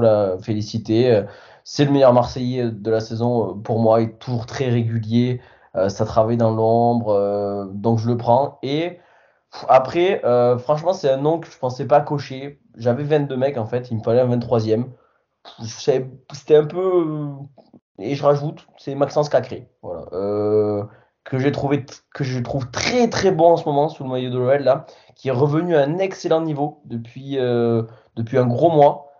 la, 0.00 0.38
féliciter. 0.38 1.22
C'est 1.64 1.84
le 1.84 1.92
meilleur 1.92 2.12
Marseillais 2.12 2.70
de 2.70 2.90
la 2.90 3.00
saison. 3.00 3.58
Pour 3.58 3.80
moi, 3.80 4.00
il 4.00 4.08
est 4.08 4.18
toujours 4.18 4.46
très 4.46 4.68
régulier. 4.68 5.40
ça 5.88 6.04
travaille 6.04 6.36
dans 6.36 6.50
l'ombre. 6.54 7.68
donc, 7.72 7.98
je 7.98 8.08
le 8.08 8.16
prends. 8.16 8.58
Et 8.62 8.98
après, 9.68 10.24
euh, 10.24 10.58
franchement, 10.58 10.92
c'est 10.92 11.10
un 11.10 11.16
nom 11.16 11.38
que 11.38 11.48
je 11.50 11.58
pensais 11.58 11.86
pas 11.86 12.00
cocher. 12.00 12.60
J'avais 12.76 13.04
22 13.04 13.36
mecs 13.36 13.56
en 13.56 13.66
fait, 13.66 13.90
il 13.90 13.98
me 13.98 14.02
fallait 14.02 14.20
un 14.20 14.28
23e. 14.28 14.86
C'était 15.62 16.56
un 16.56 16.64
peu. 16.64 16.80
Euh, 16.80 17.28
et 17.98 18.14
je 18.14 18.22
rajoute, 18.24 18.66
c'est 18.78 18.94
Maxence 18.94 19.28
Cacré. 19.28 19.68
Voilà. 19.82 20.88
Euh, 21.26 21.30
que 21.30 21.38
j'ai 21.38 21.52
trouvé 21.52 21.86
que 22.14 22.22
je 22.24 22.38
trouve 22.40 22.70
très 22.70 23.08
très 23.08 23.30
bon 23.32 23.52
en 23.52 23.56
ce 23.56 23.64
moment 23.64 23.88
sous 23.88 24.04
le 24.04 24.10
maillot 24.10 24.30
de 24.30 24.38
l'OL 24.38 24.62
là, 24.62 24.86
qui 25.16 25.28
est 25.28 25.32
revenu 25.32 25.74
à 25.74 25.82
un 25.82 25.98
excellent 25.98 26.42
niveau 26.42 26.82
depuis, 26.84 27.36
depuis 28.16 28.38
un 28.38 28.46
gros 28.46 28.70
mois. 28.70 29.10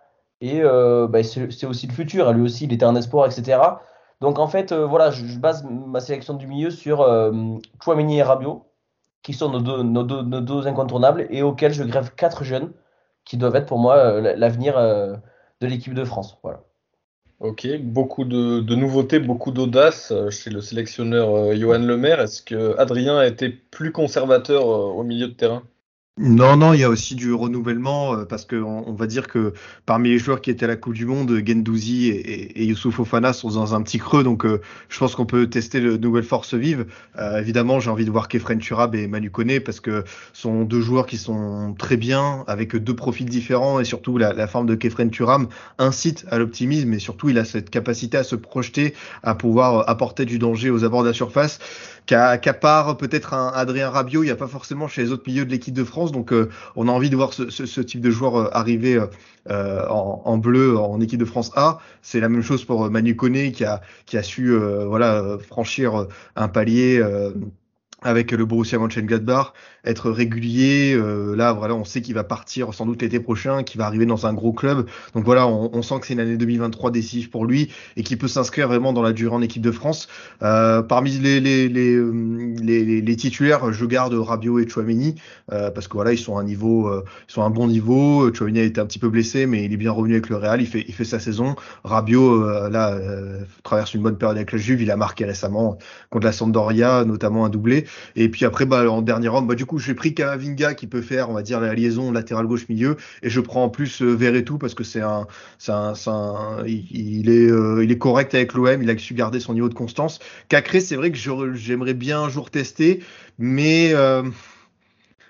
Et 0.41 0.61
bah, 0.61 1.23
c'est 1.23 1.65
aussi 1.65 1.87
le 1.87 1.93
futur. 1.93 2.31
Lui 2.31 2.43
aussi, 2.43 2.65
il 2.65 2.73
était 2.73 2.85
en 2.85 2.95
espoir, 2.95 3.25
etc. 3.25 3.59
Donc 4.21 4.39
en 4.39 4.47
fait, 4.47 4.71
voilà, 4.71 5.09
je, 5.11 5.37
base 5.39 5.63
ma 5.65 5.99
sélection 5.99 6.35
du 6.35 6.47
milieu 6.47 6.69
sur 6.69 7.03
Chouameni 7.81 8.19
et 8.19 8.23
Rabiot 8.23 8.65
qui 9.25 9.33
sont 9.33 9.49
nos 9.49 9.59
deux, 9.59 9.81
nos, 9.81 10.03
deux, 10.03 10.67
incontournables 10.67 11.25
et 11.31 11.41
auxquels 11.41 11.73
je 11.73 11.83
grève 11.83 12.13
quatre 12.13 12.43
jeunes 12.43 12.71
qui 13.23 13.37
doivent 13.37 13.55
être 13.55 13.65
pour 13.65 13.79
moi 13.79 13.95
euh, 13.97 14.35
l'avenir 14.35 14.77
euh, 14.77 15.15
de 15.61 15.67
l'équipe 15.67 15.95
de 15.95 16.05
France. 16.05 16.37
Voilà. 16.43 16.61
Ok, 17.39 17.67
beaucoup 17.79 18.23
de, 18.25 18.75
nouveautés, 18.75 19.19
beaucoup 19.19 19.51
d'audace 19.51 20.11
euh, 20.11 20.29
chez 20.29 20.49
le 20.49 20.61
sélectionneur 20.61 21.55
Johan 21.55 21.79
Lemaire. 21.79 22.19
Est-ce 22.21 22.41
que 22.41 22.77
Adrien 22.77 23.17
a 23.17 23.25
été 23.27 23.49
plus 23.49 23.91
conservateur 23.91 24.67
au 24.67 25.03
milieu 25.03 25.27
de 25.27 25.33
terrain? 25.33 25.63
Non, 26.17 26.55
non, 26.55 26.71
il 26.71 26.79
y 26.79 26.83
a 26.85 26.89
aussi 26.89 27.13
du 27.13 27.33
renouvellement 27.33 28.13
euh, 28.13 28.23
parce 28.23 28.45
que 28.45 28.55
on, 28.55 28.93
va 28.93 29.05
dire 29.05 29.27
que 29.27 29.51
parmi 29.85 30.07
les 30.11 30.17
joueurs 30.17 30.39
qui 30.39 30.49
étaient 30.49 30.63
à 30.63 30.67
la 30.69 30.77
Coupe 30.77 30.93
du 30.93 31.05
Monde, 31.05 31.29
Gendouzi 31.45 32.07
et, 32.07 32.61
et, 32.61 32.65
Youssouf 32.67 33.01
Ofana 33.01 33.33
sont 33.33 33.49
dans 33.49 33.75
un 33.75 33.81
petit 33.81 33.97
creux, 33.97 34.23
donc 34.23 34.45
euh, 34.45 34.61
je 34.87 34.97
pense 34.97 35.13
qu'on 35.13 35.25
peut 35.25 35.49
tester 35.49 35.81
de 35.81 35.97
nouvelles 35.97 36.23
forces 36.23 36.53
vives. 36.53 36.85
Euh, 37.19 37.39
évidemment, 37.39 37.81
j'ai 37.81 37.89
envie 37.89 38.05
de 38.05 38.11
voir 38.11 38.29
Kefren 38.29 38.59
Turab 38.59 38.95
et 38.95 39.07
Manu 39.07 39.29
Kone 39.29 39.59
parce 39.59 39.81
que 39.81 40.05
sont 40.31 40.63
deux 40.63 40.79
joueurs 40.79 41.05
qui 41.05 41.17
sont 41.17 41.75
très 41.77 41.97
bien 41.97 42.45
avec 42.47 42.77
deux 42.77 42.95
profils 42.95 43.27
différents 43.27 43.81
et 43.81 43.83
surtout 43.83 44.17
la, 44.17 44.31
la 44.31 44.47
forme 44.47 44.67
de 44.67 44.75
Kefren 44.75 45.09
Turab 45.09 45.47
incite 45.79 46.25
à 46.31 46.37
l'optimisme 46.37 46.93
et 46.93 46.99
surtout 46.99 47.27
il 47.27 47.37
a 47.37 47.43
cette 47.43 47.69
capacité 47.69 48.15
à 48.15 48.23
se 48.23 48.37
projeter, 48.37 48.93
à 49.21 49.35
pouvoir 49.35 49.89
apporter 49.89 50.23
du 50.23 50.39
danger 50.39 50.69
aux 50.69 50.85
abords 50.85 51.03
de 51.03 51.09
la 51.09 51.13
surface 51.13 51.59
qu'à 52.05 52.37
part 52.53 52.97
peut-être 52.97 53.33
un 53.33 53.49
Adrien 53.49 53.89
Rabiot, 53.89 54.23
il 54.23 54.27
n'y 54.27 54.31
a 54.31 54.35
pas 54.35 54.47
forcément 54.47 54.87
chez 54.87 55.03
les 55.03 55.11
autres 55.11 55.23
milieux 55.27 55.45
de 55.45 55.51
l'équipe 55.51 55.73
de 55.73 55.83
France. 55.83 56.11
Donc 56.11 56.31
euh, 56.31 56.49
on 56.75 56.87
a 56.87 56.91
envie 56.91 57.09
de 57.09 57.15
voir 57.15 57.33
ce, 57.33 57.49
ce, 57.49 57.65
ce 57.65 57.81
type 57.81 58.01
de 58.01 58.11
joueur 58.11 58.35
euh, 58.35 58.49
arriver 58.51 58.99
euh, 59.49 59.87
en, 59.89 60.21
en, 60.25 60.37
bleu 60.37 60.77
en 60.77 60.99
équipe 61.01 61.19
de 61.19 61.25
France 61.25 61.51
A. 61.55 61.79
C'est 62.01 62.19
la 62.19 62.29
même 62.29 62.43
chose 62.43 62.63
pour 62.65 62.89
Manu 62.89 63.15
Koné 63.15 63.51
qui 63.51 63.65
a, 63.65 63.81
qui 64.05 64.17
a 64.17 64.23
su 64.23 64.55
voilà, 64.55 65.37
franchir 65.47 66.07
un 66.35 66.47
palier 66.47 67.01
avec 68.01 68.31
le 68.31 68.45
Borussia 68.45 68.77
Mönchengladbach, 68.77 69.53
être 69.85 70.09
régulier. 70.09 70.93
Euh, 70.93 71.35
là, 71.35 71.53
voilà, 71.53 71.75
on 71.75 71.83
sait 71.83 72.01
qu'il 72.01 72.15
va 72.15 72.23
partir 72.23 72.73
sans 72.73 72.85
doute 72.85 73.01
l'été 73.01 73.19
prochain, 73.19 73.63
qu'il 73.63 73.79
va 73.79 73.85
arriver 73.85 74.05
dans 74.05 74.25
un 74.25 74.33
gros 74.33 74.53
club. 74.53 74.87
Donc 75.13 75.25
voilà, 75.25 75.47
on, 75.47 75.69
on 75.73 75.81
sent 75.81 75.99
que 75.99 76.07
c'est 76.07 76.13
une 76.13 76.19
année 76.19 76.37
2023 76.37 76.91
décisive 76.91 77.29
pour 77.29 77.45
lui 77.45 77.71
et 77.95 78.03
qu'il 78.03 78.17
peut 78.17 78.27
s'inscrire 78.27 78.67
vraiment 78.67 78.93
dans 78.93 79.01
la 79.01 79.13
durée 79.13 79.35
en 79.35 79.41
équipe 79.41 79.61
de 79.61 79.71
France. 79.71 80.07
Euh, 80.41 80.81
parmi 80.81 81.11
les, 81.11 81.39
les, 81.39 81.69
les, 81.69 81.97
les, 81.97 83.01
les, 83.01 83.15
titulaires, 83.15 83.71
je 83.71 83.85
garde 83.85 84.13
Rabiot 84.13 84.59
et 84.59 84.67
Chouameni 84.67 85.15
euh, 85.51 85.71
parce 85.71 85.87
que 85.87 85.93
voilà, 85.93 86.11
ils 86.13 86.17
sont 86.17 86.37
à 86.37 86.41
un 86.41 86.43
niveau, 86.43 86.87
euh, 86.87 87.03
ils 87.29 87.31
sont 87.31 87.41
à 87.41 87.45
un 87.45 87.49
bon 87.49 87.67
niveau. 87.67 88.33
Chouameni 88.33 88.59
a 88.59 88.63
été 88.63 88.81
un 88.81 88.85
petit 88.85 88.99
peu 88.99 89.09
blessé, 89.09 89.45
mais 89.45 89.65
il 89.65 89.73
est 89.73 89.77
bien 89.77 89.91
revenu 89.91 90.13
avec 90.13 90.29
le 90.29 90.37
Real. 90.37 90.61
Il 90.61 90.67
fait, 90.67 90.83
il 90.87 90.93
fait 90.93 91.05
sa 91.05 91.19
saison. 91.19 91.55
Rabiot, 91.83 92.43
euh, 92.43 92.69
là, 92.69 92.97
traverse 93.63 93.93
une 93.93 94.01
bonne 94.01 94.17
période 94.17 94.37
avec 94.37 94.51
la 94.51 94.57
Juve. 94.57 94.81
Il 94.81 94.91
a 94.91 94.97
marqué 94.97 95.25
récemment 95.25 95.77
contre 96.09 96.25
la 96.25 96.31
Sampdoria, 96.31 97.05
notamment 97.05 97.45
un 97.45 97.49
doublé. 97.49 97.85
Et 98.15 98.29
puis 98.29 98.45
après, 98.45 98.65
bah, 98.65 98.89
en 98.89 99.01
dernier 99.01 99.29
homme, 99.29 99.47
bah, 99.47 99.55
du 99.55 99.65
coup, 99.65 99.74
j'ai 99.79 99.93
pris 99.93 100.13
Kamavinga 100.13 100.73
qui 100.73 100.87
peut 100.87 101.01
faire, 101.01 101.29
on 101.29 101.33
va 101.33 101.41
dire, 101.41 101.59
la 101.59 101.73
liaison 101.73 102.11
latéral 102.11 102.47
gauche-milieu. 102.47 102.97
Et 103.23 103.29
je 103.29 103.39
prends 103.39 103.63
en 103.63 103.69
plus 103.69 104.01
euh, 104.01 104.13
Verretou 104.13 104.57
parce 104.57 104.73
que 104.73 104.83
c'est 104.83 105.01
un, 105.01 105.27
un, 105.67 105.93
un, 106.07 106.65
il, 106.65 107.29
est, 107.29 107.49
euh, 107.49 107.83
il 107.83 107.91
est 107.91 107.97
correct 107.97 108.33
avec 108.33 108.53
l'OM. 108.53 108.81
Il 108.81 108.89
a 108.89 108.97
su 108.97 109.13
garder 109.13 109.39
son 109.39 109.53
niveau 109.53 109.69
de 109.69 109.73
constance. 109.73 110.19
Cacré, 110.49 110.79
c'est 110.79 110.95
vrai 110.95 111.11
que 111.11 111.17
j'aimerais 111.53 111.93
bien 111.93 112.21
un 112.21 112.29
jour 112.29 112.49
tester, 112.49 113.01
mais 113.37 113.91
euh, 113.93 114.23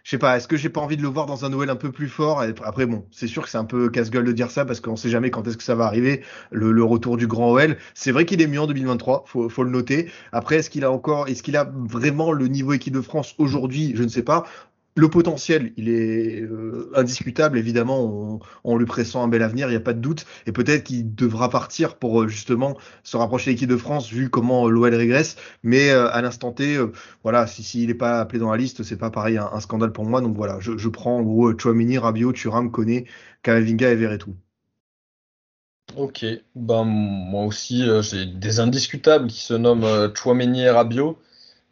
je 0.05 0.11
sais 0.11 0.19
pas, 0.19 0.37
est-ce 0.37 0.47
que 0.47 0.55
j'ai 0.55 0.69
pas 0.69 0.81
envie 0.81 0.97
de 0.97 1.01
le 1.01 1.07
voir 1.07 1.25
dans 1.25 1.45
un 1.45 1.49
Noël 1.49 1.71
un 1.71 1.75
peu 1.75 1.91
plus 1.91 2.07
fort? 2.07 2.43
Après, 2.63 2.85
bon, 2.85 3.07
c'est 3.09 3.25
sûr 3.25 3.41
que 3.41 3.49
c'est 3.49 3.57
un 3.57 3.65
peu 3.65 3.89
casse-gueule 3.89 4.23
de 4.23 4.31
dire 4.33 4.51
ça 4.51 4.63
parce 4.63 4.79
qu'on 4.79 4.95
sait 4.95 5.09
jamais 5.09 5.31
quand 5.31 5.47
est-ce 5.47 5.57
que 5.57 5.63
ça 5.63 5.73
va 5.73 5.85
arriver, 5.85 6.21
le, 6.51 6.83
retour 6.83 7.17
du 7.17 7.25
grand 7.25 7.51
OL. 7.51 7.75
C'est 7.95 8.11
vrai 8.11 8.25
qu'il 8.25 8.39
est 8.39 8.45
mieux 8.45 8.61
en 8.61 8.67
2023, 8.67 9.23
faut, 9.25 9.49
faut 9.49 9.63
le 9.63 9.71
noter. 9.71 10.11
Après, 10.31 10.57
est-ce 10.57 10.69
qu'il 10.69 10.83
a 10.83 10.91
encore, 10.91 11.27
est-ce 11.27 11.41
qu'il 11.41 11.57
a 11.57 11.71
vraiment 11.73 12.31
le 12.33 12.47
niveau 12.47 12.73
équipe 12.73 12.93
de 12.93 13.01
France 13.01 13.33
aujourd'hui? 13.39 13.93
Je 13.95 14.03
ne 14.03 14.07
sais 14.07 14.21
pas. 14.21 14.45
Le 14.97 15.09
potentiel, 15.09 15.73
il 15.75 15.89
est 15.89 16.39
euh, 16.41 16.89
indiscutable, 16.95 17.57
évidemment, 17.57 18.39
on, 18.63 18.77
lui 18.77 18.85
pressent 18.85 19.17
un 19.17 19.27
bel 19.27 19.43
avenir, 19.43 19.67
il 19.67 19.71
n'y 19.71 19.75
a 19.75 19.81
pas 19.81 19.91
de 19.91 19.99
doute, 19.99 20.25
et 20.45 20.53
peut-être 20.53 20.85
qu'il 20.85 21.13
devra 21.13 21.49
partir 21.49 21.97
pour 21.97 22.21
euh, 22.21 22.27
justement 22.29 22.77
se 23.03 23.17
rapprocher 23.17 23.51
de 23.51 23.55
l'équipe 23.55 23.69
de 23.69 23.75
France, 23.75 24.09
vu 24.09 24.29
comment 24.29 24.69
l'OL 24.69 24.95
régresse, 24.95 25.35
mais 25.63 25.89
euh, 25.89 26.09
à 26.13 26.21
l'instant 26.21 26.53
T, 26.53 26.77
voilà, 27.23 27.45
s'il 27.45 27.65
si, 27.65 27.85
n'est 27.85 27.93
pas 27.93 28.21
appelé 28.21 28.39
dans 28.39 28.49
la 28.51 28.55
liste, 28.57 28.83
c'est 28.83 28.95
pas 28.95 29.09
pareil, 29.09 29.37
un, 29.37 29.59
scandale 29.59 29.91
pour 29.91 30.05
moi, 30.05 30.21
donc 30.21 30.33
voilà, 30.37 30.61
je, 30.61 30.77
je 30.77 30.87
prends 30.87 31.17
en 31.17 31.23
gros 31.23 31.51
Chouamini, 31.59 31.97
Rabiot, 31.97 32.31
Thuram, 32.31 32.71
Koné, 32.71 33.05
Kamavinga 33.43 33.91
et 33.91 33.95
Verretou. 33.95 34.33
Ok, 35.97 36.25
ben 36.55 36.85
moi 36.85 37.43
aussi 37.43 37.83
j'ai 38.01 38.25
des 38.25 38.59
indiscutables 38.61 39.27
qui 39.27 39.41
se 39.41 39.53
nomment 39.53 40.13
Chouameni 40.15 40.61
et 40.61 40.69
Rabiot. 40.69 41.17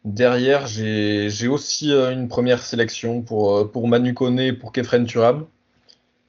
Derrière, 0.04 0.66
j'ai 0.66 1.48
aussi 1.48 1.90
euh, 1.90 2.12
une 2.12 2.28
première 2.28 2.62
sélection 2.62 3.22
pour, 3.22 3.56
euh, 3.56 3.64
pour 3.64 3.88
Manu 3.88 4.12
Koné 4.12 4.48
et 4.48 4.52
pour 4.52 4.70
Kefren 4.70 5.06
Turab, 5.06 5.46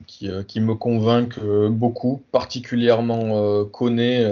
qui, 0.08 0.30
euh, 0.30 0.44
qui 0.44 0.62
me 0.62 0.76
convainc 0.76 1.38
beaucoup, 1.70 2.24
particulièrement 2.32 3.66
Koné 3.66 4.26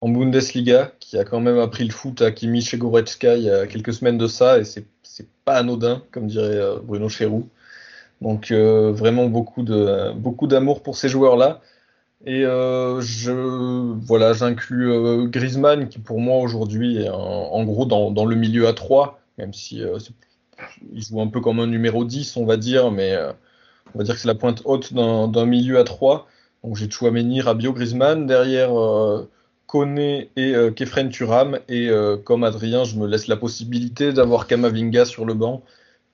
en 0.00 0.08
Bundesliga, 0.08 0.92
qui 0.98 1.16
a 1.16 1.24
quand 1.24 1.40
même 1.40 1.58
appris 1.58 1.84
le 1.84 1.92
foot 1.92 2.22
à 2.22 2.32
Kimi 2.32 2.58
il 2.58 3.42
y 3.42 3.50
a 3.50 3.66
quelques 3.66 3.92
semaines 3.94 4.18
de 4.18 4.26
ça, 4.26 4.58
et 4.58 4.64
c'est 4.64 4.86
pas 5.44 5.54
anodin, 5.54 6.02
comme 6.10 6.26
dirait 6.26 6.60
Bruno 6.82 7.08
Chéroux. 7.08 7.48
Donc 8.20 8.50
vraiment 8.52 9.26
beaucoup 9.26 9.62
d'amour 9.62 10.82
pour 10.82 10.96
ces 10.96 11.08
joueurs-là. 11.08 11.60
Et 12.26 12.44
euh, 12.44 13.00
je 13.00 13.32
voilà, 13.32 14.32
j'inclus 14.32 14.90
euh, 14.90 15.26
Griezmann 15.26 15.88
qui 15.88 15.98
pour 15.98 16.20
moi 16.20 16.38
aujourd'hui 16.38 17.02
est 17.02 17.10
en, 17.10 17.64
gros 17.64 17.84
dans, 17.84 18.24
le 18.24 18.36
milieu 18.36 18.66
à 18.66 18.72
3, 18.72 19.20
même 19.38 19.52
si 19.52 19.82
euh, 19.82 19.98
il 20.92 21.02
joue 21.02 21.20
un 21.20 21.26
peu 21.26 21.40
comme 21.40 21.60
un 21.60 21.66
numéro 21.66 22.04
10, 22.04 22.36
on 22.38 22.46
va 22.46 22.56
dire, 22.56 22.90
mais 22.90 23.14
on 23.94 23.98
va 23.98 24.04
dire 24.04 24.14
que 24.14 24.20
c'est 24.20 24.28
la 24.28 24.34
pointe 24.34 24.62
haute 24.64 24.94
d'un 24.94 25.46
milieu 25.46 25.78
à 25.78 25.84
3. 25.84 26.26
Donc 26.62 26.76
j'ai 26.76 26.90
Chouameni, 26.90 27.42
Rabiot, 27.42 27.74
Griezmann, 27.74 28.26
derrière 28.26 28.70
Koné 29.66 30.30
et 30.36 30.54
Kefren 30.74 31.10
Turam, 31.10 31.58
et 31.68 31.90
comme 32.24 32.44
Adrien, 32.44 32.84
je 32.84 32.96
me 32.96 33.06
laisse 33.06 33.26
la 33.26 33.36
possibilité 33.36 34.12
d'avoir 34.12 34.46
Kamavinga 34.46 35.04
sur 35.04 35.26
le 35.26 35.34
banc 35.34 35.62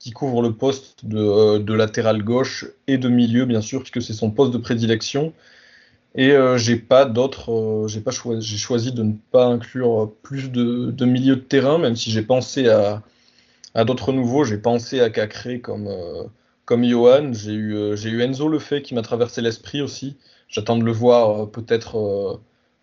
qui 0.00 0.10
couvre 0.12 0.42
le 0.42 0.54
poste 0.54 1.04
de, 1.04 1.72
latéral 1.74 2.24
gauche 2.24 2.66
et 2.88 2.98
de 2.98 3.08
milieu, 3.08 3.44
bien 3.44 3.60
sûr, 3.60 3.80
puisque 3.80 4.02
c'est 4.02 4.14
son 4.14 4.30
poste 4.30 4.52
de 4.52 4.58
prédilection. 4.58 5.32
Et 6.14 6.32
euh, 6.32 6.58
j'ai 6.58 6.76
pas 6.76 7.04
d'autres, 7.04 7.52
euh, 7.52 7.88
j'ai 7.88 8.00
pas 8.00 8.10
choisi, 8.10 8.92
de 8.92 9.02
ne 9.02 9.12
pas 9.30 9.46
inclure 9.46 10.12
plus 10.22 10.50
de, 10.50 11.04
milieux 11.04 11.36
de 11.36 11.40
terrain, 11.40 11.78
même 11.78 11.94
si 11.96 12.10
j'ai 12.10 12.22
pensé 12.22 12.68
à, 12.68 13.02
d'autres 13.84 14.12
nouveaux. 14.12 14.44
J'ai 14.44 14.58
pensé 14.58 15.00
à 15.00 15.10
Cacré 15.10 15.60
comme 15.60 15.86
euh, 15.88 16.24
comme 16.64 16.84
Johan. 16.84 17.32
J'ai 17.32 17.52
eu 17.52 17.96
j'ai 17.96 18.10
eu 18.10 18.22
Enzo 18.22 18.48
Lefebvre 18.48 18.82
qui 18.82 18.94
m'a 18.94 19.02
traversé 19.02 19.40
l'esprit 19.40 19.82
aussi. 19.82 20.16
J'attends 20.48 20.76
de 20.76 20.84
le 20.84 20.92
voir 20.92 21.48
peut-être 21.50 22.40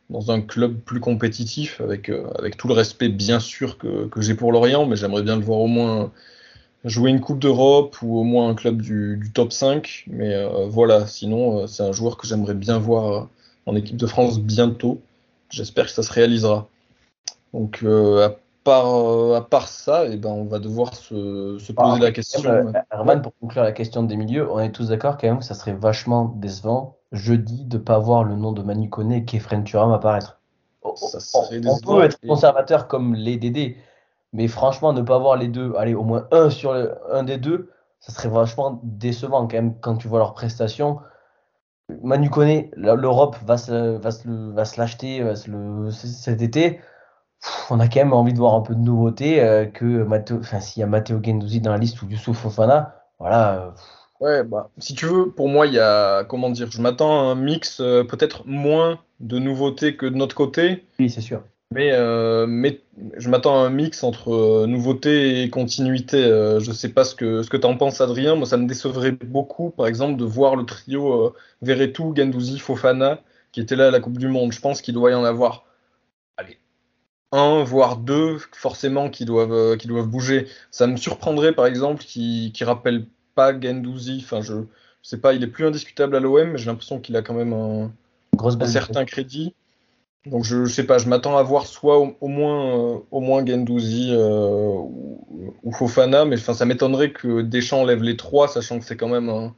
dans 0.10 0.32
un 0.32 0.42
club 0.42 0.80
plus 0.80 1.02
compétitif, 1.02 1.82
avec 1.82 2.10
avec 2.40 2.56
tout 2.58 2.68
le 2.70 2.74
respect 2.74 3.10
bien 3.10 3.40
sûr 3.42 3.78
que, 3.78 4.08
que 4.08 4.22
j'ai 4.22 4.36
pour 4.36 4.54
Lorient, 4.54 4.86
mais 4.86 4.96
j'aimerais 4.96 5.24
bien 5.24 5.36
le 5.36 5.44
voir 5.44 5.60
au 5.60 5.68
moins 5.68 6.12
jouer 6.88 7.12
une 7.12 7.20
Coupe 7.20 7.40
d'Europe 7.40 7.98
ou 8.02 8.18
au 8.18 8.24
moins 8.24 8.50
un 8.50 8.56
club 8.56 8.82
du, 8.82 9.18
du 9.18 9.32
top 9.32 9.52
5. 9.52 10.06
Mais 10.08 10.34
euh, 10.34 10.68
voilà, 10.68 11.06
sinon, 11.06 11.60
euh, 11.60 11.68
c'est 11.68 11.84
un 11.84 11.92
joueur 11.92 12.18
que 12.18 12.26
j'aimerais 12.26 12.54
bien 12.54 12.80
voir 12.80 13.12
euh, 13.12 13.28
en 13.66 13.76
équipe 13.76 13.98
de 13.98 14.08
France 14.08 14.40
bientôt. 14.40 15.02
J'espère 15.50 15.86
que 15.86 15.92
ça 15.92 16.04
se 16.04 16.12
réalisera. 16.12 16.68
Donc, 17.54 17.84
à, 17.84 18.36
part, 18.64 19.34
à 19.34 19.50
part 19.50 19.70
ça, 19.70 20.06
eh 20.06 20.18
ben, 20.18 20.30
on 20.30 20.44
va 20.44 20.60
devoir 20.60 20.94
se, 20.94 21.58
se 21.58 21.72
poser 21.72 22.02
la 22.02 22.12
question. 22.12 22.74
Herman, 22.92 23.22
pour 23.22 23.32
conclure 23.40 23.64
la 23.64 23.72
question 23.72 24.04
des 24.04 24.18
milieux, 24.18 24.52
on 24.52 24.60
est 24.60 24.72
tous 24.72 24.90
d'accord 24.90 25.18
quand 25.18 25.28
même 25.28 25.40
que 25.40 25.46
ça 25.46 25.54
serait 25.54 25.74
vachement 25.74 26.34
décevant 26.36 26.98
jeudi 27.14 27.64
de 27.64 27.78
ne 27.78 27.82
pas 27.82 27.98
voir 27.98 28.26
le 28.26 28.36
nom 28.36 28.52
de 28.52 28.62
Manu 28.62 28.90
Koné 28.90 29.18
et 29.18 29.26
Kefren 29.26 29.64
Turam 29.64 29.94
apparaître. 29.94 30.42
Ça 30.96 31.20
on, 31.34 31.68
on 31.68 31.80
peut 31.80 32.04
être 32.04 32.20
conservateur 32.28 32.90
comme 32.90 33.16
les 33.16 33.38
DD, 33.38 33.78
mais 34.38 34.48
franchement, 34.48 34.94
ne 34.94 35.02
pas 35.02 35.18
voir 35.18 35.36
les 35.36 35.48
deux, 35.48 35.74
allez, 35.78 35.96
au 35.96 36.04
moins 36.04 36.28
un 36.32 36.52
sur 36.52 36.72
un 37.12 37.24
des 37.24 37.38
deux, 37.38 37.72
ça 38.00 38.14
serait 38.14 38.30
vachement 38.30 38.80
décevant 38.84 39.48
quand 39.48 39.58
même 39.58 39.80
quand 39.80 39.98
tu 39.98 40.08
vois 40.08 40.20
leurs 40.20 40.36
prestations. 40.36 41.00
Manu 42.04 42.30
connaît, 42.30 42.70
l'Europe 42.76 43.36
va 43.46 43.58
se, 43.58 43.98
va 43.98 44.12
se, 44.12 44.28
va 44.54 44.64
se 44.64 44.80
l'acheter 44.80 45.26
cet 45.90 46.44
été. 46.44 46.80
on 47.72 47.80
a 47.80 47.88
quand 47.88 48.00
même 48.00 48.14
envie 48.14 48.34
de 48.34 48.38
voir 48.38 48.54
un 48.54 48.62
peu 48.62 48.76
de 48.76 48.80
nouveauté. 48.80 49.42
Euh, 49.42 49.66
que 49.66 50.08
enfin, 50.38 50.60
s'il 50.60 50.82
y 50.82 50.84
a 50.84 50.88
Matteo 50.88 51.20
Gendouzi 51.24 51.60
dans 51.60 51.72
la 51.72 51.80
liste 51.80 52.00
ou 52.04 52.08
Youssouf 52.08 52.38
Fofana, 52.38 52.96
voilà. 53.18 53.56
Euh, 53.56 53.72
ouais, 54.20 54.44
bah, 54.44 54.70
si 54.78 54.94
tu 54.94 55.08
veux, 55.08 55.32
pour 55.32 55.50
moi, 55.50 55.66
il 55.66 55.74
y 55.74 55.80
a, 55.80 56.26
comment 56.26 56.52
dire, 56.52 56.70
je 56.70 56.80
m'attends 56.80 57.22
à 57.22 57.32
un 57.32 57.36
mix 57.36 57.80
euh, 57.80 58.04
peut-être 58.04 58.46
moins 58.46 59.00
de 59.20 59.40
nouveautés 59.40 59.96
que 59.98 60.06
de 60.06 60.16
notre 60.16 60.36
côté. 60.36 60.86
Oui, 61.00 61.10
c'est 61.10 61.22
sûr. 61.22 61.42
Mais, 61.72 61.92
euh, 61.92 62.48
mais 62.48 62.82
je 63.18 63.30
m'attends 63.30 63.62
à 63.62 63.66
un 63.66 63.70
mix 63.70 64.04
entre 64.04 64.34
euh, 64.34 64.68
nouveauté 64.68 65.44
et 65.44 65.50
continuité. 65.50 66.24
Euh, 66.24 66.60
je 66.60 66.72
sais 66.72 66.90
pas 66.90 67.04
ce 67.04 67.14
que, 67.14 67.44
ce 67.44 67.50
que 67.50 67.58
tu 67.58 67.68
en 67.68 67.76
penses, 67.76 68.00
Adrien. 68.00 68.36
Moi, 68.36 68.48
ça 68.48 68.58
me 68.58 68.68
décevrait 68.68 69.12
beaucoup, 69.12 69.72
par 69.72 69.88
exemple, 69.88 70.18
de 70.18 70.24
voir 70.24 70.56
le 70.56 70.66
trio 70.66 71.36
Verretou, 71.62 72.14
Gendouzi, 72.16 72.60
Fofana, 72.60 73.22
qui 73.52 73.60
était 73.60 73.76
là 73.76 73.88
à 73.88 73.92
la 73.92 74.00
Coupe 74.00 74.18
du 74.18 74.30
Monde. 74.30 74.54
Je 74.54 74.62
pense 74.62 74.82
qu'il 74.82 74.94
doit 74.94 75.12
y 75.12 75.14
en 75.14 75.26
avoir 75.26 75.66
allez, 76.38 76.58
un, 77.34 77.64
voire 77.64 77.98
deux, 77.98 78.38
forcément, 78.54 79.10
qui 79.10 79.26
doivent, 79.26 79.76
qui 79.78 79.88
doivent 79.88 80.08
bouger. 80.08 80.48
Ça 80.72 80.88
me 80.88 80.96
surprendrait, 80.96 81.54
par 81.54 81.66
exemple, 81.66 82.04
qui 82.04 82.54
ne 82.60 82.66
rappelle 82.66 83.08
pas 83.36 83.60
Gendouzi. 83.60 84.22
Enfin, 84.24 84.42
je, 84.42 84.54
je 85.04 85.10
sais 85.10 85.20
pas, 85.20 85.34
il 85.34 85.44
est 85.44 85.48
plus 85.48 85.66
indiscutable 85.66 86.16
à 86.16 86.22
l'OM, 86.22 86.52
mais 86.52 86.58
j'ai 86.58 86.68
l'impression 86.68 87.02
qu'il 87.02 87.18
a 87.18 87.22
quand 87.22 87.34
même 87.34 87.52
un, 87.52 87.92
un 88.40 88.68
certain 88.68 89.04
crédit. 89.04 89.54
Donc 90.30 90.44
je, 90.44 90.66
je, 90.66 90.74
sais 90.74 90.86
pas, 90.86 90.98
je 90.98 91.08
m'attends 91.08 91.38
à 91.38 91.44
voir 91.44 91.66
soit 91.66 91.98
au, 91.98 92.28
moins 92.28 92.78
euh, 92.78 92.98
au 93.12 93.20
moins 93.20 93.46
Gendouzi 93.46 94.10
euh, 94.12 94.74
ou, 95.64 95.72
Fofana, 95.72 96.26
mais 96.26 96.38
enfin 96.38 96.54
ça 96.54 96.66
m'étonnerait 96.66 97.12
que 97.12 97.42
Deschamps 97.42 97.86
lève 97.86 98.04
les 98.04 98.18
trois, 98.18 98.48
sachant 98.48 98.80
que 98.80 98.86
c'est 98.86 98.98
quand 98.98 99.10
même 99.10 99.30
un, 99.30 99.54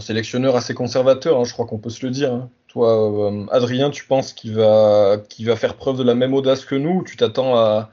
sélectionneur 0.00 0.56
assez 0.56 0.74
conservateur, 0.74 1.38
hein, 1.38 1.44
je 1.44 1.52
crois 1.52 1.66
qu'on 1.66 1.78
peut 1.78 1.90
se 1.90 2.04
le 2.04 2.10
dire. 2.10 2.32
Hein. 2.32 2.50
Toi, 2.68 3.30
euh, 3.30 3.46
Adrien, 3.50 3.90
tu 3.90 4.04
penses 4.04 4.32
qu'il 4.32 4.54
va 4.54 5.18
qu'il 5.28 5.46
va 5.46 5.56
faire 5.56 5.74
preuve 5.76 5.98
de 5.98 6.02
la 6.02 6.14
même 6.14 6.34
audace 6.34 6.64
que 6.64 6.74
nous, 6.74 7.00
ou 7.00 7.04
tu 7.04 7.16
t'attends 7.16 7.56
à, 7.56 7.90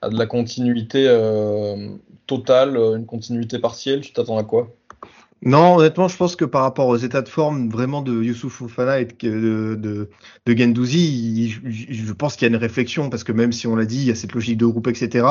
à, 0.00 0.08
de 0.08 0.18
la 0.18 0.26
continuité 0.26 1.06
totale, 2.26 2.76
une 2.76 3.06
continuité 3.06 3.58
partielle, 3.58 4.00
tu 4.00 4.12
t'attends 4.12 4.38
à 4.38 4.44
quoi? 4.44 4.68
Non, 5.44 5.78
honnêtement, 5.78 6.06
je 6.06 6.16
pense 6.16 6.36
que 6.36 6.44
par 6.44 6.62
rapport 6.62 6.86
aux 6.86 6.96
états 6.96 7.20
de 7.20 7.28
forme 7.28 7.68
vraiment 7.68 8.00
de 8.00 8.22
Youssouf 8.22 8.52
Fofana 8.52 9.00
et 9.00 9.06
de, 9.06 9.74
de, 10.46 10.56
Gendouzi, 10.56 11.58
je 11.64 12.12
pense 12.12 12.36
qu'il 12.36 12.46
y 12.46 12.50
a 12.52 12.54
une 12.54 12.60
réflexion 12.60 13.10
parce 13.10 13.24
que 13.24 13.32
même 13.32 13.50
si 13.50 13.66
on 13.66 13.74
l'a 13.74 13.84
dit, 13.84 13.96
il 13.96 14.04
y 14.04 14.12
a 14.12 14.14
cette 14.14 14.34
logique 14.34 14.58
de 14.58 14.66
groupe, 14.66 14.86
etc. 14.86 15.26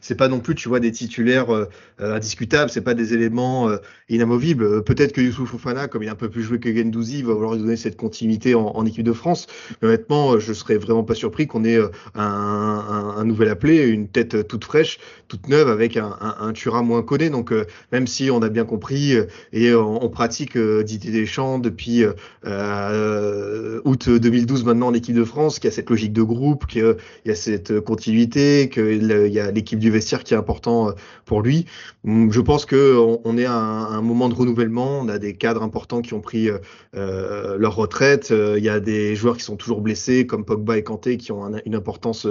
C'est 0.00 0.14
pas 0.14 0.28
non 0.28 0.38
plus, 0.38 0.54
tu 0.54 0.68
vois, 0.68 0.78
des 0.78 0.92
titulaires 0.92 1.52
euh, 1.52 1.66
indiscutables, 1.98 2.70
c'est 2.70 2.80
pas 2.80 2.94
des 2.94 3.12
éléments 3.12 3.68
euh, 3.68 3.78
inamovibles. 4.08 4.62
Euh, 4.62 4.80
peut-être 4.82 5.12
que 5.12 5.20
Youssouf 5.20 5.50
Fofana, 5.50 5.88
comme 5.88 6.04
il 6.04 6.08
a 6.08 6.12
un 6.12 6.14
peu 6.14 6.30
plus 6.30 6.44
joué 6.44 6.60
que 6.60 6.72
Gendouzi, 6.72 7.24
va 7.24 7.34
vouloir 7.34 7.54
lui 7.54 7.62
donner 7.62 7.76
cette 7.76 7.96
continuité 7.96 8.54
en, 8.54 8.86
équipe 8.86 9.02
de 9.02 9.12
France. 9.12 9.48
Mais 9.82 9.88
honnêtement, 9.88 10.38
je 10.38 10.52
serais 10.52 10.76
vraiment 10.76 11.02
pas 11.02 11.16
surpris 11.16 11.48
qu'on 11.48 11.64
ait 11.64 11.80
un, 12.14 13.24
nouvel 13.24 13.48
appelé, 13.48 13.88
une 13.88 14.06
tête 14.06 14.46
toute 14.46 14.62
fraîche, 14.62 15.00
toute 15.26 15.48
neuve 15.48 15.68
avec 15.68 15.96
un, 15.96 16.16
un, 16.20 16.82
moins 16.82 17.02
connu. 17.02 17.30
Donc 17.30 17.52
même 17.90 18.06
si 18.06 18.30
on 18.30 18.42
a 18.42 18.48
bien 18.48 18.64
compris 18.64 19.16
et 19.56 19.74
on, 19.74 20.10
pratique 20.10 20.54
euh, 20.58 20.82
Didier 20.82 21.10
Deschamps 21.10 21.58
depuis 21.58 22.04
euh, 22.04 22.12
euh, 22.44 23.80
août 23.86 24.10
2012 24.10 24.64
maintenant 24.64 24.88
en 24.88 24.94
équipe 24.94 25.14
de 25.14 25.24
France, 25.24 25.58
qui 25.58 25.66
a 25.66 25.70
cette 25.70 25.88
logique 25.88 26.12
de 26.12 26.22
groupe, 26.22 26.66
qu'il 26.66 26.96
y 27.24 27.30
a 27.30 27.34
cette 27.34 27.80
continuité, 27.80 28.68
qu'il 28.68 29.06
y 29.06 29.40
a 29.40 29.50
l'équipe 29.50 29.78
du 29.78 29.90
vestiaire 29.90 30.24
qui 30.24 30.34
est 30.34 30.36
important 30.36 30.92
pour 31.24 31.40
lui. 31.40 31.64
Mm, 32.04 32.30
je 32.32 32.40
pense 32.42 32.66
que 32.66 32.98
on, 33.24 33.38
est 33.38 33.46
à 33.46 33.54
un, 33.54 34.02
moment 34.02 34.28
de 34.28 34.34
renouvellement. 34.34 35.00
On 35.00 35.08
a 35.08 35.16
des 35.18 35.32
cadres 35.32 35.62
importants 35.62 36.02
qui 36.02 36.12
ont 36.12 36.20
pris 36.20 36.50
leur 36.92 37.76
retraite. 37.76 38.30
Il 38.30 38.62
y 38.62 38.68
a 38.68 38.78
des 38.78 39.16
joueurs 39.16 39.38
qui 39.38 39.44
sont 39.44 39.56
toujours 39.56 39.80
blessés, 39.80 40.26
comme 40.26 40.44
Pogba 40.44 40.76
et 40.76 40.82
Kanté, 40.82 41.16
qui 41.16 41.32
ont 41.32 41.50
une 41.64 41.74
importance 41.74 42.26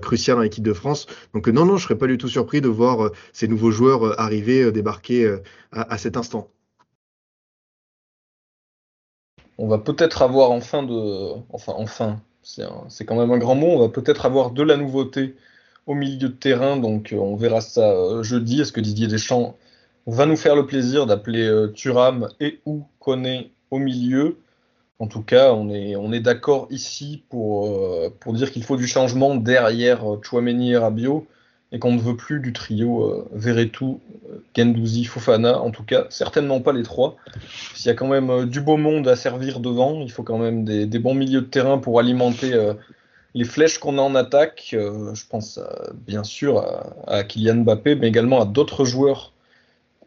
cruciale 0.00 0.36
dans 0.36 0.42
l'équipe 0.42 0.64
de 0.64 0.72
France. 0.72 1.06
Donc 1.34 1.48
non, 1.48 1.64
non, 1.66 1.76
je 1.76 1.82
serais 1.84 1.98
pas 1.98 2.06
du 2.06 2.18
tout 2.18 2.28
surpris 2.28 2.60
de 2.60 2.68
voir 2.68 3.10
ces 3.32 3.48
nouveaux 3.48 3.72
joueurs 3.72 4.20
arriver, 4.20 4.70
débarquer 4.70 5.38
à, 5.72 5.98
cet 5.98 6.16
instant 6.16 6.48
on 9.58 9.68
va 9.68 9.78
peut-être 9.78 10.22
avoir 10.22 10.50
enfin 10.50 10.82
de. 10.82 11.34
Enfin, 11.52 11.74
enfin, 11.76 12.20
c'est 12.42 13.04
quand 13.04 13.16
même 13.16 13.30
un 13.30 13.38
grand 13.38 13.54
mot. 13.54 13.68
On 13.68 13.78
va 13.78 13.88
peut-être 13.88 14.26
avoir 14.26 14.50
de 14.50 14.62
la 14.62 14.76
nouveauté 14.76 15.36
au 15.86 15.94
milieu 15.94 16.28
de 16.28 16.34
terrain. 16.34 16.76
Donc, 16.76 17.12
euh, 17.12 17.16
on 17.16 17.36
verra 17.36 17.60
ça 17.60 17.92
euh, 17.92 18.22
jeudi. 18.22 18.60
Est-ce 18.60 18.72
que 18.72 18.80
Didier 18.80 19.06
Deschamps 19.06 19.56
va 20.06 20.26
nous 20.26 20.36
faire 20.36 20.56
le 20.56 20.66
plaisir 20.66 21.06
d'appeler 21.06 21.44
euh, 21.46 21.68
Thuram 21.68 22.28
et 22.40 22.60
ou 22.66 22.84
Koné 22.98 23.52
au 23.70 23.78
milieu? 23.78 24.38
En 24.98 25.06
tout 25.06 25.22
cas, 25.22 25.52
on 25.52 25.70
est, 25.70 25.96
on 25.96 26.12
est 26.12 26.20
d'accord 26.20 26.68
ici 26.70 27.22
pour, 27.28 27.76
pour 28.20 28.32
dire 28.34 28.52
qu'il 28.52 28.62
faut 28.62 28.76
du 28.76 28.86
changement 28.86 29.34
derrière 29.34 30.04
Chouameni 30.22 30.72
et 30.72 30.76
Rabiot 30.76 31.26
et 31.72 31.78
qu'on 31.78 31.94
ne 31.94 32.00
veut 32.00 32.16
plus 32.16 32.40
du 32.40 32.52
trio 32.52 33.04
euh, 33.04 33.28
Verretou, 33.32 34.00
Gendouzi, 34.56 35.04
Fofana, 35.04 35.60
en 35.60 35.70
tout 35.70 35.84
cas 35.84 36.04
certainement 36.10 36.60
pas 36.60 36.72
les 36.72 36.82
trois. 36.82 37.16
S'il 37.74 37.86
y 37.86 37.90
a 37.90 37.94
quand 37.94 38.06
même 38.06 38.30
euh, 38.30 38.46
du 38.46 38.60
beau 38.60 38.76
monde 38.76 39.08
à 39.08 39.16
servir 39.16 39.58
devant, 39.60 40.02
il 40.02 40.12
faut 40.12 40.22
quand 40.22 40.38
même 40.38 40.64
des, 40.64 40.98
bons 40.98 41.14
milieux 41.14 41.40
de 41.40 41.46
terrain 41.46 41.78
pour 41.78 41.98
alimenter 41.98 42.52
euh, 42.52 42.74
les 43.34 43.44
flèches 43.44 43.78
qu'on 43.78 43.96
a 43.98 44.02
en 44.02 44.14
attaque. 44.14 44.70
Euh, 44.74 45.14
je 45.14 45.24
pense 45.26 45.58
bien 46.06 46.24
sûr 46.24 46.62
à, 47.06 47.24
Kylian 47.24 47.64
Mbappé, 47.64 47.94
mais 47.94 48.08
également 48.08 48.42
à 48.42 48.44
d'autres 48.44 48.84
joueurs 48.84 49.32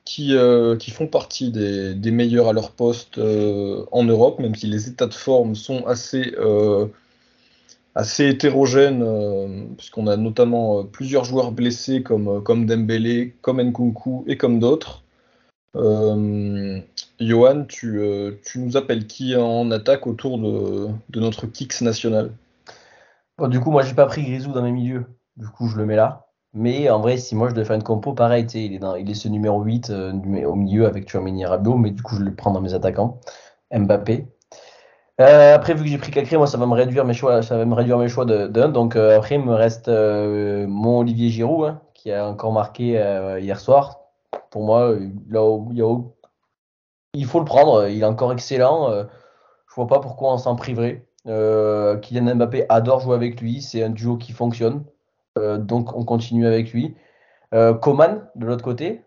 qui, 0.06 0.36
euh, 0.36 0.78
qui 0.78 0.92
font 0.92 1.08
partie 1.08 1.50
des, 1.50 2.12
meilleurs 2.12 2.48
à 2.48 2.54
leur 2.54 2.70
poste 2.72 3.18
en 3.18 4.04
Europe, 4.04 4.38
même 4.38 4.54
si 4.54 4.68
les 4.68 4.88
états 4.88 5.08
de 5.08 5.16
forme 5.16 5.56
sont 5.56 5.84
assez 5.88 6.36
assez 7.96 8.28
hétérogène, 8.28 9.02
euh, 9.04 9.66
puisqu'on 9.78 10.08
a 10.08 10.18
notamment 10.18 10.80
euh, 10.80 10.84
plusieurs 10.84 11.24
joueurs 11.24 11.52
blessés 11.52 12.04
comme, 12.04 12.28
euh, 12.28 12.42
comme 12.42 12.66
Dembélé, 12.66 13.36
comme 13.42 13.62
Nkunku 13.62 14.26
et 14.28 14.38
comme 14.38 14.60
d'autres. 14.60 15.02
Johan, 17.20 17.66
tu, 17.68 18.00
tu, 18.46 18.60
nous 18.60 18.78
appelles 18.78 19.08
qui 19.08 19.36
en 19.36 19.72
attaque 19.72 20.08
autour 20.08 20.38
de, 20.38 20.88
de 21.10 21.20
notre 21.20 21.48
Kicks 21.48 21.82
national? 21.82 22.32
Du 23.50 23.60
coup, 23.60 23.72
moi, 23.72 23.84
j'ai 23.84 23.94
pas 23.94 24.06
pris 24.06 24.24
Grisou 24.24 24.54
dans 24.54 24.62
mes 24.62 24.72
milieux. 24.72 25.06
Du 25.36 25.48
coup, 25.48 25.68
je 25.68 25.76
le 25.76 25.86
mets 25.86 25.98
là. 25.98 26.26
Mais 26.56 26.90
en 26.90 27.02
vrai, 27.02 27.18
si 27.18 27.36
moi 27.36 27.50
je 27.50 27.54
devais 27.54 27.66
faire 27.66 27.76
une 27.76 27.84
compo, 27.84 28.14
pareil, 28.14 28.46
il 28.54 28.76
est, 28.76 29.02
il 29.02 29.12
est 29.12 29.14
ce 29.14 29.28
numéro 29.28 29.62
8 29.62 29.90
euh, 29.90 30.14
au 30.46 30.56
milieu 30.56 30.86
avec 30.88 31.14
et 31.14 31.46
Rabiot, 31.46 31.76
mais 31.78 31.92
du 31.92 32.02
coup, 32.02 32.16
je 32.16 32.24
le 32.24 32.34
prends 32.34 32.52
dans 32.52 32.62
mes 32.62 32.74
attaquants. 32.74 33.20
Mbappé, 33.74 34.28
euh, 35.22 35.56
après, 35.56 35.74
vu 35.74 35.84
que 35.84 35.90
j'ai 35.90 35.98
pris 35.98 36.12
Cacré, 36.12 36.38
moi, 36.38 36.48
ça 36.48 36.58
va 36.58 36.66
me 36.66 36.74
réduire 36.74 37.06
mes 37.06 37.14
choix, 37.14 37.42
ça 37.42 37.58
va 37.58 37.66
me 37.66 37.74
réduire 37.74 37.98
mes 37.98 38.10
choix. 38.10 38.26
De, 38.26 38.48
donc 38.48 38.96
euh, 38.96 39.18
après, 39.18 39.36
il 39.36 39.42
me 39.42 39.54
reste 39.54 39.88
euh, 39.88 40.68
mon 40.68 41.00
Olivier 41.00 41.30
Giroud, 41.30 41.70
hein, 41.70 41.82
qui 41.94 42.12
a 42.12 42.28
encore 42.28 42.52
marqué 42.52 43.02
hier 43.40 43.60
soir. 43.60 44.02
Pour 44.50 44.64
moi, 44.64 44.94
là, 45.30 45.42
il 47.14 47.26
faut 47.26 47.40
le 47.40 47.46
prendre. 47.46 47.88
Il 47.88 48.02
est 48.02 48.06
encore 48.06 48.34
excellent. 48.34 48.90
je 48.92 49.76
vois 49.76 49.88
pas 49.88 50.00
pourquoi 50.00 50.34
on 50.34 50.38
s'en 50.38 50.56
priverait. 50.56 51.06
Kylian 51.26 52.36
Mbappé 52.36 52.66
adore 52.70 53.00
jouer 53.00 53.16
avec 53.16 53.42
lui. 53.42 53.62
C'est 53.62 53.84
un 53.84 53.90
duo 53.90 54.18
qui 54.18 54.34
fonctionne. 54.34 54.84
donc 55.38 55.96
on 55.96 56.04
continue 56.04 56.46
avec 56.46 56.74
lui. 56.74 56.96
Coman 57.82 58.28
de 58.36 58.46
l'autre 58.46 58.64
côté, 58.64 59.02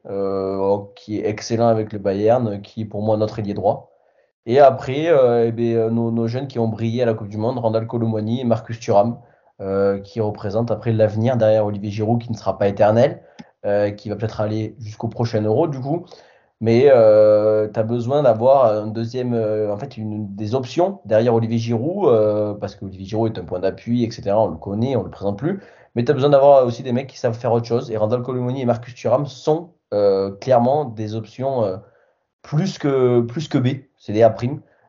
qui 0.96 1.18
est 1.18 1.28
excellent 1.28 1.68
avec 1.68 1.92
le 1.92 1.98
Bayern, 1.98 2.60
qui 2.62 2.82
est 2.82 2.86
pour 2.86 3.02
moi 3.02 3.16
notre 3.16 3.38
ailier 3.38 3.54
droit. 3.54 3.97
Et 4.46 4.60
après, 4.60 5.08
eh 5.46 5.52
bien, 5.52 5.90
nos, 5.90 6.26
jeunes 6.26 6.48
qui 6.48 6.58
ont 6.58 6.68
brillé 6.68 7.02
à 7.02 7.06
la 7.06 7.14
Coupe 7.14 7.28
du 7.28 7.36
Monde, 7.36 7.58
Randall 7.58 7.86
Colomwani 7.86 8.40
et 8.40 8.44
Marcus 8.44 8.80
Thuram, 8.80 9.18
qui 10.04 10.20
représentent 10.20 10.70
après 10.70 10.92
l'avenir 10.92 11.36
derrière 11.36 11.66
Olivier 11.66 11.90
Giroud, 11.90 12.20
qui 12.22 12.32
ne 12.32 12.36
sera 12.36 12.56
pas 12.58 12.66
éternel, 12.68 13.22
qui 13.96 14.08
va 14.08 14.16
peut-être 14.16 14.40
aller 14.40 14.74
jusqu'au 14.78 15.08
prochain 15.08 15.42
Euro 15.42 15.68
du 15.68 15.80
coup. 15.80 16.06
Mais 16.60 16.86
euh, 16.88 17.68
tu 17.72 17.78
as 17.78 17.84
besoin 17.84 18.22
d'avoir 18.22 18.66
un 18.66 18.88
deuxième, 18.88 19.32
euh, 19.32 19.72
en 19.72 19.76
fait, 19.76 19.96
une, 19.96 20.34
des 20.34 20.54
options 20.56 21.00
derrière 21.04 21.34
Olivier 21.34 21.58
Giroud, 21.58 22.08
euh, 22.08 22.54
parce 22.54 22.74
que 22.74 22.84
Olivier 22.84 23.06
Giroud 23.06 23.36
est 23.36 23.40
un 23.40 23.44
point 23.44 23.60
d'appui, 23.60 24.02
etc. 24.02 24.30
On 24.30 24.48
le 24.48 24.56
connaît, 24.56 24.96
on 24.96 25.04
le 25.04 25.10
présente 25.10 25.38
plus. 25.38 25.62
Mais 25.94 26.04
tu 26.04 26.10
as 26.10 26.14
besoin 26.14 26.30
d'avoir 26.30 26.66
aussi 26.66 26.82
des 26.82 26.92
mecs 26.92 27.06
qui 27.06 27.18
savent 27.18 27.38
faire 27.38 27.52
autre 27.52 27.66
chose. 27.66 27.90
Et 27.92 27.96
Randall 27.96 28.22
Colomoni 28.22 28.62
et 28.62 28.64
Marcus 28.64 28.94
Thuram 28.94 29.26
sont 29.26 29.74
clairement 30.40 30.84
des 30.84 31.14
options 31.14 31.80
plus, 32.42 32.78
que, 32.78 33.22
plus 33.22 33.48
que 33.48 33.58
B. 33.58 33.68
C'est 33.98 34.12
des 34.12 34.22
A'. 34.22 34.34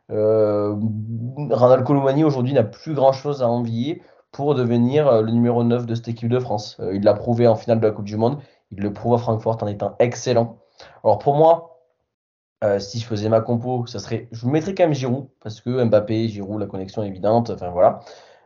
Randall 0.10 1.84
Colomani 1.84 2.24
aujourd'hui 2.24 2.54
n'a 2.54 2.64
plus 2.64 2.94
grand 2.94 3.12
chose 3.12 3.44
à 3.44 3.48
envier 3.48 4.02
pour 4.32 4.56
devenir 4.56 5.22
le 5.22 5.32
numéro 5.32 5.64
9 5.64 5.86
de 5.86 5.96
cette 5.96 6.08
équipe 6.08 6.30
de 6.30 6.40
France. 6.40 6.80
il 6.94 7.04
l'a 7.04 7.14
prouvé 7.14 7.48
en 7.48 7.56
finale 7.56 7.80
de 7.80 7.88
la 7.88 7.94
Coupe 7.94 8.06
du 8.06 8.18
Monde. 8.18 8.40
Il 8.72 8.80
le 8.80 8.94
prouve 8.94 9.14
à 9.14 9.18
Francfort 9.18 9.58
en 9.62 9.68
étant 9.68 9.96
excellent. 10.00 10.58
Alors 11.04 11.20
pour 11.20 11.36
moi, 11.36 11.70
euh, 12.64 12.80
si 12.80 13.00
je 13.00 13.06
faisais 13.06 13.30
ma 13.30 13.42
compo, 13.42 13.86
ça 13.86 14.00
serait, 14.00 14.28
je 14.32 14.46
mettrais 14.48 14.76
quand 14.76 14.84
même 14.84 14.94
Giroud, 14.94 15.30
parce 15.42 15.62
que 15.62 15.84
Mbappé, 15.84 16.28
Giroud, 16.28 16.60
la 16.60 16.68
connexion 16.68 17.04
est 17.04 17.08
évidente, 17.08 17.50
enfin 17.52 17.70
voilà. 17.70 18.02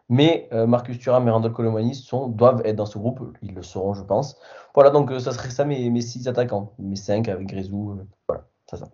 Mais 0.10 0.50
euh, 0.54 0.68
Marcus 0.68 1.00
Thuram 1.00 1.28
et 1.28 1.32
Randall 1.32 1.54
Colomani 1.54 2.08
doivent 2.30 2.62
être 2.66 2.76
dans 2.76 2.86
ce 2.86 2.98
groupe, 3.00 3.22
ils 3.42 3.54
le 3.56 3.64
seront, 3.64 3.94
je 3.94 4.04
pense. 4.04 4.38
Voilà, 4.76 4.92
donc 4.92 5.12
euh, 5.12 5.20
ça 5.20 5.32
serait 5.32 5.50
ça 5.50 5.66
mes, 5.66 5.90
mes 5.90 6.02
six 6.02 6.28
attaquants, 6.28 6.74
mes 6.80 6.96
cinq 6.96 7.28
avec 7.30 7.48
Grisou, 7.48 8.00
voilà, 8.28 8.46
c'est 8.70 8.78
ça. 8.78 8.90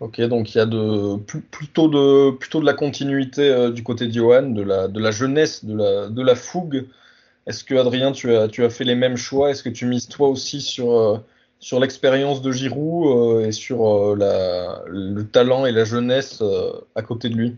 Ok, 0.00 0.20
donc 0.22 0.54
il 0.54 0.58
y 0.58 0.60
a 0.60 0.66
de, 0.66 1.16
plutôt, 1.50 1.88
de, 1.88 2.32
plutôt 2.32 2.60
de 2.60 2.66
la 2.66 2.74
continuité 2.74 3.70
du 3.70 3.82
côté 3.82 4.06
de 4.06 4.12
Johan, 4.12 4.50
de 4.50 4.62
la, 4.62 4.88
de 4.88 5.00
la 5.00 5.10
jeunesse, 5.10 5.64
de 5.64 5.76
la, 5.76 6.08
de 6.08 6.22
la 6.22 6.34
fougue. 6.34 6.86
Est-ce 7.46 7.64
que 7.64 7.74
Adrien, 7.74 8.12
tu 8.12 8.34
as, 8.34 8.48
tu 8.48 8.64
as 8.64 8.70
fait 8.70 8.84
les 8.84 8.96
mêmes 8.96 9.16
choix? 9.16 9.50
Est-ce 9.50 9.62
que 9.62 9.68
tu 9.68 9.86
mises 9.86 10.08
toi 10.08 10.28
aussi 10.28 10.60
sur 10.60 11.22
sur 11.64 11.80
l'expérience 11.80 12.42
de 12.42 12.52
Giroud 12.52 13.06
euh, 13.06 13.46
et 13.46 13.52
sur 13.52 13.88
euh, 13.88 14.84
le 14.86 15.22
talent 15.22 15.64
et 15.64 15.72
la 15.72 15.84
jeunesse 15.84 16.40
euh, 16.42 16.72
à 16.94 17.00
côté 17.00 17.30
de 17.30 17.36
lui? 17.36 17.56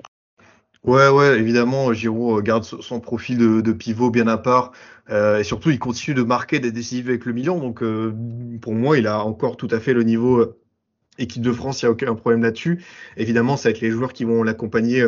Ouais, 0.84 1.08
ouais, 1.08 1.40
évidemment, 1.40 1.92
Giroud 1.92 2.44
garde 2.44 2.62
son 2.62 3.00
profil 3.00 3.38
de, 3.38 3.72
pivot 3.72 4.10
bien 4.10 4.28
à 4.28 4.38
part. 4.38 4.70
et 5.10 5.42
surtout, 5.42 5.70
il 5.70 5.80
continue 5.80 6.14
de 6.14 6.22
marquer 6.22 6.60
des 6.60 6.70
décisives 6.70 7.08
avec 7.08 7.24
le 7.24 7.32
million. 7.32 7.58
Donc, 7.58 7.82
pour 8.60 8.72
moi, 8.72 8.96
il 8.96 9.08
a 9.08 9.24
encore 9.24 9.56
tout 9.56 9.66
à 9.72 9.80
fait 9.80 9.92
le 9.94 10.04
niveau 10.04 10.54
équipe 11.18 11.42
de 11.42 11.52
France. 11.52 11.82
Il 11.82 11.86
n'y 11.86 11.88
a 11.88 11.92
aucun 11.92 12.14
problème 12.14 12.42
là-dessus. 12.42 12.84
Évidemment, 13.16 13.56
ça 13.56 13.68
va 13.68 13.70
être 13.70 13.80
les 13.80 13.90
joueurs 13.90 14.12
qui 14.12 14.24
vont 14.24 14.42
l'accompagner 14.42 15.06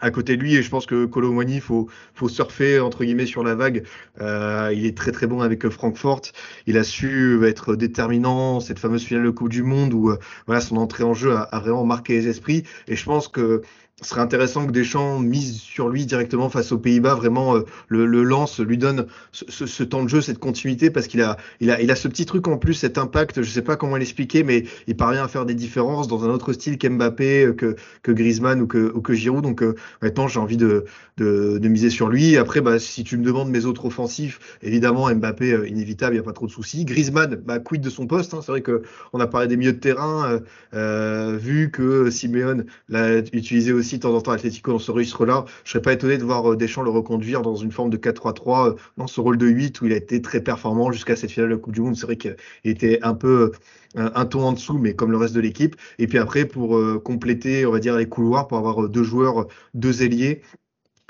à 0.00 0.10
côté 0.10 0.36
de 0.36 0.42
lui 0.42 0.56
et 0.56 0.62
je 0.62 0.70
pense 0.70 0.86
que 0.86 1.04
Colomani 1.04 1.60
faut 1.60 1.88
faut 2.14 2.28
surfer 2.28 2.80
entre 2.80 3.04
guillemets 3.04 3.26
sur 3.26 3.44
la 3.44 3.54
vague 3.54 3.84
euh, 4.20 4.72
il 4.74 4.86
est 4.86 4.96
très 4.96 5.12
très 5.12 5.28
bon 5.28 5.40
avec 5.40 5.68
Francfort 5.68 6.22
il 6.66 6.76
a 6.76 6.82
su 6.82 7.46
être 7.46 7.76
déterminant 7.76 8.58
cette 8.58 8.80
fameuse 8.80 9.04
finale 9.04 9.24
de 9.24 9.30
Coupe 9.30 9.50
du 9.50 9.62
Monde 9.62 9.94
où 9.94 10.10
euh, 10.10 10.18
voilà 10.46 10.60
son 10.60 10.78
entrée 10.78 11.04
en 11.04 11.14
jeu 11.14 11.36
a, 11.36 11.60
vraiment 11.60 11.84
marqué 11.84 12.14
les 12.14 12.26
esprits 12.26 12.64
et 12.88 12.96
je 12.96 13.04
pense 13.04 13.28
que 13.28 13.62
ce 14.02 14.08
serait 14.08 14.20
intéressant 14.20 14.66
que 14.66 14.72
Deschamps 14.72 15.20
mise 15.20 15.60
sur 15.60 15.88
lui 15.88 16.04
directement 16.04 16.48
face 16.48 16.72
aux 16.72 16.78
Pays-Bas, 16.78 17.14
vraiment 17.14 17.54
euh, 17.54 17.60
le, 17.86 18.06
le, 18.06 18.24
lance, 18.24 18.58
lui 18.58 18.76
donne 18.76 19.06
ce, 19.30 19.84
temps 19.84 20.02
de 20.02 20.08
jeu, 20.08 20.20
cette 20.20 20.40
continuité, 20.40 20.90
parce 20.90 21.06
qu'il 21.06 21.22
a, 21.22 21.36
il 21.60 21.70
a, 21.70 21.80
il 21.80 21.92
a 21.92 21.94
ce 21.94 22.08
petit 22.08 22.26
truc 22.26 22.48
en 22.48 22.58
plus, 22.58 22.74
cet 22.74 22.98
impact. 22.98 23.42
Je 23.42 23.48
sais 23.48 23.62
pas 23.62 23.76
comment 23.76 23.96
l'expliquer, 23.96 24.42
mais 24.42 24.64
il 24.88 24.96
parvient 24.96 25.22
à 25.22 25.28
faire 25.28 25.46
des 25.46 25.54
différences 25.54 26.08
dans 26.08 26.24
un 26.24 26.28
autre 26.28 26.52
style 26.52 26.76
qu'Mbappé, 26.76 27.44
euh, 27.44 27.52
que, 27.52 27.76
que 28.02 28.10
Griezmann 28.10 28.60
ou 28.62 28.66
que, 28.66 28.92
ou 28.96 29.14
Giroud. 29.14 29.44
Donc 29.44 29.62
euh, 29.62 29.76
maintenant, 30.02 30.26
j'ai 30.26 30.40
envie 30.40 30.56
de, 30.56 30.86
de, 31.16 31.68
miser 31.68 31.88
sur 31.88 32.08
lui. 32.08 32.36
Après, 32.36 32.60
bah, 32.60 32.80
si 32.80 33.04
tu 33.04 33.16
me 33.16 33.24
demandes 33.24 33.50
mes 33.50 33.64
autres 33.64 33.84
offensifs, 33.84 34.58
évidemment 34.60 35.08
Mbappé 35.14 35.68
inévitable, 35.68 36.16
il 36.16 36.18
y 36.18 36.20
a 36.20 36.24
pas 36.24 36.32
trop 36.32 36.46
de 36.46 36.50
soucis. 36.50 36.84
Griezmann, 36.84 37.36
bah, 37.36 37.60
quid 37.60 37.80
de 37.80 37.90
son 37.90 38.08
poste. 38.08 38.34
Hein. 38.34 38.40
C'est 38.44 38.50
vrai 38.50 38.62
que 38.62 38.82
on 39.12 39.20
a 39.20 39.28
parlé 39.28 39.46
des 39.46 39.56
milieux 39.56 39.72
de 39.72 39.78
terrain, 39.78 40.40
vu 40.72 41.70
que 41.70 42.10
Simeone 42.10 42.66
l'a 42.88 43.18
utilisé 43.18 43.72
aussi 43.72 43.83
de 43.92 43.98
temps 43.98 44.14
en 44.14 44.20
temps 44.20 44.32
Atletico 44.32 44.72
dans 44.72 44.78
ce 44.78 44.90
registre-là. 44.90 45.44
Je 45.64 45.70
serais 45.70 45.82
pas 45.82 45.92
étonné 45.92 46.18
de 46.18 46.24
voir 46.24 46.52
euh, 46.52 46.56
Deschamps 46.56 46.82
le 46.82 46.90
reconduire 46.90 47.42
dans 47.42 47.56
une 47.56 47.70
forme 47.70 47.90
de 47.90 47.96
4-3-3 47.96 48.68
euh, 48.68 48.74
dans 48.96 49.06
ce 49.06 49.20
rôle 49.20 49.36
de 49.36 49.46
8 49.46 49.80
où 49.80 49.86
il 49.86 49.92
a 49.92 49.96
été 49.96 50.20
très 50.22 50.40
performant 50.40 50.90
jusqu'à 50.90 51.16
cette 51.16 51.30
finale 51.30 51.50
de 51.50 51.54
la 51.54 51.60
Coupe 51.60 51.74
du 51.74 51.80
Monde. 51.80 51.96
C'est 51.96 52.06
vrai 52.06 52.16
qu'il 52.16 52.36
était 52.64 52.98
un 53.02 53.14
peu 53.14 53.52
euh, 53.96 54.10
un 54.14 54.24
ton 54.26 54.42
en 54.42 54.52
dessous, 54.52 54.78
mais 54.78 54.94
comme 54.94 55.10
le 55.10 55.18
reste 55.18 55.34
de 55.34 55.40
l'équipe. 55.40 55.76
Et 55.98 56.06
puis 56.06 56.18
après, 56.18 56.46
pour 56.46 56.80
compléter, 57.02 57.66
on 57.66 57.72
va 57.72 57.78
dire, 57.78 57.96
les 57.96 58.08
couloirs, 58.08 58.48
pour 58.48 58.58
avoir 58.58 58.88
deux 58.88 59.04
joueurs, 59.04 59.46
deux 59.74 60.02
ailiers, 60.02 60.42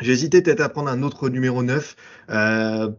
hésité 0.03 0.43
peut-être 0.43 0.61
à 0.61 0.69
prendre 0.69 0.89
un 0.89 1.03
autre 1.03 1.29
numéro 1.29 1.63
9. 1.63 1.97
Euh, 2.31 2.91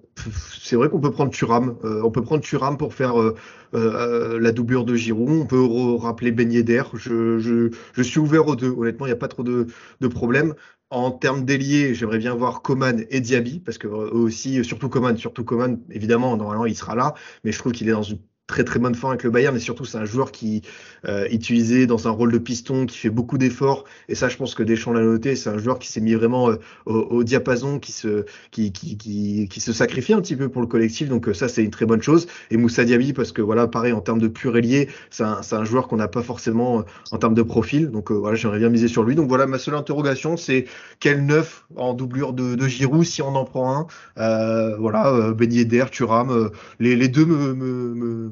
c'est 0.59 0.75
vrai 0.75 0.89
qu'on 0.89 0.99
peut 1.01 1.11
prendre 1.11 1.31
Turam. 1.31 1.77
Euh, 1.83 2.01
on 2.03 2.11
peut 2.11 2.21
prendre 2.21 2.41
Turam 2.43 2.77
pour 2.77 2.93
faire 2.93 3.19
euh, 3.19 3.35
euh, 3.73 4.39
la 4.39 4.51
doublure 4.51 4.85
de 4.85 4.95
Giroud. 4.95 5.29
On 5.29 5.45
peut 5.45 5.65
rappeler 5.97 6.31
Ben 6.31 6.51
Yedder. 6.51 6.83
Je, 6.93 7.39
je, 7.39 7.71
je, 7.93 8.01
suis 8.01 8.19
ouvert 8.19 8.47
aux 8.47 8.55
deux. 8.55 8.69
Honnêtement, 8.69 9.05
il 9.05 9.09
n'y 9.09 9.13
a 9.13 9.17
pas 9.17 9.27
trop 9.27 9.43
de, 9.43 9.67
de 9.99 10.07
problème. 10.07 10.53
En 10.89 11.11
termes 11.11 11.45
d'ailier, 11.45 11.93
j'aimerais 11.95 12.19
bien 12.19 12.33
voir 12.35 12.61
Coman 12.61 13.03
et 13.09 13.19
Diaby, 13.19 13.59
parce 13.59 13.77
que 13.77 13.87
aussi, 13.87 14.63
surtout 14.63 14.87
Coman, 14.87 15.17
surtout 15.17 15.43
Coman, 15.43 15.79
évidemment, 15.89 16.37
normalement, 16.37 16.65
il 16.67 16.75
sera 16.75 16.95
là, 16.95 17.15
mais 17.43 17.51
je 17.51 17.59
trouve 17.59 17.71
qu'il 17.71 17.89
est 17.89 17.91
dans 17.91 18.03
une 18.03 18.19
très 18.47 18.63
très 18.63 18.79
bonne 18.79 18.93
forme 18.93 19.13
avec 19.13 19.23
le 19.23 19.31
Bayern, 19.31 19.53
mais 19.53 19.59
surtout 19.59 19.85
c'est 19.85 19.97
un 19.97 20.05
joueur 20.05 20.31
qui 20.31 20.61
euh, 21.07 21.27
utilisé 21.31 21.87
dans 21.87 22.07
un 22.07 22.11
rôle 22.11 22.31
de 22.31 22.37
piston, 22.37 22.85
qui 22.85 22.97
fait 22.97 23.09
beaucoup 23.09 23.37
d'efforts. 23.37 23.85
Et 24.07 24.15
ça, 24.15 24.29
je 24.29 24.37
pense 24.37 24.53
que 24.53 24.61
Deschamps 24.63 24.93
l'a 24.93 25.01
noté. 25.01 25.35
C'est 25.35 25.49
un 25.49 25.57
joueur 25.57 25.79
qui 25.79 25.87
s'est 25.87 26.01
mis 26.01 26.13
vraiment 26.13 26.49
euh, 26.49 26.57
au, 26.85 27.23
diapason, 27.23 27.79
qui 27.79 27.91
se 27.91 28.25
qui, 28.51 28.71
qui, 28.71 28.97
qui, 28.97 29.47
qui, 29.49 29.59
se 29.59 29.73
sacrifie 29.73 30.13
un 30.13 30.21
petit 30.21 30.35
peu 30.35 30.49
pour 30.49 30.61
le 30.61 30.67
collectif. 30.67 31.09
Donc 31.09 31.27
euh, 31.27 31.33
ça, 31.33 31.47
c'est 31.47 31.63
une 31.63 31.71
très 31.71 31.85
bonne 31.85 32.01
chose. 32.01 32.27
Et 32.51 32.57
Moussa 32.57 32.85
Diaby, 32.85 33.13
parce 33.13 33.31
que 33.31 33.41
voilà, 33.41 33.67
pareil 33.67 33.93
en 33.93 34.01
termes 34.01 34.19
de 34.19 34.27
pur 34.27 34.55
ailier, 34.57 34.89
c'est 35.09 35.23
un, 35.23 35.41
un, 35.51 35.63
joueur 35.65 35.87
qu'on 35.87 35.97
n'a 35.97 36.07
pas 36.07 36.21
forcément 36.21 36.83
en 37.11 37.17
termes 37.17 37.35
de 37.35 37.43
profil. 37.43 37.89
Donc 37.89 38.11
voilà, 38.11 38.35
j'aimerais 38.35 38.59
bien 38.59 38.69
miser 38.69 38.87
sur 38.87 39.03
lui. 39.03 39.15
Donc 39.15 39.27
voilà, 39.27 39.47
ma 39.47 39.57
seule 39.57 39.75
interrogation, 39.75 40.37
c'est 40.37 40.65
quel 40.99 41.25
neuf 41.25 41.65
en 41.75 41.93
doublure 41.93 42.33
de, 42.33 42.55
de 42.55 42.67
Giroud 42.67 43.05
si 43.05 43.21
on 43.23 43.35
en 43.35 43.45
prend 43.45 43.87
un? 44.15 44.75
voilà, 44.77 45.31
Ben 45.33 45.51
Yedder, 45.51 45.85
Thuram, 45.91 46.51
les, 46.79 46.95
les 46.95 47.07
deux 47.07 47.25
me, 47.25 47.53
me, 47.53 47.93
me 47.93 48.31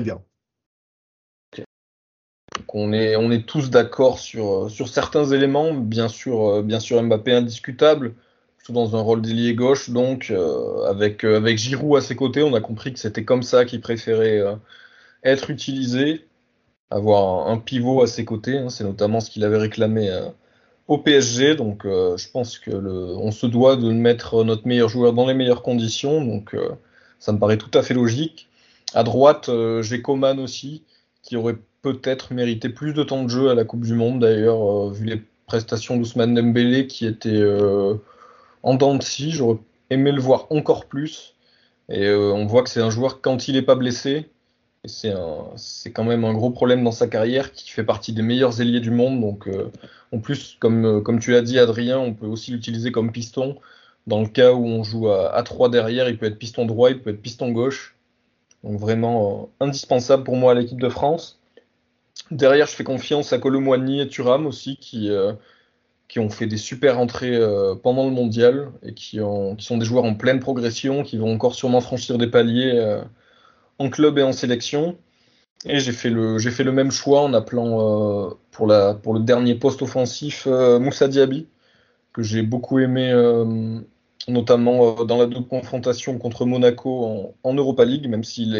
bien. 0.00 0.22
on 2.74 2.92
est, 2.92 3.46
tous 3.46 3.70
d'accord 3.70 4.18
sur, 4.18 4.70
sur 4.70 4.88
certains 4.88 5.26
éléments. 5.26 5.74
Bien 5.74 6.08
sûr, 6.08 6.48
euh, 6.48 6.62
bien 6.62 6.80
sûr 6.80 7.02
Mbappé 7.02 7.32
indiscutable, 7.32 8.14
surtout 8.58 8.72
dans 8.72 8.96
un 8.96 9.00
rôle 9.00 9.22
d'ailier 9.22 9.54
gauche. 9.54 9.90
Donc, 9.90 10.30
euh, 10.30 10.84
avec, 10.88 11.24
euh, 11.24 11.56
Giroud 11.56 11.98
à 11.98 12.00
ses 12.00 12.16
côtés, 12.16 12.42
on 12.42 12.54
a 12.54 12.60
compris 12.60 12.92
que 12.92 12.98
c'était 12.98 13.24
comme 13.24 13.42
ça 13.42 13.64
qu'il 13.64 13.80
préférait 13.80 14.42
être 15.24 15.50
utilisé, 15.50 16.26
avoir 16.90 17.48
un, 17.48 17.58
pivot 17.58 18.02
à 18.02 18.06
ses 18.06 18.24
côtés. 18.24 18.58
Hein. 18.58 18.70
C'est 18.70 18.84
notamment 18.84 19.20
ce 19.20 19.30
qu'il 19.30 19.44
avait 19.44 19.58
réclamé 19.58 20.10
au 20.88 20.98
PSG. 20.98 21.56
Donc, 21.56 21.82
je 21.84 22.30
pense 22.30 22.58
que 22.58 22.70
on 22.70 23.30
se 23.30 23.46
doit 23.46 23.76
de 23.76 23.90
mettre 23.92 24.44
notre 24.44 24.66
meilleur 24.66 24.88
joueur 24.88 25.12
dans 25.12 25.26
les 25.26 25.34
meilleures 25.34 25.62
conditions. 25.62 26.24
Donc, 26.24 26.56
ça 27.18 27.32
me 27.32 27.38
paraît 27.38 27.58
tout 27.58 27.70
à 27.78 27.82
fait 27.82 27.94
logique. 27.94 28.49
À 28.94 29.04
droite, 29.04 29.48
euh, 29.48 29.82
j'ai 29.82 30.02
Coman 30.02 30.40
aussi, 30.40 30.82
qui 31.22 31.36
aurait 31.36 31.58
peut-être 31.82 32.32
mérité 32.32 32.68
plus 32.68 32.92
de 32.92 33.02
temps 33.04 33.22
de 33.22 33.28
jeu 33.28 33.50
à 33.50 33.54
la 33.54 33.64
Coupe 33.64 33.84
du 33.84 33.94
Monde 33.94 34.20
d'ailleurs, 34.20 34.88
euh, 34.88 34.90
vu 34.90 35.06
les 35.06 35.22
prestations 35.46 35.96
d'Ousmane 35.96 36.34
Dembélé 36.34 36.86
qui 36.86 37.06
étaient 37.06 37.30
euh, 37.30 37.94
en 38.62 38.74
dents 38.74 38.96
de 38.96 39.02
scie. 39.02 39.30
J'aurais 39.30 39.58
aimé 39.90 40.12
le 40.12 40.20
voir 40.20 40.46
encore 40.50 40.86
plus. 40.86 41.34
Et 41.88 42.08
on 42.08 42.46
voit 42.46 42.62
que 42.62 42.70
c'est 42.70 42.80
un 42.80 42.90
joueur 42.90 43.20
quand 43.20 43.48
il 43.48 43.54
n'est 43.54 43.62
pas 43.62 43.74
blessé. 43.74 44.30
C'est 44.84 45.12
quand 45.92 46.04
même 46.04 46.24
un 46.24 46.32
gros 46.32 46.50
problème 46.50 46.84
dans 46.84 46.92
sa 46.92 47.08
carrière, 47.08 47.52
qui 47.52 47.68
fait 47.68 47.82
partie 47.82 48.12
des 48.12 48.22
meilleurs 48.22 48.60
ailiers 48.60 48.78
du 48.78 48.92
monde. 48.92 49.20
Donc, 49.20 49.48
en 50.12 50.18
plus, 50.20 50.56
comme, 50.60 51.02
comme 51.02 51.18
tu 51.18 51.32
l'as 51.32 51.42
dit, 51.42 51.58
Adrien, 51.58 51.98
on 51.98 52.14
peut 52.14 52.26
aussi 52.26 52.52
l'utiliser 52.52 52.92
comme 52.92 53.10
piston. 53.10 53.56
Dans 54.06 54.20
le 54.20 54.28
cas 54.28 54.52
où 54.52 54.64
on 54.66 54.84
joue 54.84 55.08
à, 55.08 55.34
à 55.34 55.42
3 55.42 55.68
derrière, 55.68 56.08
il 56.08 56.16
peut 56.16 56.26
être 56.26 56.38
piston 56.38 56.64
droit, 56.64 56.90
il 56.90 57.00
peut 57.02 57.10
être 57.10 57.22
piston 57.22 57.50
gauche. 57.50 57.96
Donc 58.64 58.78
vraiment 58.78 59.50
euh, 59.60 59.64
indispensable 59.64 60.24
pour 60.24 60.36
moi 60.36 60.52
à 60.52 60.54
l'équipe 60.54 60.80
de 60.80 60.88
France. 60.88 61.40
Derrière, 62.30 62.66
je 62.66 62.74
fais 62.74 62.84
confiance 62.84 63.32
à 63.32 63.38
Colomwani 63.38 64.00
et 64.00 64.08
Thuram 64.08 64.46
aussi, 64.46 64.76
qui, 64.76 65.10
euh, 65.10 65.32
qui 66.08 66.18
ont 66.18 66.28
fait 66.28 66.46
des 66.46 66.58
super 66.58 66.98
entrées 66.98 67.34
euh, 67.34 67.74
pendant 67.74 68.04
le 68.04 68.10
mondial 68.10 68.70
et 68.82 68.94
qui, 68.94 69.20
ont, 69.20 69.56
qui, 69.56 69.64
sont 69.64 69.78
des 69.78 69.86
joueurs 69.86 70.04
en 70.04 70.14
pleine 70.14 70.40
progression, 70.40 71.02
qui 71.02 71.16
vont 71.16 71.32
encore 71.32 71.54
sûrement 71.54 71.80
franchir 71.80 72.18
des 72.18 72.26
paliers 72.26 73.00
en 73.78 73.88
club 73.90 74.18
et 74.18 74.22
en 74.22 74.32
sélection. 74.32 74.98
Et 75.66 75.78
j'ai 75.78 75.92
fait, 75.92 76.10
le, 76.10 76.38
fait 76.38 76.64
le 76.64 76.72
même 76.72 76.90
choix 76.90 77.22
en 77.22 77.34
appelant 77.34 78.36
pour, 78.50 78.66
la, 78.66 78.94
pour 78.94 79.14
le 79.14 79.20
dernier 79.20 79.54
poste 79.54 79.82
offensif 79.82 80.46
Moussa 80.46 81.08
Diaby, 81.08 81.48
que 82.12 82.22
j'ai 82.22 82.42
beaucoup 82.42 82.78
aimé 82.78 83.12
notamment 84.28 85.04
dans 85.04 85.18
la 85.18 85.26
double 85.26 85.48
confrontation 85.48 86.18
contre 86.18 86.44
Monaco 86.44 87.34
en, 87.42 87.54
Europa 87.54 87.84
League, 87.84 88.08
même 88.08 88.24
s'il 88.24 88.54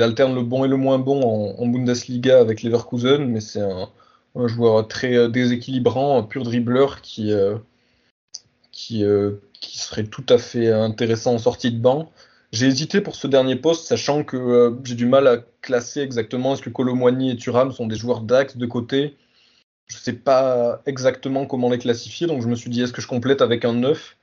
alterne 0.00 0.34
le 0.34 0.42
bon 0.42 0.64
et 0.64 0.68
le 0.68 0.76
moins 0.76 0.98
bon 0.98 1.22
en, 1.58 1.66
Bundesliga 1.66 2.40
avec 2.40 2.62
Leverkusen, 2.62 3.24
mais 3.26 3.40
c'est 3.40 3.60
un, 3.60 3.88
joueur 4.46 4.88
très 4.88 5.28
déséquilibrant, 5.28 6.18
un 6.18 6.22
pur 6.22 6.42
dribbleur 6.42 7.02
qui, 7.02 7.32
qui, 8.72 9.04
serait 9.60 10.04
tout 10.04 10.24
à 10.28 10.38
fait 10.38 10.70
intéressant 10.72 11.34
en 11.34 11.38
sortie 11.38 11.70
de 11.70 11.78
banc. 11.78 12.10
J'ai 12.52 12.66
hésité 12.66 13.00
pour 13.00 13.16
ce 13.16 13.26
dernier 13.26 13.56
poste, 13.56 13.86
sachant 13.86 14.24
que 14.24 14.36
euh, 14.36 14.78
j'ai 14.84 14.94
du 14.94 15.06
mal 15.06 15.26
à 15.26 15.38
classer 15.62 16.00
exactement 16.00 16.52
est-ce 16.52 16.60
que 16.62 16.68
Colomwani 16.68 17.30
et 17.30 17.36
Thuram 17.36 17.72
sont 17.72 17.86
des 17.86 17.96
joueurs 17.96 18.20
d'axe 18.20 18.58
de 18.58 18.66
côté. 18.66 19.16
Je 19.86 19.96
ne 19.96 20.00
sais 20.00 20.12
pas 20.12 20.82
exactement 20.86 21.46
comment 21.46 21.70
les 21.70 21.78
classifier, 21.78 22.26
donc 22.26 22.42
je 22.42 22.48
me 22.48 22.54
suis 22.54 22.68
dit 22.70 22.82
est-ce 22.82 22.92
que 22.92 23.00
je 23.00 23.08
complète 23.08 23.40
avec 23.40 23.64
un 23.64 23.72
9 23.72 24.16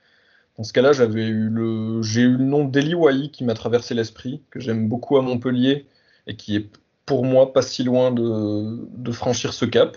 Dans 0.56 0.64
ce 0.64 0.72
cas-là, 0.72 0.92
j'avais 0.92 1.26
eu 1.26 1.48
le, 1.48 2.02
j'ai 2.02 2.22
eu 2.22 2.36
le 2.36 2.44
nom 2.44 2.64
d'Eli 2.64 2.94
Wai 2.94 3.30
qui 3.30 3.44
m'a 3.44 3.54
traversé 3.54 3.94
l'esprit, 3.94 4.42
que 4.50 4.60
j'aime 4.60 4.88
beaucoup 4.88 5.16
à 5.16 5.22
Montpellier 5.22 5.86
et 6.26 6.36
qui 6.36 6.56
est 6.56 6.68
pour 7.06 7.24
moi 7.24 7.52
pas 7.52 7.62
si 7.62 7.82
loin 7.82 8.10
de, 8.12 9.12
franchir 9.12 9.52
ce 9.52 9.64
cap. 9.64 9.96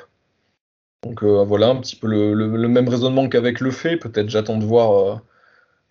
Donc 1.04 1.24
euh, 1.24 1.44
voilà 1.44 1.68
un 1.68 1.76
petit 1.76 1.96
peu 1.96 2.08
le, 2.08 2.68
même 2.68 2.88
raisonnement 2.88 3.28
qu'avec 3.28 3.60
le 3.60 3.72
fait. 3.72 3.98
Peut-être 3.98 4.30
j'attends 4.30 4.58
de 4.58 4.66
voir. 4.66 4.94
Euh, 4.94 5.16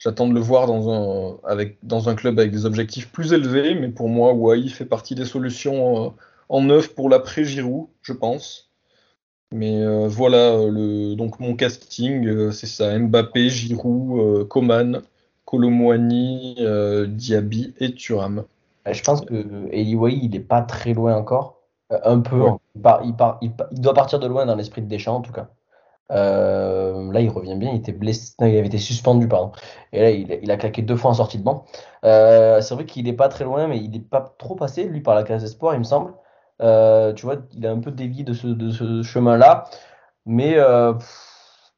J'attends 0.02 0.26
de 0.26 0.34
le 0.34 0.40
voir 0.40 0.66
dans 0.66 2.08
un, 2.08 2.14
club 2.16 2.40
avec 2.40 2.50
des 2.50 2.66
objectifs 2.66 3.12
plus 3.12 3.32
élevés, 3.32 3.76
mais 3.76 3.88
pour 3.88 4.08
moi, 4.08 4.32
Wai 4.32 4.68
fait 4.68 4.84
partie 4.84 5.14
des 5.14 5.24
solutions 5.24 6.06
euh, 6.06 6.10
en 6.48 6.62
neuf 6.62 6.92
pour 6.92 7.08
l'après-Giroud, 7.08 7.86
je 8.02 8.12
pense. 8.12 8.71
Mais 9.52 9.82
euh, 9.82 10.08
voilà, 10.08 10.56
le, 10.56 11.14
donc 11.14 11.38
mon 11.40 11.54
casting, 11.54 12.26
euh, 12.26 12.50
c'est 12.52 12.66
ça 12.66 12.98
Mbappé, 12.98 13.48
Giroud, 13.48 14.48
Coman, 14.48 15.02
Colomwani, 15.44 16.56
Diaby 17.08 17.74
et 17.78 17.94
Thuram. 17.94 18.44
Je 18.90 19.02
pense 19.02 19.20
que 19.20 19.34
Eli 19.70 19.96
il 20.22 20.30
n'est 20.30 20.40
pas 20.40 20.62
très 20.62 20.94
loin 20.94 21.14
encore. 21.14 21.58
Un 22.04 22.20
peu. 22.20 22.42
Il, 22.74 23.14
il, 23.42 23.80
doit 23.80 23.94
partir 23.94 24.18
de 24.18 24.26
loin 24.26 24.46
dans 24.46 24.56
l'esprit 24.56 24.80
de 24.80 24.88
Deschamps, 24.88 25.16
en 25.16 25.20
tout 25.20 25.32
cas. 25.32 25.48
Euh, 26.12 27.10
là, 27.12 27.20
il 27.20 27.30
revient 27.30 27.56
bien. 27.56 27.70
Il 27.70 27.76
était 27.76 27.92
blessé. 27.92 28.34
il 28.40 28.44
avait 28.44 28.66
été 28.66 28.78
suspendu, 28.78 29.28
pardon. 29.28 29.52
Et 29.92 30.00
là, 30.00 30.10
il, 30.10 30.50
a 30.50 30.56
claqué 30.56 30.82
deux 30.82 30.96
fois 30.96 31.10
en 31.10 31.14
sortie 31.14 31.38
de 31.38 31.42
banc. 31.42 31.64
Euh, 32.04 32.60
c'est 32.60 32.74
vrai 32.74 32.86
qu'il 32.86 33.04
n'est 33.04 33.12
pas 33.12 33.28
très 33.28 33.44
loin, 33.44 33.66
mais 33.66 33.78
il 33.78 33.90
n'est 33.90 34.00
pas 34.00 34.34
trop 34.38 34.54
passé, 34.54 34.84
lui, 34.84 35.00
par 35.00 35.14
la 35.14 35.22
case 35.22 35.44
espoir, 35.44 35.74
il 35.74 35.78
me 35.78 35.84
semble. 35.84 36.12
Euh, 36.60 37.12
tu 37.14 37.26
vois, 37.26 37.36
il 37.54 37.66
a 37.66 37.70
un 37.70 37.80
peu 37.80 37.90
dévié 37.90 38.24
de 38.24 38.32
ce, 38.32 39.02
chemin-là. 39.02 39.64
Mais 40.26 40.56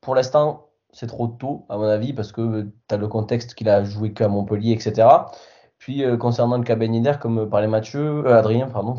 pour 0.01 0.15
l'instant, 0.15 0.69
c'est 0.93 1.07
trop 1.07 1.29
tôt, 1.29 1.67
à 1.69 1.77
mon 1.77 1.85
avis, 1.85 2.13
parce 2.13 2.33
que 2.33 2.63
tu 2.89 2.95
as 2.95 2.99
le 2.99 3.09
contexte 3.09 3.55
qu'il 3.55 3.69
a 3.69 3.85
joué 3.85 4.13
qu'à 4.13 4.29
Montpellier, 4.29 4.73
etc. 4.73 5.09
Puis, 5.79 6.05
concernant 6.19 6.59
le 6.59 6.65
cas 6.65 6.77
comme 7.19 7.49
parlait 7.49 7.69
Mathieu, 7.69 8.27
Adrien, 8.33 8.69
pardon. 8.69 8.99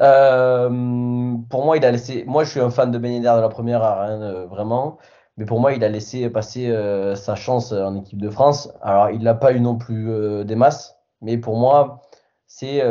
Euh, 0.00 1.36
pour 1.50 1.64
moi, 1.64 1.76
il 1.76 1.84
a 1.84 1.90
laissé. 1.90 2.24
Moi, 2.26 2.44
je 2.44 2.50
suis 2.50 2.60
un 2.60 2.70
fan 2.70 2.90
de 2.90 2.98
Ben 2.98 3.20
de 3.20 3.24
la 3.24 3.48
première 3.48 3.82
à 3.82 4.08
euh, 4.08 4.46
vraiment. 4.46 4.98
Mais 5.36 5.44
pour 5.44 5.60
moi, 5.60 5.72
il 5.72 5.84
a 5.84 5.88
laissé 5.88 6.28
passer 6.30 6.68
euh, 6.68 7.14
sa 7.14 7.34
chance 7.36 7.72
en 7.72 7.96
équipe 7.96 8.20
de 8.20 8.30
France. 8.30 8.70
Alors, 8.82 9.10
il 9.10 9.22
n'a 9.22 9.34
pas 9.34 9.52
eu 9.52 9.60
non 9.60 9.76
plus 9.76 10.44
des 10.44 10.56
masses. 10.56 10.96
Mais 11.20 11.38
pour 11.38 11.56
moi, 11.56 12.02
c'est 12.46 12.82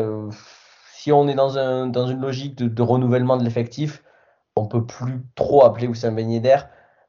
si 1.08 1.14
on 1.14 1.30
est 1.30 1.36
dans, 1.36 1.58
un, 1.58 1.88
dans 1.88 2.08
une 2.08 2.20
logique 2.20 2.56
de, 2.56 2.82
renouvellement 2.82 3.38
de 3.38 3.44
l'effectif, 3.46 4.04
on 4.58 4.68
peut 4.68 4.86
plus 4.86 5.22
trop 5.36 5.64
appeler 5.64 5.88
Oussam 5.88 6.14
Ben 6.16 6.30
Yedder. 6.30 6.58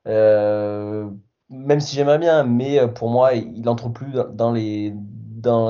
même 0.07 1.81
si 1.81 1.97
j'aimerais 1.97 2.19
bien, 2.19 2.45
mais 2.45 2.87
pour 2.95 3.11
moi, 3.11 3.35
il 3.35 3.63
n'entre 3.63 3.89
plus 3.89 4.13
dans 4.31 4.53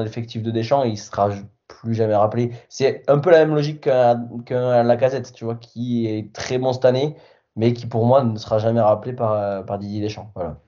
l'effectif 0.02 0.42
de 0.42 0.50
Deschamps 0.50 0.84
et 0.84 0.90
il 0.90 0.98
sera 0.98 1.30
plus 1.68 1.94
jamais 1.94 2.14
rappelé. 2.16 2.52
C'est 2.68 3.02
un 3.08 3.18
peu 3.18 3.30
la 3.30 3.38
même 3.38 3.54
logique 3.54 3.80
qu'un 3.80 4.82
la 4.82 4.96
casette, 4.98 5.32
tu 5.32 5.46
vois, 5.46 5.54
qui 5.54 6.06
est 6.06 6.30
très 6.34 6.58
bon 6.58 6.74
cette 6.74 6.84
année, 6.84 7.16
mais 7.56 7.72
qui 7.72 7.86
pour 7.86 8.04
moi 8.04 8.24
ne 8.24 8.36
sera 8.36 8.58
jamais 8.58 8.82
rappelé 8.82 9.14
par, 9.14 9.64
par 9.64 9.78
Didier 9.78 10.02
Deschamps. 10.02 10.30
Voilà. 10.34 10.60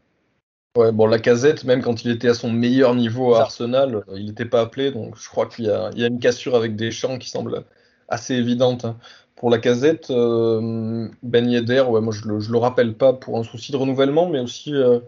Ouais, 0.77 0.93
bon, 0.93 1.07
la 1.07 1.19
casette, 1.19 1.65
même 1.65 1.83
quand 1.83 2.05
il 2.05 2.13
était 2.13 2.29
à 2.29 2.35
son 2.35 2.49
meilleur 2.53 2.95
niveau 2.95 3.35
à 3.35 3.41
Arsenal, 3.41 4.05
euh, 4.09 4.17
il 4.17 4.27
n'était 4.27 4.45
pas 4.45 4.61
appelé, 4.61 4.93
donc 4.93 5.17
je 5.19 5.29
crois 5.29 5.47
qu'il 5.47 5.65
y, 5.65 5.69
y, 5.99 6.05
a 6.05 6.07
une 6.07 6.21
cassure 6.21 6.55
avec 6.55 6.77
Deschamps 6.77 7.19
qui 7.19 7.29
semble 7.29 7.65
assez 8.09 8.35
évidente. 8.35 8.85
Hein. 8.85 8.97
Pour 9.35 9.51
la 9.51 9.59
casette, 9.59 10.11
euh, 10.11 11.09
Ben 11.25 11.51
Yedder, 11.51 11.81
ouais, 11.89 12.01
moi 12.01 12.13
je 12.15 12.29
le, 12.29 12.39
le 12.39 12.59
rappelle 12.59 12.95
pas 12.95 13.13
pour 13.13 13.37
un 13.37 13.43
souci 13.43 13.73
de 13.73 13.79
renouvellement, 13.79 14.29
mais 14.29 14.39
aussi 14.39 14.73
euh, 14.73 15.01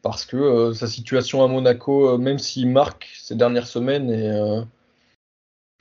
parce 0.00 0.24
que 0.24 0.72
sa 0.72 0.86
situation 0.86 1.44
à 1.44 1.48
Monaco, 1.48 2.16
même 2.16 2.38
s'il 2.38 2.70
marque 2.70 3.06
ces 3.20 3.34
dernières 3.34 3.66
semaines, 3.66 4.10
et 4.10 4.30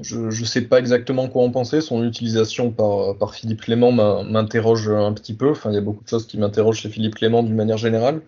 je 0.01 0.19
ne 0.19 0.45
sais 0.45 0.61
pas 0.61 0.79
exactement 0.79 1.29
quoi 1.29 1.43
en 1.43 1.51
penser. 1.51 1.79
Son 1.79 2.03
utilisation 2.03 2.71
par, 2.71 3.17
par 3.17 3.35
Philippe 3.35 3.61
Clément 3.61 3.91
m'interroge 3.91 4.89
un 4.89 5.13
petit 5.13 5.35
peu. 5.35 5.51
Enfin, 5.51 5.71
il 5.71 5.75
y 5.75 5.77
a 5.77 5.81
beaucoup 5.81 6.03
de 6.03 6.09
choses 6.09 6.27
qui 6.27 6.37
m'interrogent 6.37 6.79
chez 6.79 6.89
Philippe 6.89 7.15
Clément 7.15 7.43
d'une 7.43 7.55
manière 7.55 7.77
générale. 7.77 8.21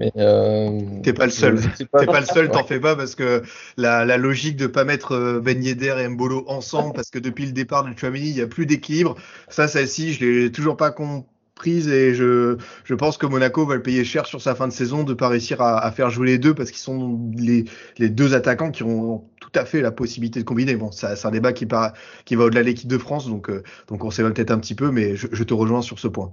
Mais 0.00 0.12
euh, 0.16 0.80
t'es 1.02 1.12
pas 1.12 1.26
le 1.26 1.30
seul. 1.30 1.60
T'es 1.76 1.84
pas, 1.84 2.20
le 2.20 2.26
seul, 2.26 2.50
t'en 2.50 2.64
fais 2.64 2.80
pas 2.80 2.96
parce 2.96 3.14
que 3.14 3.42
la, 3.76 4.06
la, 4.06 4.16
logique 4.16 4.56
de 4.56 4.66
pas 4.66 4.84
mettre 4.84 5.12
euh, 5.12 5.40
Ben 5.40 5.62
Yedder 5.62 5.94
et 5.98 6.08
Mbolo 6.08 6.42
ensemble 6.48 6.94
parce 6.94 7.10
que 7.10 7.18
depuis 7.18 7.44
le 7.44 7.52
départ 7.52 7.84
de 7.84 7.92
Chouamini, 7.94 8.30
il 8.30 8.36
y 8.36 8.40
a 8.40 8.46
plus 8.46 8.64
d'équilibre. 8.64 9.16
Ça, 9.50 9.68
celle-ci, 9.68 10.14
je 10.14 10.24
l'ai 10.24 10.52
toujours 10.52 10.78
pas 10.78 10.90
compris 10.90 11.26
prise 11.54 11.88
et 11.88 12.14
je, 12.14 12.56
je 12.84 12.94
pense 12.94 13.18
que 13.18 13.26
Monaco 13.26 13.66
va 13.66 13.74
le 13.74 13.82
payer 13.82 14.02
cher 14.02 14.24
sur 14.24 14.40
sa 14.40 14.54
fin 14.54 14.66
de 14.66 14.72
saison 14.72 15.04
de 15.04 15.12
pas 15.12 15.28
réussir 15.28 15.60
à, 15.60 15.84
à 15.84 15.92
faire 15.92 16.08
jouer 16.08 16.28
les 16.28 16.38
deux 16.38 16.54
parce 16.54 16.70
qu'ils 16.70 16.80
sont 16.80 17.20
les, 17.36 17.66
les, 17.98 18.08
deux 18.08 18.32
attaquants 18.32 18.70
qui 18.70 18.82
ont 18.82 19.24
tout 19.42 19.52
à 19.54 19.66
fait 19.66 19.82
la 19.82 19.90
possibilité 19.90 20.40
de 20.40 20.46
combiner. 20.46 20.76
Bon, 20.76 20.90
c'est 20.90 21.26
un 21.26 21.30
débat 21.30 21.52
qui, 21.52 21.66
part, 21.66 21.92
qui 22.24 22.34
va 22.34 22.44
au-delà 22.44 22.62
de 22.62 22.66
l'équipe 22.66 22.88
de 22.88 22.96
France, 22.96 23.28
donc, 23.28 23.50
euh, 23.50 23.62
donc 23.88 24.02
on 24.02 24.10
s'éloigne 24.10 24.32
peut-être 24.32 24.52
un 24.52 24.58
petit 24.58 24.74
peu, 24.74 24.90
mais 24.90 25.16
je, 25.16 25.26
je, 25.30 25.44
te 25.44 25.52
rejoins 25.52 25.82
sur 25.82 25.98
ce 25.98 26.08
point. 26.08 26.32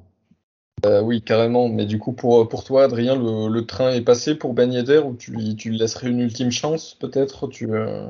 Euh, 0.86 1.02
oui, 1.02 1.22
carrément. 1.22 1.70
Mais 1.70 1.86
du 1.86 2.00
coup, 2.00 2.14
pour, 2.14 2.64
toi, 2.64 2.84
Adrien, 2.84 3.16
le, 3.16 3.66
train 3.66 3.92
est 3.92 4.02
passé 4.02 4.36
pour 4.36 4.54
Yedder 4.60 5.00
ou 5.00 5.16
tu, 5.16 5.56
tu 5.56 5.70
lui 5.70 5.78
laisserais 5.78 6.10
une 6.10 6.20
ultime 6.20 6.52
chance, 6.52 6.96
peut-être? 6.96 7.48
Tu, 7.48 7.74
euh... 7.74 8.08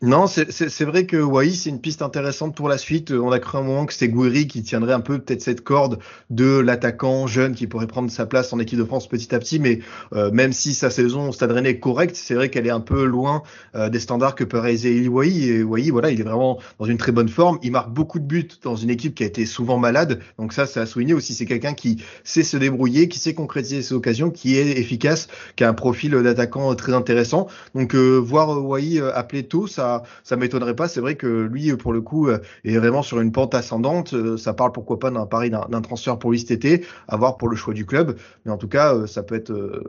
Non, 0.00 0.28
c'est 0.28 0.84
vrai 0.84 1.06
que 1.06 1.16
Wai, 1.16 1.50
c'est 1.50 1.70
une 1.70 1.80
piste 1.80 2.02
intéressante 2.02 2.54
pour 2.54 2.68
la 2.68 2.78
suite. 2.78 3.10
On 3.10 3.32
a 3.32 3.40
cru 3.40 3.58
un 3.58 3.62
moment 3.62 3.84
que 3.84 3.92
c'était 3.92 4.08
Gouiri 4.08 4.46
qui 4.46 4.62
tiendrait 4.62 4.92
un 4.92 5.00
peu 5.00 5.18
peut-être 5.18 5.42
cette 5.42 5.62
corde 5.62 5.98
de 6.30 6.56
l'attaquant 6.60 7.26
jeune 7.26 7.52
qui 7.56 7.66
pourrait 7.66 7.88
prendre 7.88 8.08
sa 8.08 8.24
place 8.24 8.52
en 8.52 8.60
équipe 8.60 8.78
de 8.78 8.84
France 8.84 9.08
petit 9.08 9.34
à 9.34 9.40
petit. 9.40 9.58
Mais 9.58 9.80
euh, 10.12 10.30
même 10.30 10.52
si 10.52 10.72
sa 10.72 10.90
saison 10.90 11.30
au 11.30 11.32
Stade 11.32 11.50
Rennais 11.50 11.70
est 11.70 11.80
correcte, 11.80 12.14
c'est 12.14 12.34
vrai 12.34 12.48
qu'elle 12.48 12.68
est 12.68 12.70
un 12.70 12.78
peu 12.78 13.06
loin 13.06 13.42
euh, 13.74 13.88
des 13.88 13.98
standards 13.98 14.36
que 14.36 14.44
peut 14.44 14.60
réaliser 14.60 15.08
Wai. 15.08 15.36
Et 15.46 15.62
Wai, 15.64 15.90
voilà, 15.90 16.12
il 16.12 16.20
est 16.20 16.24
vraiment 16.24 16.60
dans 16.78 16.86
une 16.86 16.98
très 16.98 17.10
bonne 17.10 17.28
forme. 17.28 17.58
Il 17.64 17.72
marque 17.72 17.90
beaucoup 17.90 18.20
de 18.20 18.24
buts 18.24 18.50
dans 18.62 18.76
une 18.76 18.90
équipe 18.90 19.16
qui 19.16 19.24
a 19.24 19.26
été 19.26 19.46
souvent 19.46 19.78
malade. 19.78 20.20
Donc 20.38 20.52
ça, 20.52 20.66
c'est 20.66 20.78
à 20.78 20.86
souligner 20.86 21.14
aussi. 21.14 21.34
C'est 21.34 21.46
quelqu'un 21.46 21.74
qui 21.74 22.04
sait 22.22 22.44
se 22.44 22.56
débrouiller, 22.56 23.08
qui 23.08 23.18
sait 23.18 23.34
concrétiser 23.34 23.82
ses 23.82 23.94
occasions, 23.94 24.30
qui 24.30 24.58
est 24.58 24.78
efficace, 24.78 25.26
qui 25.56 25.64
a 25.64 25.68
un 25.68 25.74
profil 25.74 26.12
d'attaquant 26.22 26.72
très 26.76 26.94
intéressant. 26.94 27.48
Donc 27.74 27.96
euh, 27.96 28.16
voir 28.16 28.64
Wai 28.64 29.00
appeler 29.00 29.42
tôt, 29.42 29.66
ça 29.66 29.87
ça, 30.24 30.36
m'étonnerait 30.36 30.76
pas. 30.76 30.88
C'est 30.88 31.00
vrai 31.00 31.14
que 31.14 31.26
lui, 31.26 31.74
pour 31.76 31.92
le 31.92 32.00
coup, 32.00 32.28
euh, 32.28 32.38
est 32.64 32.76
vraiment 32.76 33.02
sur 33.02 33.20
une 33.20 33.32
pente 33.32 33.54
ascendante. 33.54 34.14
Euh, 34.14 34.36
ça 34.36 34.54
parle 34.54 34.72
pourquoi 34.72 34.98
pas 34.98 35.10
d'un 35.10 35.26
pari 35.26 35.50
d'un 35.50 35.80
transfert 35.80 36.18
pour 36.18 36.30
lui 36.30 36.40
cet 36.40 36.50
été, 36.50 36.84
à 37.08 37.16
voir 37.16 37.36
pour 37.36 37.48
le 37.48 37.56
choix 37.56 37.74
du 37.74 37.86
club. 37.86 38.18
Mais 38.44 38.52
en 38.52 38.56
tout 38.56 38.68
cas, 38.68 38.94
euh, 38.94 39.06
ça 39.06 39.22
peut 39.22 39.34
être, 39.34 39.82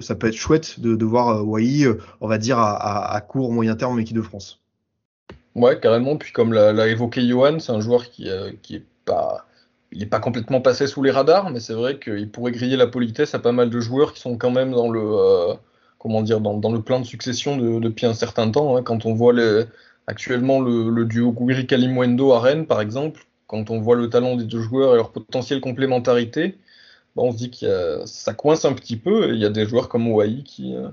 ça 0.00 0.14
peut 0.14 0.28
être 0.28 0.34
chouette 0.34 0.80
de, 0.80 1.04
voir 1.04 1.46
Wai, 1.46 1.86
on 2.20 2.28
va 2.28 2.38
dire 2.38 2.58
à, 2.58 3.20
court 3.20 3.52
moyen 3.52 3.74
terme 3.74 3.98
équipe 3.98 4.16
de 4.16 4.22
France. 4.22 4.60
Ouais, 5.54 5.78
carrément. 5.78 6.16
Puis 6.16 6.32
comme 6.32 6.52
l'a 6.52 6.88
évoqué 6.88 7.26
Johan, 7.26 7.58
c'est 7.58 7.72
un 7.72 7.80
joueur 7.80 8.10
qui, 8.10 8.28
qui 8.62 8.76
est 8.76 8.84
pas 9.04 9.46
il 9.92 9.98
n'est 9.98 10.06
pas 10.06 10.20
complètement 10.20 10.62
passé 10.62 10.86
sous 10.86 11.02
les 11.02 11.10
radars, 11.10 11.50
mais 11.50 11.60
c'est 11.60 11.74
vrai 11.74 11.98
qu'il 11.98 12.30
pourrait 12.30 12.52
griller 12.52 12.76
la 12.76 12.86
politesse 12.86 13.34
à 13.34 13.38
pas 13.38 13.52
mal 13.52 13.68
de 13.68 13.78
joueurs 13.78 14.14
qui 14.14 14.20
sont 14.20 14.38
quand 14.38 14.50
même 14.50 14.72
dans 14.72 14.90
le, 14.90 15.54
comment 16.02 16.22
dire, 16.22 16.40
dans, 16.40 16.72
le 16.72 16.82
plan 16.82 16.98
de 16.98 17.06
succession 17.06 17.56
depuis 17.56 18.06
un 18.06 18.14
certain 18.14 18.50
temps. 18.50 18.76
Hein. 18.76 18.82
quand 18.82 19.06
on 19.06 19.14
voit 19.14 19.34
actuellement 20.08 20.60
le, 20.60 21.04
duo 21.04 21.30
Gouiri 21.30 21.64
Kalimwendo 21.64 22.32
à 22.32 22.40
Rennes, 22.40 22.66
par 22.66 22.80
exemple, 22.80 23.24
quand 23.46 23.70
on 23.70 23.80
voit 23.80 23.94
le 23.94 24.10
talent 24.10 24.34
des 24.34 24.44
deux 24.44 24.60
joueurs 24.60 24.94
et 24.94 24.96
leur 24.96 25.12
potentielle 25.12 25.60
complémentarité, 25.60 26.58
bah, 27.14 27.22
on 27.24 27.30
se 27.30 27.36
dit 27.36 27.50
que 27.52 28.02
ça 28.04 28.34
coince 28.34 28.64
un 28.64 28.72
petit 28.72 28.96
peu. 28.96 29.32
Il 29.32 29.38
y 29.38 29.44
a 29.44 29.50
des 29.50 29.64
joueurs 29.64 29.88
comme 29.88 30.08
Ouai 30.10 30.42
qui, 30.44 30.74
euh, 30.74 30.88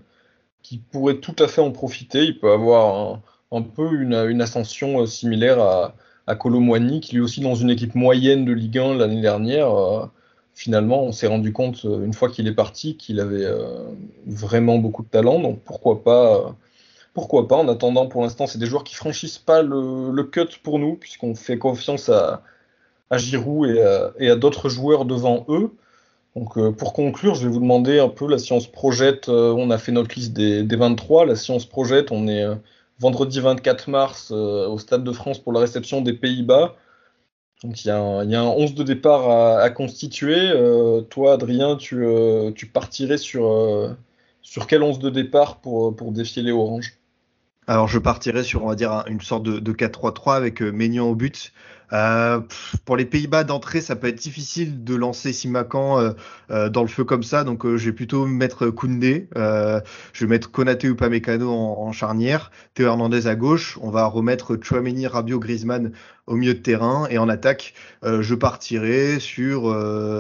qui 0.61 0.77
pourraient 0.77 1.17
tout 1.17 1.35
à 1.39 1.47
fait 1.47 1.61
en 1.61 1.71
profiter. 1.71 2.25
Il 2.25 2.39
peut 2.39 2.51
avoir 2.51 3.19
un, 3.51 3.61
peu 3.63 3.91
une, 3.99 4.41
ascension 4.41 5.01
euh, 5.01 5.05
similaire 5.07 5.59
à, 5.59 5.95
à 6.27 6.35
qui 6.35 7.15
lui 7.15 7.21
aussi 7.21 7.41
dans 7.41 7.55
une 7.55 7.71
équipe 7.71 7.95
moyenne 7.95 8.45
de 8.45 8.53
Ligue 8.53 8.77
1 8.77 8.93
l'année 8.93 9.21
dernière. 9.21 10.09
Finalement, 10.59 11.03
on 11.03 11.13
s'est 11.13 11.27
rendu 11.27 11.53
compte, 11.53 11.85
euh, 11.85 12.03
une 12.03 12.13
fois 12.13 12.27
qu'il 12.29 12.45
est 12.45 12.53
parti, 12.53 12.97
qu'il 12.97 13.21
avait 13.21 13.45
euh, 13.45 13.85
vraiment 14.25 14.77
beaucoup 14.77 15.03
de 15.03 15.07
talent. 15.07 15.39
Donc 15.39 15.61
pourquoi 15.63 16.03
pas 16.03 16.35
euh, 16.35 16.49
pourquoi 17.13 17.47
pas 17.47 17.55
En 17.55 17.69
attendant, 17.69 18.07
pour 18.07 18.23
l'instant, 18.23 18.45
c'est 18.45 18.57
des 18.59 18.65
joueurs 18.65 18.83
qui 18.83 18.93
franchissent 18.93 19.37
pas 19.37 19.61
le, 19.61 20.21
cut 20.23 20.49
pour 20.61 20.77
nous, 20.77 20.95
puisqu'on 20.95 21.33
fait 21.33 21.57
confiance 21.57 22.09
à, 22.09 22.41
Giroud 23.13 23.69
et 24.19 24.29
à, 24.29 24.35
d'autres 24.35 24.67
joueurs 24.67 25.05
devant 25.05 25.45
eux. 25.47 25.71
Donc, 26.35 26.59
pour 26.75 26.91
conclure, 26.91 27.35
je 27.35 27.47
vais 27.47 27.53
vous 27.53 27.61
demander 27.61 27.99
un 27.99 28.09
peu 28.09 28.27
la 28.27 28.37
science 28.37 28.67
projette. 28.67 29.29
On 29.29 29.71
a 29.71 29.77
fait 29.77 29.93
notre 29.93 30.13
liste 30.13 30.33
des, 30.33 30.63
des 30.63 30.75
23. 30.75 31.25
La 31.25 31.37
science 31.37 31.65
projette, 31.65 32.11
on 32.11 32.27
est 32.27 32.45
vendredi 32.99 33.39
24 33.39 33.89
mars 33.89 34.31
au 34.31 34.77
Stade 34.77 35.05
de 35.05 35.11
France 35.13 35.39
pour 35.39 35.53
la 35.53 35.61
réception 35.61 36.01
des 36.01 36.13
Pays-Bas. 36.13 36.75
Donc, 37.63 37.83
il 37.83 37.89
y, 37.89 37.91
a 37.91 37.99
un, 37.99 38.23
y 38.25 38.35
a 38.35 38.41
un 38.41 38.47
11 38.47 38.73
de 38.73 38.83
départ 38.83 39.29
à, 39.59 39.69
constituer. 39.69 40.51
toi, 41.09 41.33
Adrien, 41.33 41.75
tu, 41.75 42.05
tu 42.55 42.67
partirais 42.67 43.17
sur, 43.17 43.95
sur 44.41 44.65
quel 44.65 44.81
11 44.81 44.99
de 44.99 45.09
départ 45.09 45.59
pour, 45.59 45.93
pour 45.95 46.11
défier 46.13 46.41
les 46.41 46.51
Oranges? 46.51 46.93
Alors 47.67 47.87
je 47.87 47.99
partirais 47.99 48.43
sur, 48.43 48.63
on 48.63 48.69
va 48.69 48.75
dire, 48.75 49.03
une 49.07 49.21
sorte 49.21 49.43
de, 49.43 49.59
de 49.59 49.73
4-3-3 49.73 50.35
avec 50.37 50.61
Maignan 50.61 51.07
au 51.07 51.15
but. 51.15 51.51
Euh, 51.93 52.41
pour 52.85 52.97
les 52.97 53.05
Pays-Bas 53.05 53.43
d'entrée, 53.43 53.81
ça 53.81 53.95
peut 53.95 54.07
être 54.07 54.15
difficile 54.15 54.83
de 54.83 54.95
lancer 54.95 55.33
Simacan 55.33 55.99
euh, 55.99 56.11
euh, 56.51 56.69
dans 56.69 56.81
le 56.81 56.87
feu 56.87 57.03
comme 57.03 57.23
ça. 57.23 57.43
Donc, 57.43 57.65
je 57.65 57.85
vais 57.85 57.93
plutôt 57.93 58.25
mettre 58.25 58.67
Koundé. 58.69 59.27
je 59.35 59.81
vais 60.25 60.27
mettre 60.27 60.51
Konaté 60.51 60.89
ou 60.89 60.95
Pamecano 60.95 61.49
en, 61.49 61.87
en, 61.87 61.91
charnière. 61.91 62.51
Théo 62.73 62.87
Hernandez 62.87 63.27
à 63.27 63.35
gauche. 63.35 63.77
On 63.81 63.89
va 63.89 64.05
remettre 64.05 64.57
Chouameni, 64.61 65.07
Rabiot, 65.07 65.39
Griezmann 65.39 65.91
au 66.27 66.35
milieu 66.35 66.53
de 66.53 66.59
terrain. 66.59 67.07
Et 67.09 67.17
en 67.17 67.29
attaque, 67.29 67.73
je 68.03 68.35
partirai 68.35 69.19
sur 69.19 69.63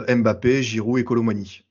Mbappé, 0.07 0.63
Giroud 0.63 0.99
et 0.99 1.03
Colomani. 1.03 1.63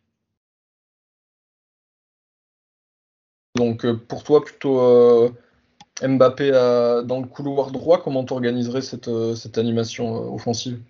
Donc, 3.56 3.84
pour 4.06 4.22
toi, 4.22 4.44
plutôt 4.44 5.34
Mbappé 6.02 6.50
dans 6.50 7.20
le 7.20 7.26
couloir 7.26 7.70
droit, 7.70 8.02
comment 8.02 8.24
tu 8.24 8.32
organiserais 8.32 8.82
cette, 8.82 9.08
euh, 9.08 9.34
cette 9.34 9.58
animation 9.58 10.16
euh, 10.16 10.34
offensive? 10.34 10.80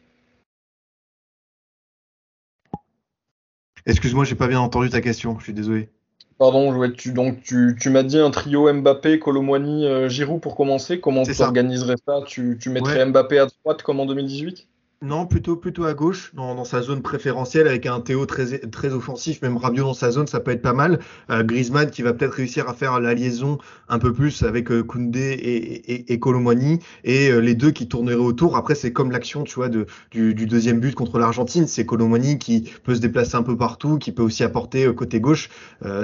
Excuse-moi, 3.86 4.24
j'ai 4.24 4.34
pas 4.34 4.48
bien 4.48 4.60
entendu 4.60 4.90
ta 4.90 5.00
question, 5.00 5.38
je 5.38 5.44
suis 5.44 5.54
désolé. 5.54 5.88
Pardon, 6.36 6.88
tu, 6.90 7.12
donc 7.12 7.42
tu, 7.42 7.90
m'as 7.90 8.02
dit 8.02 8.18
un 8.18 8.30
trio 8.30 8.72
Mbappé, 8.72 9.18
Colomwani, 9.18 9.86
euh, 9.86 10.08
Giroud 10.08 10.40
pour 10.40 10.54
commencer. 10.54 11.00
Comment 11.00 11.24
tu 11.24 11.42
organiserais 11.42 11.96
ça? 12.06 12.20
Tu, 12.26 12.58
tu 12.60 12.70
mettrais 12.70 13.04
Mbappé 13.06 13.38
à 13.38 13.46
droite 13.46 13.82
comme 13.82 13.98
en 13.98 14.06
2018 14.06 14.68
non, 15.00 15.26
plutôt, 15.26 15.54
plutôt 15.54 15.84
à 15.84 15.94
gauche, 15.94 16.34
dans, 16.34 16.64
sa 16.64 16.82
zone 16.82 17.02
préférentielle, 17.02 17.68
avec 17.68 17.86
un 17.86 18.00
Théo 18.00 18.26
très, 18.26 18.58
très 18.58 18.92
offensif, 18.92 19.40
même 19.42 19.56
Rabiot 19.56 19.84
dans 19.84 19.94
sa 19.94 20.10
zone, 20.10 20.26
ça 20.26 20.40
peut 20.40 20.50
être 20.50 20.60
pas 20.60 20.72
mal. 20.72 20.98
Euh, 21.30 21.44
Griezmann 21.44 21.88
qui 21.88 22.02
va 22.02 22.12
peut-être 22.12 22.32
réussir 22.32 22.68
à 22.68 22.74
faire 22.74 22.98
la 22.98 23.14
liaison 23.14 23.58
un 23.88 24.00
peu 24.00 24.12
plus 24.12 24.42
avec 24.42 24.72
euh, 24.72 24.82
Koundé 24.82 25.20
et, 25.20 25.92
et, 25.92 26.12
et 26.12 26.18
Colomwani, 26.18 26.80
et 27.04 27.30
euh, 27.30 27.38
les 27.38 27.54
deux 27.54 27.70
qui 27.70 27.86
tourneraient 27.86 28.16
autour. 28.16 28.56
Après, 28.56 28.74
c'est 28.74 28.92
comme 28.92 29.12
l'action, 29.12 29.44
tu 29.44 29.54
vois, 29.54 29.68
du, 29.68 29.86
deuxième 30.34 30.80
but 30.80 30.96
contre 30.96 31.20
l'Argentine, 31.20 31.68
c'est 31.68 31.86
Colomwani 31.86 32.40
qui 32.40 32.68
peut 32.82 32.96
se 32.96 33.00
déplacer 33.00 33.36
un 33.36 33.44
peu 33.44 33.56
partout, 33.56 33.98
qui 33.98 34.10
peut 34.10 34.24
aussi 34.24 34.42
apporter 34.42 34.92
côté 34.96 35.20
gauche. 35.20 35.48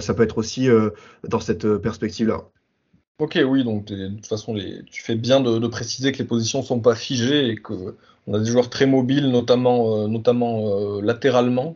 ça 0.01 0.15
peut 0.15 0.23
être 0.23 0.39
aussi 0.39 0.69
dans 1.25 1.41
cette 1.41 1.67
perspective-là. 1.79 2.43
Ok, 3.19 3.39
oui, 3.45 3.65
donc 3.65 3.87
de 3.87 4.09
toute 4.09 4.27
façon, 4.27 4.55
les, 4.55 4.85
tu 4.85 5.03
fais 5.03 5.15
bien 5.17 5.41
de, 5.41 5.59
de 5.59 5.67
préciser 5.67 6.13
que 6.13 6.19
les 6.19 6.25
positions 6.25 6.63
sont 6.63 6.81
pas 6.81 6.95
figées 6.95 7.49
et 7.49 7.57
que 7.57 7.97
on 8.27 8.35
a 8.35 8.39
des 8.39 8.47
joueurs 8.47 8.71
très 8.71 8.87
mobiles, 8.87 9.31
notamment, 9.31 9.97
euh, 9.97 10.09
notamment 10.09 10.67
euh, 10.67 11.01
latéralement. 11.03 11.75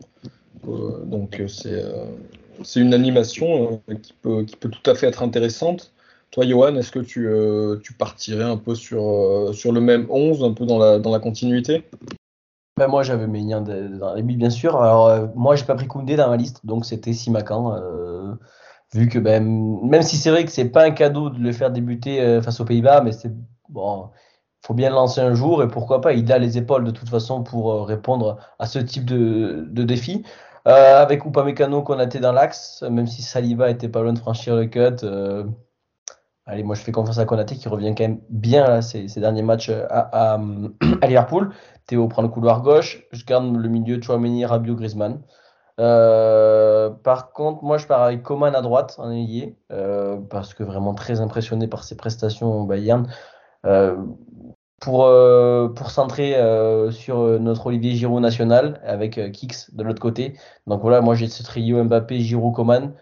Euh, 0.67 1.03
donc 1.05 1.41
c'est 1.47 2.79
une 2.79 2.93
animation 2.93 3.81
qui, 4.01 4.13
peut, 4.13 4.43
qui 4.43 4.55
peut 4.55 4.69
tout 4.69 4.89
à 4.89 4.95
fait 4.95 5.07
être 5.07 5.23
intéressante. 5.23 5.93
Toi, 6.31 6.45
Johan, 6.45 6.75
est-ce 6.75 6.91
que 6.91 6.99
tu, 6.99 7.27
tu 7.81 7.93
partirais 7.93 8.43
un 8.43 8.57
peu 8.57 8.75
sur, 8.75 9.49
sur 9.53 9.71
le 9.71 9.81
même 9.81 10.05
11, 10.09 10.43
un 10.43 10.53
peu 10.53 10.65
dans 10.65 10.77
la, 10.77 10.99
dans 10.99 11.11
la 11.11 11.19
continuité? 11.19 11.85
Ben 12.77 12.87
Moi, 12.87 13.01
j'avais 13.01 13.25
mes 13.25 13.41
liens 13.41 13.61
dans 13.61 14.13
les 14.13 14.21
bien 14.21 14.51
sûr. 14.51 14.79
Alors, 14.79 15.29
moi, 15.35 15.55
j'ai 15.55 15.65
pas 15.65 15.73
pris 15.73 15.87
Koundé 15.87 16.17
dans 16.17 16.29
ma 16.29 16.37
liste, 16.37 16.65
donc 16.65 16.85
c'était 16.85 17.13
Simakan. 17.13 18.37
vu 18.93 19.07
que, 19.07 19.17
ben, 19.17 19.43
même 19.83 20.03
si 20.03 20.17
c'est 20.17 20.29
vrai 20.29 20.45
que 20.45 20.51
c'est 20.51 20.69
pas 20.69 20.85
un 20.85 20.91
cadeau 20.91 21.31
de 21.31 21.39
le 21.39 21.51
faire 21.51 21.71
débuter 21.71 22.39
face 22.43 22.59
aux 22.59 22.65
Pays-Bas, 22.65 23.01
mais 23.01 23.11
c'est 23.11 23.31
bon, 23.69 24.09
faut 24.61 24.73
bien 24.73 24.89
le 24.89 24.95
lancer 24.95 25.21
un 25.21 25.33
jour 25.33 25.63
et 25.63 25.67
pourquoi 25.67 26.01
pas, 26.01 26.13
il 26.13 26.31
a 26.31 26.37
les 26.37 26.57
épaules 26.57 26.83
de 26.83 26.91
toute 26.91 27.09
façon 27.09 27.43
pour 27.43 27.71
euh, 27.71 27.83
répondre 27.83 28.37
à 28.59 28.65
ce 28.65 28.79
type 28.79 29.05
de, 29.05 29.65
de 29.69 29.83
défi. 29.83 30.23
Euh, 30.67 31.01
avec 31.01 31.25
Upamecano 31.25 31.81
qu'on 31.83 31.95
dans 31.95 32.31
l'axe, 32.31 32.83
même 32.83 33.07
si 33.07 33.21
Saliba 33.21 33.69
était 33.69 33.87
pas 33.87 34.01
loin 34.01 34.13
de 34.13 34.19
franchir 34.19 34.55
le 34.55 34.65
cut. 34.65 35.03
Euh, 35.03 35.45
allez, 36.45 36.63
moi 36.63 36.75
je 36.75 36.81
fais 36.81 36.91
confiance 36.91 37.17
à 37.17 37.25
Konaté 37.25 37.55
qui 37.55 37.69
revient 37.69 37.95
quand 37.95 38.03
même 38.03 38.19
bien 38.29 38.67
là, 38.67 38.81
ces, 38.81 39.07
derniers 39.17 39.41
matchs 39.41 39.69
à, 39.69 40.33
à, 40.33 40.33
à, 41.01 41.07
Liverpool. 41.07 41.53
Théo 41.87 42.07
prend 42.07 42.21
le 42.21 42.27
couloir 42.27 42.61
gauche, 42.61 43.03
je 43.11 43.25
garde 43.25 43.55
le 43.55 43.69
milieu 43.69 44.01
Chouameni, 44.01 44.45
Rabiot, 44.45 44.75
Griezmann. 44.75 45.21
Euh, 45.79 46.89
par 46.89 47.31
contre, 47.31 47.63
moi 47.63 47.77
je 47.77 47.87
pars 47.87 48.03
avec 48.03 48.21
Coman 48.21 48.53
à 48.53 48.61
droite 48.61 48.95
en 48.97 49.11
ailier 49.11 49.57
euh, 49.71 50.17
parce 50.29 50.53
que 50.53 50.63
vraiment 50.63 50.93
très 50.93 51.21
impressionné 51.21 51.67
par 51.67 51.83
ses 51.83 51.95
prestations 51.95 52.61
au 52.61 52.65
Bayern. 52.65 53.07
Euh, 53.65 53.95
pour, 54.79 55.05
euh, 55.05 55.67
pour 55.69 55.91
centrer 55.91 56.35
euh, 56.35 56.91
sur 56.91 57.17
notre 57.39 57.67
Olivier 57.67 57.95
Giroud 57.95 58.21
national 58.21 58.79
avec 58.85 59.31
Kix 59.31 59.73
de 59.73 59.83
l'autre 59.83 60.01
côté. 60.01 60.37
Donc 60.67 60.81
voilà, 60.81 61.01
moi 61.01 61.15
j'ai 61.15 61.27
ce 61.27 61.43
trio 61.43 61.83
Mbappé, 61.83 62.19
Giroud, 62.19 62.55
Coman. 62.55 62.93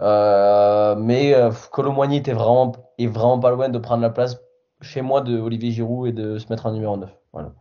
mais 0.00 1.34
Colomboigny 1.72 2.18
était 2.18 2.32
vraiment, 2.32 2.72
est 2.98 3.06
vraiment 3.06 3.38
pas 3.38 3.50
loin 3.50 3.68
de 3.68 3.78
prendre 3.78 4.02
la 4.02 4.10
place 4.10 4.40
chez 4.80 5.02
moi 5.02 5.20
de 5.20 5.38
Olivier 5.38 5.70
Giroud 5.70 6.08
et 6.08 6.12
de 6.12 6.38
se 6.38 6.48
mettre 6.48 6.66
en 6.66 6.72
numéro 6.72 6.96
9. 6.96 7.10
Voilà. 7.32 7.52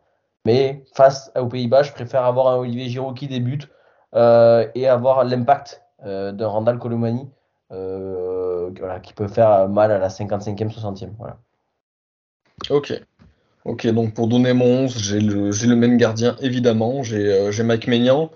Mais 0.46 0.84
face 0.94 1.32
aux 1.40 1.48
Pays-Bas, 1.48 1.84
je 1.84 1.92
préfère 1.92 2.24
avoir 2.24 2.48
un 2.48 2.58
Olivier 2.58 2.88
Giroud 2.90 3.18
qui 3.18 3.28
débute 3.28 3.70
et 4.14 4.88
avoir 4.88 5.24
l'impact 5.24 5.84
d'un 6.04 6.48
Randall 6.48 6.80
Colomani 6.80 7.30
voilà, 7.70 9.00
qui 9.02 9.14
peut 9.14 9.28
faire 9.28 9.68
mal 9.70 9.92
à 9.92 9.98
la 9.98 10.10
55e, 10.10 10.72
60e. 10.72 11.10
Voilà. 11.18 11.38
Ok. 12.70 12.94
Ok, 13.66 13.88
donc 13.88 14.14
pour 14.14 14.28
donner 14.28 14.54
mon 14.54 14.84
11, 14.86 14.98
j'ai 15.00 15.20
le, 15.20 15.50
le, 15.50 15.76
même 15.76 15.98
gardien, 15.98 16.36
évidemment. 16.40 17.02
J'ai 17.02 17.32
euh, 17.34 17.64
Mike 17.64 17.88
Maignan. 17.88 18.32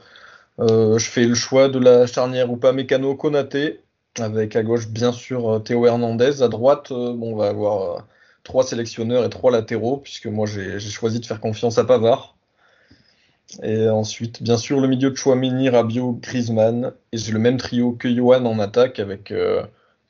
Euh, 0.59 0.97
je 0.97 1.05
fais 1.07 1.25
le 1.25 1.35
choix 1.35 1.69
de 1.69 1.77
la 1.79 2.07
charnière 2.07 2.51
ou 2.51 2.57
pas 2.57 2.73
Mécano 2.73 3.15
Konaté, 3.15 3.81
avec 4.19 4.55
à 4.55 4.63
gauche, 4.63 4.87
bien 4.89 5.11
sûr, 5.11 5.47
euh, 5.49 5.59
Théo 5.59 5.85
Hernandez. 5.85 6.41
À 6.41 6.47
droite, 6.47 6.89
bon, 6.89 7.33
on 7.33 7.35
va 7.35 7.49
avoir 7.49 8.07
trois 8.43 8.63
sélectionneurs 8.63 9.23
et 9.23 9.29
trois 9.29 9.51
latéraux, 9.51 9.97
puisque 9.97 10.25
moi, 10.25 10.47
j'ai 10.47 10.79
choisi 10.79 11.19
de 11.19 11.25
faire 11.27 11.39
confiance 11.39 11.77
à 11.77 11.85
Pavard. 11.85 12.35
Et 13.63 13.87
ensuite, 13.87 14.41
bien 14.41 14.57
sûr, 14.57 14.79
le 14.79 14.87
milieu 14.87 15.11
de 15.11 15.15
Chouameni, 15.15 15.69
Rabiot, 15.69 16.13
Griezmann. 16.23 16.93
Et 17.11 17.17
j'ai 17.19 17.33
le 17.33 17.39
même 17.39 17.57
trio 17.57 17.91
que 17.91 18.13
Johan 18.13 18.45
en 18.45 18.57
attaque, 18.59 18.99
avec 18.99 19.31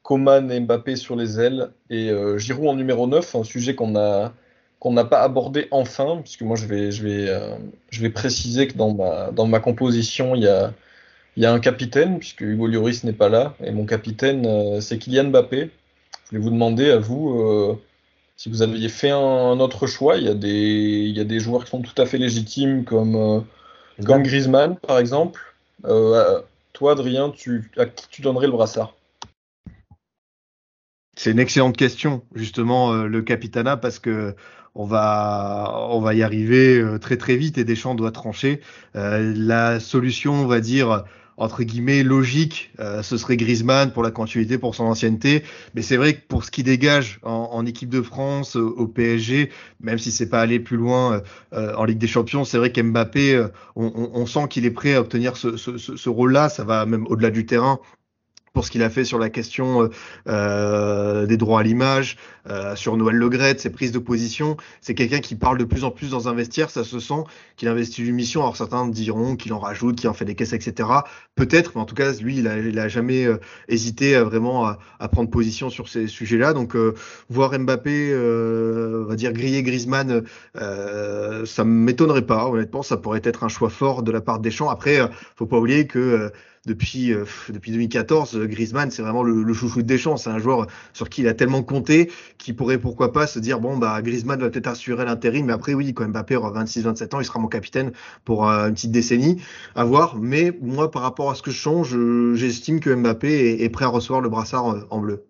Coman 0.04 0.50
et 0.50 0.60
Mbappé 0.62 0.96
sur 0.96 1.18
les 1.18 1.42
ailes 1.42 1.72
et 1.90 2.12
Giroud 2.38 2.68
en 2.70 2.76
numéro 2.76 3.06
9, 3.08 3.36
un 3.36 3.44
sujet 3.44 3.76
qu'on 3.76 3.98
a 3.98 4.34
qu'on 4.80 4.94
n'a 4.94 5.06
pas 5.06 5.22
abordé 5.22 5.68
enfin, 5.72 6.22
puisque 6.24 6.42
moi 6.42 6.56
je 6.56 6.66
vais, 6.66 6.92
je 6.92 7.04
vais, 7.04 7.30
euh, 7.30 7.58
je 7.90 8.02
vais 8.02 8.10
préciser 8.10 8.68
que 8.68 8.78
dans 8.78 8.94
ma, 8.94 9.32
dans 9.32 9.48
ma 9.48 9.60
composition, 9.60 10.36
il 10.36 10.44
y 10.44 10.48
a, 10.48 10.74
il 11.36 11.44
y 11.44 11.46
a 11.46 11.54
un 11.54 11.60
capitaine, 11.60 12.20
puisque 12.20 12.42
Hugo 12.42 12.68
Lloris 12.68 13.04
n'est 13.04 13.14
pas 13.14 13.30
là, 13.30 13.56
et 13.64 13.72
mon 13.72 13.86
capitaine, 13.86 14.46
euh, 14.46 14.82
c'est 14.82 14.98
Kylian 14.98 15.26
Mbappé. 15.26 15.70
Je 16.32 16.38
vais 16.38 16.42
vous 16.42 16.52
demander 16.52 16.92
à 16.92 17.00
vous 17.00 17.80
si 18.38 18.50
vous 18.50 18.62
aviez 18.62 18.88
fait 18.88 19.10
un, 19.10 19.60
autre 19.60 19.88
choix. 19.88 20.18
Il 20.18 20.26
y, 20.26 20.28
a 20.30 20.36
des, 20.36 20.50
il 20.50 21.18
y 21.18 21.20
a 21.20 21.24
des 21.24 21.40
joueurs 21.40 21.64
qui 21.66 21.72
sont 21.72 21.82
tout 21.82 22.00
à 22.00 22.06
fait 22.06 22.20
légitimes, 22.20 22.84
comme, 22.84 23.46
comme 24.06 24.24
Griezmann, 24.24 24.78
par 24.78 25.00
exemple. 25.00 25.42
toi, 25.82 26.92
Adrien, 26.92 27.32
tu, 27.32 27.72
à 27.78 27.88
qui 27.88 28.08
tu 28.10 28.22
donnerais 28.22 28.46
le 28.46 28.54
brassard? 28.54 28.94
C'est 31.20 31.32
une 31.32 31.40
excellente 31.40 31.76
question, 31.76 32.24
justement, 32.34 32.94
euh, 32.94 33.08
le 33.08 33.22
Capitana, 33.22 33.76
parce 33.76 34.00
que 34.00 34.38
on 34.76 34.86
va, 34.86 35.88
on 35.90 36.00
va 36.00 36.14
y 36.14 36.24
arriver 36.24 36.80
euh, 36.80 36.98
très 36.98 37.18
très 37.18 37.36
vite 37.36 37.58
et 37.58 37.64
Deschamps 37.64 37.96
doit 37.96 38.12
trancher. 38.12 38.62
Euh, 38.96 39.34
la 39.36 39.80
solution, 39.80 40.34
on 40.34 40.48
va 40.48 40.60
dire, 40.60 41.06
entre 41.38 41.64
guillemets, 41.64 42.04
logique, 42.04 42.74
ce 43.02 43.16
serait 43.16 43.38
Griezmann 43.38 43.94
pour 43.94 44.04
la 44.04 44.12
continuité, 44.12 44.58
pour 44.58 44.76
son 44.76 44.84
ancienneté. 44.84 45.44
Mais 45.74 45.82
c'est 45.82 45.96
vrai 45.96 46.16
que 46.16 46.28
pour 46.28 46.44
ce 46.44 46.52
qui 46.52 46.64
dégage 46.64 47.22
en, 47.24 47.66
équipe 47.66 47.88
de 47.88 48.02
France, 48.02 48.58
au 48.58 48.88
PSG, 48.88 49.50
même 49.80 49.98
si 49.98 50.12
c'est 50.12 50.28
pas 50.28 50.42
aller 50.42 50.60
plus 50.60 50.76
loin 50.76 51.22
en 51.54 51.86
Ligue 51.86 51.98
des 51.98 52.08
Champions, 52.08 52.44
c'est 52.44 52.58
vrai 52.58 52.74
qu'Mbappé, 52.74 53.42
on, 53.78 54.12
on, 54.14 54.26
sent 54.26 54.48
qu'il 54.50 54.66
est 54.66 54.72
prêt 54.72 54.96
à 54.96 55.00
obtenir 55.00 55.38
ce, 55.38 55.56
ce, 55.56 55.78
ce 55.78 56.10
rôle-là. 56.10 56.50
Ça 56.50 56.66
va 56.66 56.86
même 56.86 57.08
au-delà 57.08 57.30
du 57.30 57.46
terrain 57.46 57.80
pour 58.54 58.66
ce 58.66 58.72
qu'il 58.72 58.84
a 58.84 58.90
fait 58.90 59.06
sur 59.06 59.20
la 59.20 59.30
question 59.30 59.84
euh, 59.84 59.90
euh 60.28 61.26
des 61.26 61.38
droits 61.38 61.60
à 61.60 61.64
l'image, 61.64 62.18
euh, 62.50 62.76
sur 62.76 62.96
Noël 62.98 63.16
Legrette, 63.16 63.60
ses 63.60 63.70
prises 63.70 63.92
de 63.92 64.00
position. 64.00 64.58
C'est 64.82 64.96
quelqu'un 64.96 65.20
qui 65.20 65.36
parle 65.36 65.58
de 65.58 65.64
plus 65.64 65.84
en 65.84 65.92
plus 65.92 66.10
dans 66.10 66.28
un 66.28 66.34
vestiaire, 66.34 66.70
ça 66.70 66.84
se 66.84 67.00
sent 67.00 67.24
qu'il 67.58 67.68
investit 67.68 68.06
une 68.06 68.16
mission. 68.16 68.42
Alors 68.42 68.58
certains 68.58 68.88
diront 68.88 69.36
qu'il 69.36 69.54
en 69.54 69.60
rajoute, 69.60 69.98
qu'il 69.98 70.10
en 70.10 70.14
fait 70.14 70.26
des 70.26 70.36
caisses, 70.36 70.54
etc. 70.54 70.90
Peut-être, 71.36 71.74
mais 71.76 71.82
en 71.82 71.86
tout 71.86 71.96
cas, 71.96 72.14
lui, 72.14 72.38
il 72.38 72.48
a, 72.48 72.58
il 72.58 72.80
a 72.80 72.88
jamais 72.88 73.28
hésité 73.68 74.18
vraiment 74.20 74.66
à, 74.66 75.08
prendre 75.10 75.30
position 75.30 75.70
sur 75.70 75.90
ces 75.90 76.08
sujets-là. 76.08 76.54
Donc, 76.54 76.76
voir 77.30 77.58
Mbappé, 77.58 78.14
on 78.16 79.06
va 79.06 79.16
dire, 79.16 79.34
griller 79.34 79.64
Griezmann, 79.64 80.24
ça 80.56 81.64
m'étonnerait 81.64 82.26
pas. 82.26 82.48
Honnêtement, 82.48 82.84
ça 82.84 82.98
pourrait 82.98 83.22
être 83.24 83.44
un 83.44 83.50
choix 83.50 83.70
fort 83.70 84.04
de 84.04 84.12
la 84.12 84.22
part 84.22 84.40
des 84.40 84.52
champs. 84.52 84.70
Après, 84.70 85.00
faut 85.36 85.46
pas 85.46 85.58
oublier 85.58 85.88
que 85.88 86.32
depuis, 86.66 87.14
euh, 87.14 87.26
depuis 87.50 87.72
2014, 87.72 88.36
euh, 88.36 88.46
Griezmann, 88.46 88.92
c'est 88.92 89.02
vraiment 89.02 89.24
le, 89.24 89.54
chouchou 89.54 89.82
de 89.82 89.88
Deschamps. 89.88 90.18
C'est 90.18 90.30
un 90.30 90.40
joueur 90.40 90.68
sur 90.94 91.10
qui 91.10 91.22
il 91.22 91.28
a 91.28 91.34
tellement 91.34 91.64
compté 91.64 92.12
qu'il 92.38 92.56
pourrait 92.56 92.78
pourquoi 92.78 93.14
pas 93.14 93.28
se 93.28 93.40
dire 93.40 93.60
bon, 93.60 93.78
bah, 93.78 94.02
Griezmann 94.02 94.40
va 94.40 94.50
peut-être 94.50 94.68
assurer 94.68 95.06
l'intérim, 95.06 95.46
mais 95.46 95.54
après, 95.54 95.74
oui, 95.74 95.94
quand 95.94 96.08
Mbappé 96.08 96.36
aura 96.36 96.52
26-27 96.64 97.16
ans, 97.16 97.20
il 97.20 97.26
sera 97.26 97.40
mon 97.40 97.48
capitaine 97.48 97.92
pour 98.26 98.50
euh, 98.50 98.68
une 98.68 98.74
petite 98.74 98.92
décennie 98.92 99.42
à 99.76 99.84
voir. 99.84 100.18
Mais 100.18 100.58
moi, 100.62 100.92
par 100.92 101.02
rapport 101.02 101.32
à 101.32 101.36
ce 101.36 101.42
que 101.42 101.52
je 101.52 101.58
change, 101.58 101.98
j'estime 102.36 102.80
que 102.80 102.94
Mbappé 102.94 103.64
est, 103.64 103.70
prêt 103.70 103.86
à 103.86 103.90
recevoir 103.90 104.22
le 104.22 104.30
brassard 104.30 104.86
en 104.90 105.00
bleu. 105.00 105.26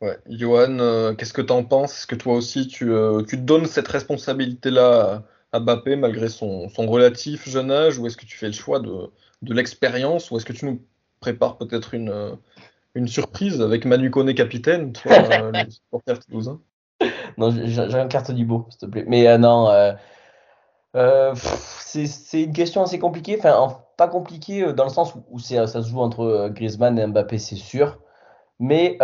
Ouais. 0.00 0.16
Johan, 0.28 1.14
qu'est-ce 1.16 1.32
que 1.32 1.42
tu 1.42 1.52
en 1.52 1.64
penses? 1.64 1.98
Est-ce 1.98 2.06
que 2.06 2.14
toi 2.14 2.34
aussi 2.34 2.68
tu, 2.68 2.90
tu 3.26 3.36
donnes 3.36 3.66
cette 3.66 3.88
responsabilité-là 3.88 5.24
à 5.52 5.60
Mbappé 5.60 5.96
malgré 5.96 6.28
son, 6.28 6.68
son 6.68 6.86
relatif 6.86 7.48
jeune 7.48 7.70
âge 7.70 7.98
ou 7.98 8.06
est-ce 8.06 8.16
que 8.16 8.26
tu 8.26 8.36
fais 8.36 8.46
le 8.46 8.52
choix 8.52 8.80
de, 8.80 9.10
de 9.42 9.54
l'expérience 9.54 10.30
ou 10.30 10.36
est-ce 10.36 10.44
que 10.44 10.52
tu 10.52 10.66
nous 10.66 10.80
prépares 11.20 11.56
peut-être 11.56 11.94
une, 11.94 12.10
euh, 12.10 12.34
une 12.94 13.08
surprise 13.08 13.60
avec 13.60 13.84
Manu 13.84 14.10
Koné 14.10 14.34
capitaine, 14.34 14.92
toi, 14.92 15.12
euh, 15.12 15.52
le 15.64 15.70
supporter 15.70 16.18
toulousain? 16.20 16.60
Non, 17.36 17.50
j'ai 17.52 17.80
une 17.80 18.08
carte 18.08 18.32
du 18.32 18.44
beau, 18.44 18.66
s'il 18.70 18.80
te 18.80 18.86
plaît. 18.86 19.04
Mais 19.06 19.28
euh, 19.28 19.38
non, 19.38 19.70
euh, 20.94 21.34
c'est 21.34 22.42
une 22.42 22.52
question 22.52 22.82
assez 22.82 22.98
compliquée. 22.98 23.36
Enfin, 23.38 23.78
pas 23.96 24.08
compliquée 24.08 24.72
dans 24.72 24.84
le 24.84 24.90
sens 24.90 25.14
où, 25.30 25.38
ça 25.38 25.66
se 25.66 25.88
joue 25.88 26.00
entre 26.00 26.48
Griezmann 26.48 26.98
et 26.98 27.06
Mbappé, 27.06 27.38
c'est 27.38 27.56
sûr. 27.56 27.98
Mais 28.58 28.98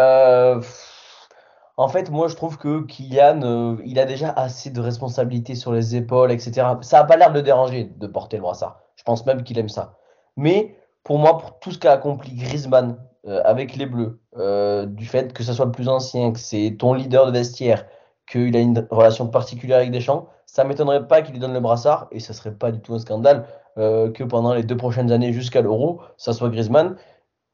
en 1.77 1.89
fait, 1.89 2.11
moi, 2.11 2.27
je 2.29 2.35
trouve 2.35 2.59
que 2.59 2.83
Kylian, 2.83 3.79
il 3.85 3.99
a 4.01 4.05
déjà 4.05 4.31
assez 4.31 4.71
de 4.71 4.81
responsabilités 4.81 5.55
sur 5.55 5.73
les 5.73 5.95
épaules, 5.95 6.33
etc. 6.33 6.67
Ça 6.81 6.99
n'a 6.99 7.05
pas 7.05 7.17
l'air 7.17 7.31
de 7.31 7.37
le 7.37 7.43
déranger 7.43 7.85
de 7.85 8.07
porter 8.09 8.37
le 8.39 8.43
brassard. 8.43 8.81
Je 8.97 9.05
pense 9.05 9.25
même 9.27 9.45
qu'il 9.45 9.59
aime 9.59 9.69
ça. 9.69 9.97
Mais 10.37 10.77
pour 11.05 11.19
moi, 11.19 11.39
pour 11.39 11.59
tout 11.59 11.71
ce 11.71 11.79
qu'a 11.79 11.93
accompli 11.93 12.35
Griezmann 12.35 12.97
euh, 13.27 13.41
avec 13.45 13.77
les 13.77 13.87
Bleus, 13.87 14.21
euh, 14.37 14.87
du 14.87 15.07
fait 15.07 15.33
que 15.33 15.43
ce 15.43 15.53
soit 15.53 15.67
le 15.67 15.73
plus 15.73 15.89
ancien, 15.89 16.33
que 16.33 16.39
c'est 16.39 16.77
ton 16.79 16.95
leader 16.95 17.27
de 17.27 17.33
vestiaire, 17.33 17.87
qu'il 18.27 18.57
a 18.57 18.61
une 18.61 18.87
relation 18.91 19.29
particulière 19.29 19.79
avec 19.79 19.91
Deschamps, 19.91 20.29
ça 20.47 20.65
m'étonnerait 20.65 21.07
pas 21.07 21.23
qu'il 21.23 21.33
lui 21.33 21.41
donne 21.41 21.53
le 21.53 21.61
brassard 21.61 22.09
et 22.11 22.21
ce 22.21 22.33
serait 22.33 22.55
pas 22.55 22.73
du 22.73 22.81
tout 22.81 22.95
un 22.95 22.99
scandale 22.99 23.47
euh, 23.77 24.11
que 24.11 24.25
pendant 24.25 24.55
les 24.55 24.63
deux 24.63 24.77
prochaines 24.77 25.13
années 25.13 25.33
jusqu'à 25.33 25.61
l'Euro, 25.61 26.01
ça 26.17 26.33
soit 26.33 26.49
Griezmann. 26.49 26.97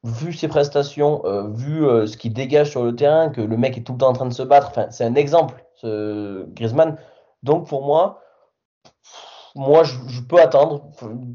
Vu 0.02 0.32
ses 0.32 0.48
prestations, 0.48 1.22
vu 1.52 1.82
ce 2.06 2.16
qu'il 2.16 2.32
dégage 2.32 2.70
sur 2.70 2.82
le 2.84 2.96
terrain, 2.96 3.28
que 3.28 3.42
le 3.42 3.56
mec 3.58 3.76
est 3.76 3.82
tout 3.82 3.92
le 3.92 3.98
temps 3.98 4.08
en 4.08 4.14
train 4.14 4.24
de 4.24 4.32
se 4.32 4.42
battre, 4.42 4.72
c'est 4.90 5.04
un 5.04 5.14
exemple, 5.14 5.62
ce 5.74 6.46
Griezmann. 6.54 6.96
Donc 7.42 7.68
pour 7.68 7.84
moi, 7.84 8.22
moi 9.54 9.82
je, 9.84 9.98
je, 10.08 10.22
peux 10.22 10.40
attendre 10.40 10.84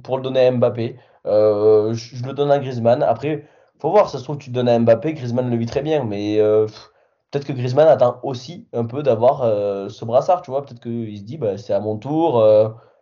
pour 0.03 0.17
le 0.17 0.23
donner 0.23 0.47
à 0.47 0.51
Mbappé. 0.51 0.97
Euh, 1.25 1.93
je, 1.93 2.23
le 2.23 2.33
donne 2.33 2.51
à 2.51 2.59
Griezmann. 2.59 3.03
Après, 3.03 3.47
faut 3.79 3.91
voir, 3.91 4.09
ça 4.09 4.19
se 4.19 4.23
trouve, 4.23 4.37
tu 4.37 4.49
te 4.49 4.55
donnes 4.55 4.69
à 4.69 4.77
Mbappé, 4.77 5.13
Griezmann 5.13 5.49
le 5.49 5.57
vit 5.57 5.65
très 5.65 5.81
bien, 5.81 6.03
mais 6.03 6.39
euh, 6.39 6.67
peut-être 7.31 7.45
que 7.45 7.53
Griezmann 7.53 7.87
attend 7.87 8.19
aussi 8.23 8.67
un 8.73 8.85
peu 8.85 9.03
d'avoir 9.03 9.43
euh, 9.43 9.89
ce 9.89 10.05
brassard, 10.05 10.41
tu 10.41 10.51
vois. 10.51 10.65
Peut-être 10.65 10.81
qu'il 10.81 11.17
se 11.17 11.23
dit, 11.23 11.37
bah, 11.37 11.57
c'est 11.57 11.73
à 11.73 11.79
mon 11.79 11.97
tour, 11.97 12.45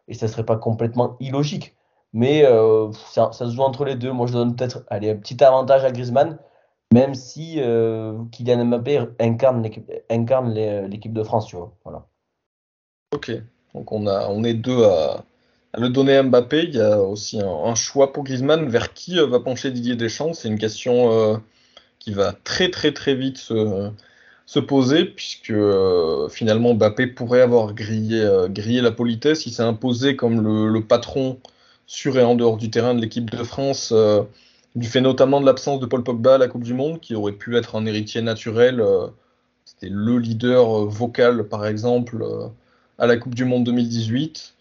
et 0.08 0.14
ça 0.14 0.28
serait 0.28 0.46
pas 0.46 0.58
complètement 0.58 1.18
illogique. 1.20 1.76
Mais 2.14 2.44
ça, 2.94 3.32
se 3.32 3.50
joue 3.50 3.64
entre 3.64 3.86
les 3.86 3.96
deux. 3.96 4.12
Moi, 4.12 4.28
je 4.28 4.34
donne 4.34 4.56
peut-être 4.56 4.84
allez, 4.90 5.10
un 5.10 5.16
petit 5.16 5.44
avantage 5.44 5.84
à 5.84 5.92
Griezmann, 5.92 6.38
même 6.94 7.16
si 7.16 7.60
Kylian 8.32 8.66
Mbappé 8.66 9.08
incarne 9.20 9.64
l'équipe 10.88 11.14
de 11.14 11.24
France, 11.24 11.48
tu 11.48 11.56
vois. 11.56 11.74
Voilà. 11.84 12.06
Ok, 13.14 13.32
donc 13.76 13.92
on, 13.92 14.08
a, 14.08 14.28
on 14.30 14.44
est 14.44 14.56
deux 14.56 14.86
à 14.86 15.24
le 15.78 15.90
donner 15.90 16.16
à 16.18 16.24
Mbappé, 16.24 16.66
il 16.66 16.76
y 16.76 16.82
a 16.82 17.00
aussi 17.02 17.40
un, 17.42 17.76
choix 17.76 18.14
pour 18.14 18.24
Griezmann. 18.24 18.68
Vers 18.70 18.94
qui 18.94 19.20
euh, 19.20 19.26
va 19.26 19.40
pencher 19.40 19.72
Didier 19.72 19.96
Deschamps? 19.96 20.34
C'est 20.34 20.48
une 20.48 20.60
question 20.60 21.12
euh, 21.12 21.38
qui 22.00 22.12
va 22.14 22.34
très 22.44 22.70
très 22.70 22.94
très 22.94 23.16
vite 23.16 23.38
se, 23.38 23.90
se 24.46 24.60
poser, 24.60 25.06
puisque 25.06 25.50
euh, 25.50 26.30
finalement 26.30 26.74
Mbappé 26.76 27.08
pourrait 27.08 27.42
avoir 27.42 27.74
grillé, 27.74 28.24
grillé 28.50 28.82
la 28.82 28.92
politesse. 28.92 29.46
Il 29.46 29.52
s'est 29.52 29.64
imposé 29.64 30.16
comme 30.16 30.42
le, 30.42 30.70
le, 30.70 30.84
patron 30.84 31.40
sur 31.88 32.18
et 32.20 32.24
en 32.24 32.36
dehors 32.36 32.58
du 32.58 32.70
terrain 32.70 32.94
de 32.94 33.02
l'équipe 33.02 33.30
de 33.30 33.44
France, 33.44 33.94
du 34.76 34.88
fait 34.88 35.02
notamment 35.02 35.42
de 35.42 35.46
l'absence 35.46 35.80
de 35.80 35.86
Paul 35.86 36.04
Pogba 36.04 36.36
à 36.36 36.38
la 36.38 36.48
Coupe 36.48 36.64
du 36.64 36.74
Monde, 36.74 37.00
qui 37.00 37.16
aurait 37.16 37.34
pu 37.34 37.58
être 37.58 37.76
un 37.76 37.86
héritier 37.86 38.22
naturel. 38.22 38.84
C'était 39.66 39.90
le 39.90 40.18
leader 40.18 40.86
vocal, 40.86 41.48
par 41.48 41.66
exemple, 41.66 42.24
à 43.00 43.08
la 43.08 43.18
Coupe 43.18 43.36
du 43.36 43.46
Monde 43.46 43.64
2018. 43.66 44.54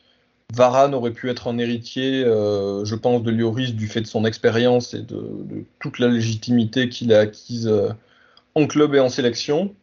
Varane 0.52 0.94
aurait 0.94 1.12
pu 1.12 1.30
être 1.30 1.48
un 1.48 1.56
héritier, 1.56 2.24
euh, 2.24 2.84
je 2.84 2.94
pense, 2.94 3.22
de 3.22 3.30
Lloris 3.30 3.74
du 3.74 3.88
fait 3.88 4.02
de 4.02 4.06
son 4.06 4.26
expérience 4.26 4.92
et 4.92 5.00
de, 5.00 5.64
toute 5.78 5.98
la 5.98 6.08
légitimité 6.08 6.90
qu'il 6.90 7.12
a 7.14 7.20
acquise 7.20 7.68
euh, 7.68 7.88
en 8.54 8.66
club 8.66 8.94
et 8.94 9.00
en 9.00 9.08
sélection. 9.08 9.74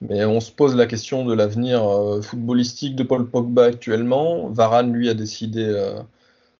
Mais 0.00 0.24
on 0.24 0.40
se 0.40 0.50
pose 0.50 0.74
la 0.74 0.86
question 0.86 1.24
de 1.24 1.32
l'avenir 1.32 1.88
euh, 1.88 2.20
footballistique 2.20 2.96
de 2.96 3.04
Paul 3.04 3.30
Pogba 3.30 3.66
actuellement. 3.66 4.48
Varane, 4.48 4.92
lui, 4.92 5.08
a 5.08 5.14
décidé 5.14 5.72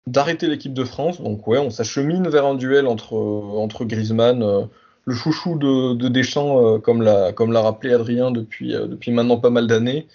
d'arrêter 0.06 0.46
l'équipe 0.46 0.74
de 0.74 0.84
France. 0.84 1.20
Donc 1.20 1.48
ouais, 1.48 1.58
on 1.58 1.70
s'achemine 1.70 2.28
vers 2.28 2.46
un 2.46 2.54
duel 2.54 2.86
entre, 2.86 3.14
entre 3.14 3.84
Griezmann, 3.84 4.68
le 5.04 5.14
chouchou 5.14 5.58
de, 5.58 6.08
Deschamps, 6.08 6.78
comme 6.78 7.02
l'a 7.02 7.60
rappelé 7.60 7.92
Adrien 7.92 8.30
depuis, 8.30 8.76
maintenant 9.08 9.38
pas 9.38 9.50
mal 9.50 9.66
d'années, 9.66 10.06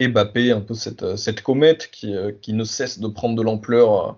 Mbappé, 0.00 0.50
un 0.52 0.60
peu 0.60 0.74
cette, 0.74 1.02
euh, 1.02 1.32
comète 1.42 1.90
qui, 1.90 2.14
euh, 2.14 2.32
qui, 2.42 2.52
ne 2.52 2.64
cesse 2.64 2.98
de 2.98 3.08
prendre 3.08 3.34
de 3.34 3.42
l'ampleur 3.42 4.08
euh, 4.08 4.12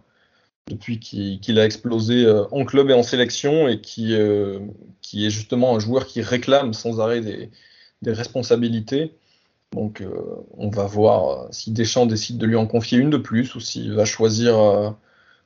depuis 0.68 0.98
qu'il 0.98 1.58
a 1.58 1.64
explosé 1.64 2.26
en 2.50 2.64
club 2.66 2.90
et 2.90 2.92
en 2.92 3.02
sélection 3.02 3.68
et 3.68 3.80
qui, 3.80 4.12
est 4.12 5.30
justement 5.30 5.74
un 5.74 5.78
joueur 5.78 6.06
qui 6.06 6.20
réclame 6.20 6.74
sans 6.74 7.00
arrêt 7.00 7.22
des, 7.22 7.50
responsabilités. 8.12 9.14
Donc 9.72 10.02
on 10.58 10.68
va 10.68 10.84
voir 10.84 11.48
si 11.52 11.70
Deschamps 11.72 12.04
décide 12.04 12.36
de 12.36 12.44
lui 12.44 12.56
en 12.56 12.66
confier 12.66 12.98
une 12.98 13.08
de 13.08 13.16
plus 13.16 13.54
ou 13.54 13.60
s'il 13.60 13.94
va 13.94 14.04
choisir 14.04 14.94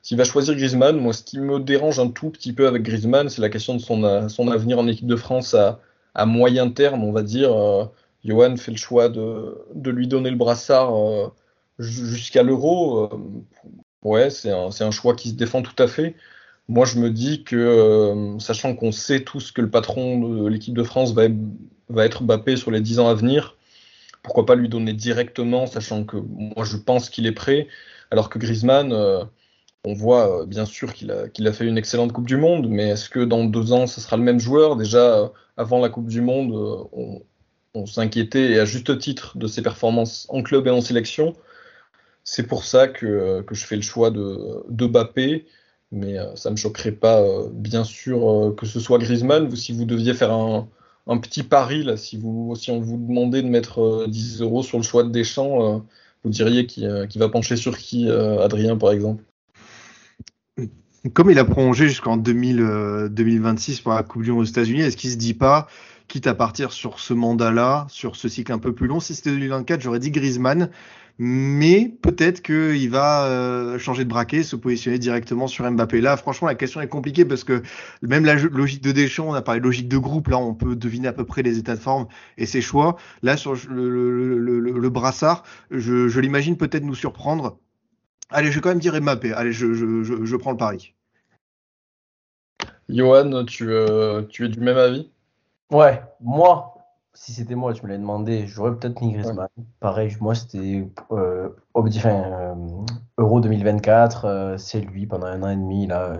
s'il 0.01 0.17
va 0.17 0.25
choisir 0.25 0.55
Griezmann. 0.55 0.97
Moi, 0.97 1.13
ce 1.13 1.23
qui 1.23 1.39
me 1.39 1.61
dérange 1.61 1.99
un 1.99 2.09
tout 2.09 2.29
petit 2.29 2.51
peu 2.51 2.67
avec 2.67 2.83
Griezmann, 2.83 3.29
c'est 3.29 3.41
la 3.41 3.49
question 3.49 3.75
de 3.75 3.79
son, 3.79 4.03
avenir 4.51 4.77
en 4.77 4.89
équipe 4.89 5.07
de 5.07 5.15
France 5.15 5.55
à 5.55 6.25
moyen 6.25 6.69
terme, 6.69 7.01
on 7.05 7.13
va 7.13 7.21
dire. 7.21 7.89
Johan 8.25 8.55
fait 8.57 8.71
le 8.71 8.77
choix 8.77 9.09
de, 9.09 9.65
lui 9.75 10.07
donner 10.07 10.29
le 10.29 10.37
brassard 10.37 10.95
euh, 10.95 11.27
jusqu'à 11.79 12.43
l'euro. 12.43 13.05
Euh, 13.05 13.09
ouais, 14.03 14.29
c'est 14.29 14.51
un, 14.51 14.91
choix 14.91 15.15
qui 15.15 15.29
se 15.29 15.35
défend 15.35 15.61
tout 15.61 15.81
à 15.81 15.87
fait. 15.87 16.15
Moi, 16.69 16.85
je 16.85 16.99
me 16.99 17.09
dis 17.09 17.43
que, 17.43 17.55
euh, 17.55 18.39
sachant 18.39 18.75
qu'on 18.75 18.91
sait 18.91 19.21
tous 19.23 19.51
que 19.51 19.61
le 19.61 19.69
patron 19.69 20.19
de 20.19 20.47
l'équipe 20.47 20.75
de 20.75 20.83
France 20.83 21.13
va, 21.13 21.25
être 22.05 22.23
Mbappé 22.23 22.55
sur 22.55 22.71
les 22.71 22.81
10 22.81 22.99
ans 22.99 23.09
à 23.09 23.13
venir, 23.13 23.57
pourquoi 24.23 24.45
pas 24.45 24.55
lui 24.55 24.69
donner 24.69 24.93
directement, 24.93 25.67
sachant 25.67 26.05
que 26.05 26.17
moi, 26.17 26.63
je 26.63 26.77
pense 26.77 27.09
qu'il 27.09 27.27
est 27.27 27.33
prêt, 27.33 27.67
alors 28.11 28.29
que 28.29 28.39
Griezmann, 28.39 28.93
on 29.85 29.93
voit 29.93 30.45
bien 30.45 30.65
sûr 30.65 30.93
qu'il 30.93 31.11
a, 31.11 31.25
a 31.37 31.53
fait 31.53 31.65
une 31.65 31.77
excellente 31.77 32.13
Coupe 32.13 32.27
du 32.27 32.37
Monde, 32.37 32.67
mais 32.69 32.89
est-ce 32.89 33.09
que 33.09 33.19
dans 33.19 33.43
deux 33.43 33.73
ans, 33.73 33.85
ce 33.85 33.99
sera 33.99 34.15
le 34.15 34.23
même 34.23 34.39
joueur? 34.39 34.77
Déjà, 34.77 35.33
avant 35.57 35.81
la 35.81 35.89
Coupe 35.89 36.07
du 36.07 36.21
Monde, 36.21 36.53
on, 36.93 37.21
on 37.73 37.85
s'inquiétait, 37.85 38.51
et 38.51 38.59
à 38.59 38.65
juste 38.65 38.97
titre, 38.99 39.37
de 39.37 39.47
ses 39.47 39.61
performances 39.61 40.27
en 40.29 40.43
club 40.43 40.67
et 40.67 40.69
en 40.69 40.81
sélection. 40.81 41.33
C'est 42.23 42.47
pour 42.47 42.63
ça 42.63 42.87
que, 42.87 43.41
que, 43.41 43.55
je 43.55 43.65
fais 43.65 43.75
le 43.75 43.81
choix 43.81 44.11
de, 44.11 44.63
de 44.69 44.85
Bappé, 44.85 45.45
mais 45.91 46.17
euh, 46.17 46.35
ça 46.35 46.49
ne 46.49 46.53
me 46.53 46.57
choquerait 46.57 46.91
pas, 46.91 47.21
euh, 47.21 47.49
bien 47.51 47.83
sûr, 47.83 48.29
euh, 48.29 48.55
que 48.55 48.65
ce 48.65 48.79
soit 48.79 48.97
Griezmann. 48.97 49.53
Si 49.55 49.73
vous 49.73 49.85
deviez 49.85 50.13
faire 50.13 50.31
un, 50.31 50.67
un 51.07 51.17
petit 51.17 51.43
pari, 51.43 51.83
là, 51.83 51.97
si, 51.97 52.17
vous, 52.17 52.55
si 52.55 52.71
on 52.71 52.79
vous 52.79 52.97
demandait 52.97 53.41
de 53.41 53.49
mettre 53.49 54.05
10 54.07 54.41
euros 54.41 54.63
sur 54.63 54.77
le 54.77 54.83
choix 54.83 55.03
de 55.03 55.09
Deschamps, 55.09 55.85
vous 56.23 56.29
diriez 56.29 56.65
qui, 56.65 56.85
qui 57.09 57.17
va 57.19 57.29
pencher 57.29 57.57
sur 57.57 57.77
qui, 57.77 58.09
Adrien, 58.09 58.77
par 58.77 58.91
exemple? 58.91 59.23
Comme 61.13 61.29
il 61.29 61.37
a 61.37 61.43
prolongé 61.43 61.89
jusqu'en 61.89 62.15
2026 62.15 63.81
pour 63.81 63.91
la 63.91 64.03
Coupe 64.03 64.23
du 64.23 64.31
Monde 64.31 64.41
aux 64.41 64.45
États-Unis, 64.45 64.81
est-ce 64.81 64.95
qu'il 64.95 65.11
se 65.11 65.17
dit 65.17 65.33
pas 65.33 65.67
quitte 66.07 66.27
à 66.27 66.35
partir 66.35 66.71
sur 66.71 66.99
ce 66.99 67.13
mandat-là, 67.13 67.87
sur 67.89 68.15
ce 68.15 68.27
cycle 68.27 68.51
un 68.51 68.59
peu 68.59 68.73
plus 68.73 68.87
long. 68.87 68.99
Si 68.99 69.15
c'était 69.15 69.31
2024, 69.31 69.81
j'aurais 69.81 69.99
dit 69.99 70.11
Griezmann, 70.11 70.69
mais 71.19 71.93
peut-être 72.01 72.41
qu'il 72.41 72.89
va 72.89 73.27
euh, 73.27 73.77
changer 73.77 74.03
de 74.03 74.09
braquet, 74.09 74.41
se 74.41 74.55
positionner 74.55 74.97
directement 74.97 75.47
sur 75.47 75.69
Mbappé. 75.69 76.01
Là, 76.01 76.17
franchement, 76.17 76.47
la 76.47 76.55
question 76.55 76.81
est 76.81 76.87
compliquée 76.87 77.23
parce 77.23 77.43
que 77.43 77.61
même 78.01 78.25
la 78.25 78.35
logique 78.35 78.81
de 78.81 78.91
Deschamps, 78.91 79.29
on 79.29 79.33
a 79.33 79.41
parlé 79.41 79.59
de 79.59 79.65
logique 79.65 79.87
de 79.87 79.97
groupe, 79.97 80.29
là, 80.29 80.37
on 80.37 80.55
peut 80.55 80.75
deviner 80.75 81.07
à 81.07 81.13
peu 81.13 81.25
près 81.25 81.43
les 81.43 81.59
états 81.59 81.75
de 81.75 81.81
forme 81.81 82.07
et 82.37 82.47
ses 82.47 82.61
choix. 82.61 82.97
Là, 83.21 83.37
sur 83.37 83.53
le, 83.69 84.89
brassard, 84.89 85.43
je, 85.69 86.19
l'imagine 86.19 86.57
peut-être 86.57 86.83
nous 86.83 86.95
surprendre. 86.95 87.59
Allez, 88.31 88.49
je 88.49 88.55
vais 88.55 88.61
quand 88.61 88.69
même 88.69 88.79
dire 88.79 88.99
Mbappé. 88.99 89.33
Allez, 89.33 89.51
je, 89.51 90.35
prends 90.35 90.51
le 90.51 90.57
pari. 90.57 90.95
Johan, 92.89 93.45
tu, 93.45 93.69
euh, 93.69 94.23
tu 94.23 94.45
es 94.45 94.49
du 94.49 94.59
même 94.59 94.77
avis? 94.77 95.12
Ouais, 95.71 96.01
moi, 96.19 96.73
si 97.13 97.31
c'était 97.31 97.55
moi, 97.55 97.73
tu 97.73 97.83
me 97.83 97.87
l'avais 97.87 97.99
demandé, 97.99 98.47
j'aurais 98.47 98.75
peut-être 98.75 99.01
mis 99.01 99.13
Griezmann. 99.13 99.47
Pareil, 99.79 100.15
moi, 100.19 100.33
c'était 100.35 100.87
euh, 101.11 101.49
euh 101.75 102.75
Euro 103.19 103.39
2024, 103.39 104.25
euh, 104.25 104.57
c'est 104.57 104.81
lui 104.81 105.05
pendant 105.05 105.27
un 105.27 105.43
an 105.43 105.49
et 105.49 105.55
demi. 105.55 105.87
Là. 105.87 106.17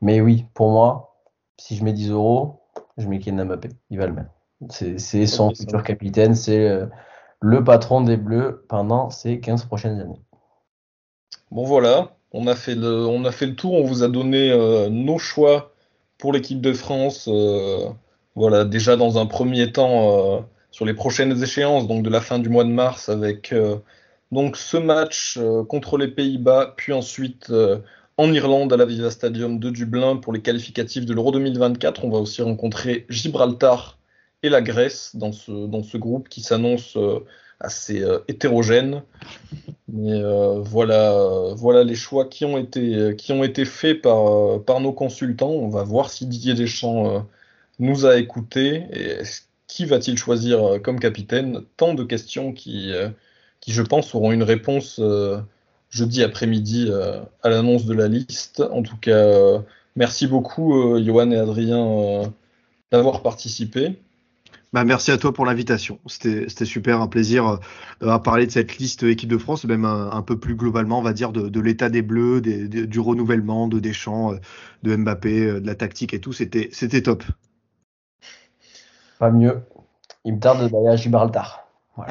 Mais 0.00 0.20
oui, 0.20 0.46
pour 0.54 0.70
moi, 0.70 1.16
si 1.56 1.76
je 1.76 1.84
mets 1.84 1.92
10 1.92 2.10
euros, 2.10 2.62
je 2.96 3.06
mets 3.06 3.20
Kylian 3.20 3.46
Mbappé. 3.46 3.70
Il 3.90 3.98
va 3.98 4.06
le 4.06 4.12
mettre. 4.12 4.30
C'est 4.68 5.26
son 5.26 5.54
futur 5.54 5.82
capitaine, 5.82 6.34
c'est 6.34 6.68
euh, 6.68 6.86
le 7.40 7.62
patron 7.62 8.00
des 8.00 8.16
Bleus 8.16 8.64
pendant 8.68 9.10
ces 9.10 9.38
15 9.40 9.66
prochaines 9.66 10.00
années. 10.00 10.20
Bon, 11.50 11.64
voilà, 11.64 12.16
on 12.32 12.46
a 12.46 12.56
fait 12.56 12.74
le, 12.74 13.06
on 13.06 13.24
a 13.24 13.30
fait 13.30 13.46
le 13.46 13.54
tour, 13.54 13.74
on 13.74 13.84
vous 13.84 14.02
a 14.02 14.08
donné 14.08 14.50
nos 14.90 15.18
choix 15.18 15.72
pour 16.18 16.32
l'équipe 16.32 16.60
de 16.60 16.72
France. 16.72 17.28
Voilà, 18.36 18.64
déjà 18.64 18.96
dans 18.96 19.18
un 19.18 19.26
premier 19.26 19.70
temps, 19.70 20.38
euh, 20.38 20.40
sur 20.72 20.84
les 20.84 20.94
prochaines 20.94 21.40
échéances, 21.40 21.86
donc 21.86 22.02
de 22.02 22.10
la 22.10 22.20
fin 22.20 22.38
du 22.40 22.48
mois 22.48 22.64
de 22.64 22.70
mars, 22.70 23.08
avec 23.08 23.52
euh, 23.52 23.76
donc 24.32 24.56
ce 24.56 24.76
match 24.76 25.38
euh, 25.40 25.62
contre 25.64 25.98
les 25.98 26.08
Pays-Bas, 26.08 26.74
puis 26.76 26.92
ensuite 26.92 27.52
en 28.16 28.32
Irlande 28.32 28.72
à 28.72 28.76
la 28.76 28.86
Viva 28.86 29.10
Stadium 29.10 29.58
de 29.60 29.70
Dublin 29.70 30.16
pour 30.16 30.32
les 30.32 30.42
qualificatifs 30.42 31.06
de 31.06 31.14
l'Euro 31.14 31.30
2024. 31.30 32.04
On 32.04 32.10
va 32.10 32.18
aussi 32.18 32.42
rencontrer 32.42 33.06
Gibraltar 33.08 33.98
et 34.42 34.48
la 34.48 34.62
Grèce 34.62 35.14
dans 35.14 35.32
ce, 35.32 35.52
dans 35.66 35.82
ce 35.82 35.96
groupe 35.96 36.28
qui 36.28 36.40
s'annonce 36.40 36.98
assez 37.60 38.04
hétérogène. 38.28 39.02
Mais 39.88 40.22
voilà, 40.62 41.54
voilà 41.56 41.82
les 41.82 41.96
choix 41.96 42.26
qui 42.26 42.44
ont 42.44 42.58
été, 42.58 43.16
qui 43.16 43.32
ont 43.32 43.42
été 43.42 43.64
faits 43.64 44.02
par, 44.02 44.62
par 44.62 44.80
nos 44.80 44.92
consultants. 44.92 45.50
On 45.50 45.68
va 45.68 45.82
voir 45.82 46.10
si 46.10 46.26
Didier 46.26 46.54
Deschamps 46.54 47.26
nous 47.78 48.06
a 48.06 48.16
écoutés 48.16 48.84
et 48.92 49.22
qui 49.66 49.86
va-t-il 49.86 50.16
choisir 50.16 50.62
euh, 50.64 50.78
comme 50.78 51.00
capitaine? 51.00 51.62
Tant 51.76 51.94
de 51.94 52.04
questions 52.04 52.52
qui, 52.52 52.92
euh, 52.92 53.08
qui, 53.60 53.72
je 53.72 53.82
pense, 53.82 54.14
auront 54.14 54.32
une 54.32 54.42
réponse 54.42 55.00
euh, 55.00 55.40
jeudi 55.90 56.22
après-midi 56.22 56.90
à 57.42 57.48
l'annonce 57.48 57.84
de 57.84 57.94
la 57.94 58.08
liste. 58.08 58.60
En 58.72 58.82
tout 58.82 58.96
cas, 58.96 59.62
merci 59.94 60.26
beaucoup, 60.26 60.98
Johan 61.00 61.30
et 61.30 61.36
Adrien, 61.36 62.32
d'avoir 62.90 63.22
participé. 63.22 63.96
Bah, 64.72 64.82
merci 64.82 65.12
à 65.12 65.18
toi 65.18 65.32
pour 65.32 65.46
l'invitation. 65.46 66.00
C'était 66.06 66.64
super, 66.64 67.00
un 67.00 67.06
plaisir 67.06 67.60
d'avoir 68.00 68.24
parlé 68.24 68.46
de 68.46 68.50
cette 68.50 68.76
liste 68.78 69.04
équipe 69.04 69.28
de 69.28 69.38
France, 69.38 69.64
même 69.66 69.84
un, 69.84 70.22
peu 70.22 70.36
plus 70.36 70.56
globalement, 70.56 70.98
on 70.98 71.02
va 71.02 71.12
dire, 71.12 71.30
de, 71.30 71.60
l'état 71.60 71.90
des 71.90 72.02
Bleus, 72.02 72.40
du 72.40 72.98
renouvellement, 72.98 73.68
de 73.68 73.78
Deschamps, 73.78 74.34
de 74.82 74.96
Mbappé, 74.96 75.60
de 75.60 75.66
la 75.66 75.76
tactique 75.76 76.12
et 76.12 76.20
tout. 76.20 76.32
C'était 76.32 77.02
top. 77.02 77.22
Mieux. 79.30 79.62
Il 80.24 80.34
me 80.34 80.40
tarde 80.40 80.70
d'aller 80.70 80.88
à 80.88 80.96
Gibraltar. 80.96 81.66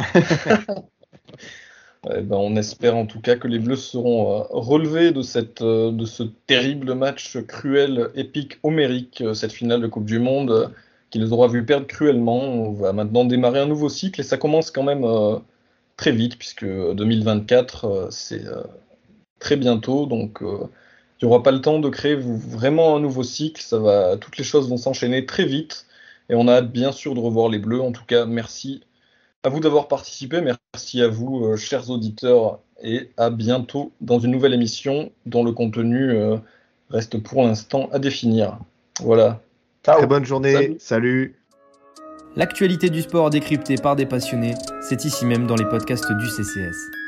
ben, 2.03 2.25
on 2.31 2.55
espère 2.55 2.95
en 2.95 3.05
tout 3.05 3.19
cas 3.19 3.35
que 3.35 3.47
les 3.47 3.59
Bleus 3.59 3.77
seront 3.77 4.41
euh, 4.41 4.43
relevés 4.49 5.11
de, 5.11 5.21
cette, 5.21 5.61
euh, 5.61 5.91
de 5.91 6.05
ce 6.05 6.23
terrible 6.23 6.93
match 6.93 7.37
cruel, 7.47 8.09
épique, 8.15 8.59
homérique, 8.63 9.21
euh, 9.21 9.33
cette 9.33 9.51
finale 9.51 9.81
de 9.81 9.87
Coupe 9.87 10.05
du 10.05 10.19
Monde, 10.19 10.71
qui 11.09 11.19
les 11.19 11.31
aura 11.31 11.47
vu 11.47 11.65
perdre 11.65 11.87
cruellement. 11.87 12.39
On 12.39 12.71
va 12.71 12.93
maintenant 12.93 13.25
démarrer 13.25 13.59
un 13.59 13.67
nouveau 13.67 13.89
cycle 13.89 14.21
et 14.21 14.23
ça 14.23 14.37
commence 14.37 14.71
quand 14.71 14.83
même 14.83 15.05
très 15.95 16.11
vite, 16.11 16.37
puisque 16.37 16.65
2024, 16.65 18.07
c'est 18.09 18.43
très 19.39 19.55
bientôt. 19.55 20.07
Donc 20.07 20.39
il 20.41 21.25
n'y 21.25 21.27
aura 21.31 21.43
pas 21.43 21.51
le 21.51 21.61
temps 21.61 21.77
de 21.77 21.89
créer 21.89 22.15
vraiment 22.15 22.95
un 22.95 22.99
nouveau 22.99 23.21
cycle. 23.21 23.63
Toutes 24.19 24.37
les 24.39 24.43
choses 24.43 24.67
vont 24.67 24.77
s'enchaîner 24.77 25.27
très 25.27 25.45
vite. 25.45 25.85
Et 26.29 26.35
on 26.35 26.47
a 26.47 26.53
hâte 26.53 26.71
bien 26.71 26.91
sûr 26.91 27.15
de 27.15 27.19
revoir 27.19 27.49
les 27.49 27.59
Bleus. 27.59 27.81
En 27.81 27.91
tout 27.91 28.05
cas, 28.05 28.25
merci 28.25 28.83
à 29.43 29.49
vous 29.49 29.59
d'avoir 29.59 29.87
participé. 29.87 30.41
Merci 30.41 31.01
à 31.01 31.07
vous, 31.07 31.45
euh, 31.45 31.57
chers 31.57 31.89
auditeurs. 31.89 32.59
Et 32.81 33.11
à 33.17 33.29
bientôt 33.29 33.91
dans 34.01 34.19
une 34.19 34.31
nouvelle 34.31 34.53
émission 34.53 35.11
dont 35.25 35.43
le 35.43 35.53
contenu 35.53 36.11
euh, 36.11 36.37
reste 36.89 37.17
pour 37.17 37.43
l'instant 37.43 37.89
à 37.93 37.99
définir. 37.99 38.59
Voilà. 39.01 39.41
Très 39.83 40.07
bonne 40.07 40.25
journée. 40.25 40.75
Salut. 40.79 41.35
L'actualité 42.35 42.89
du 42.89 43.01
sport 43.01 43.29
décryptée 43.29 43.75
par 43.75 43.95
des 43.95 44.05
passionnés, 44.05 44.55
c'est 44.81 45.05
ici 45.05 45.25
même 45.25 45.45
dans 45.45 45.55
les 45.55 45.65
podcasts 45.65 46.11
du 46.11 46.27
CCS. 46.27 47.02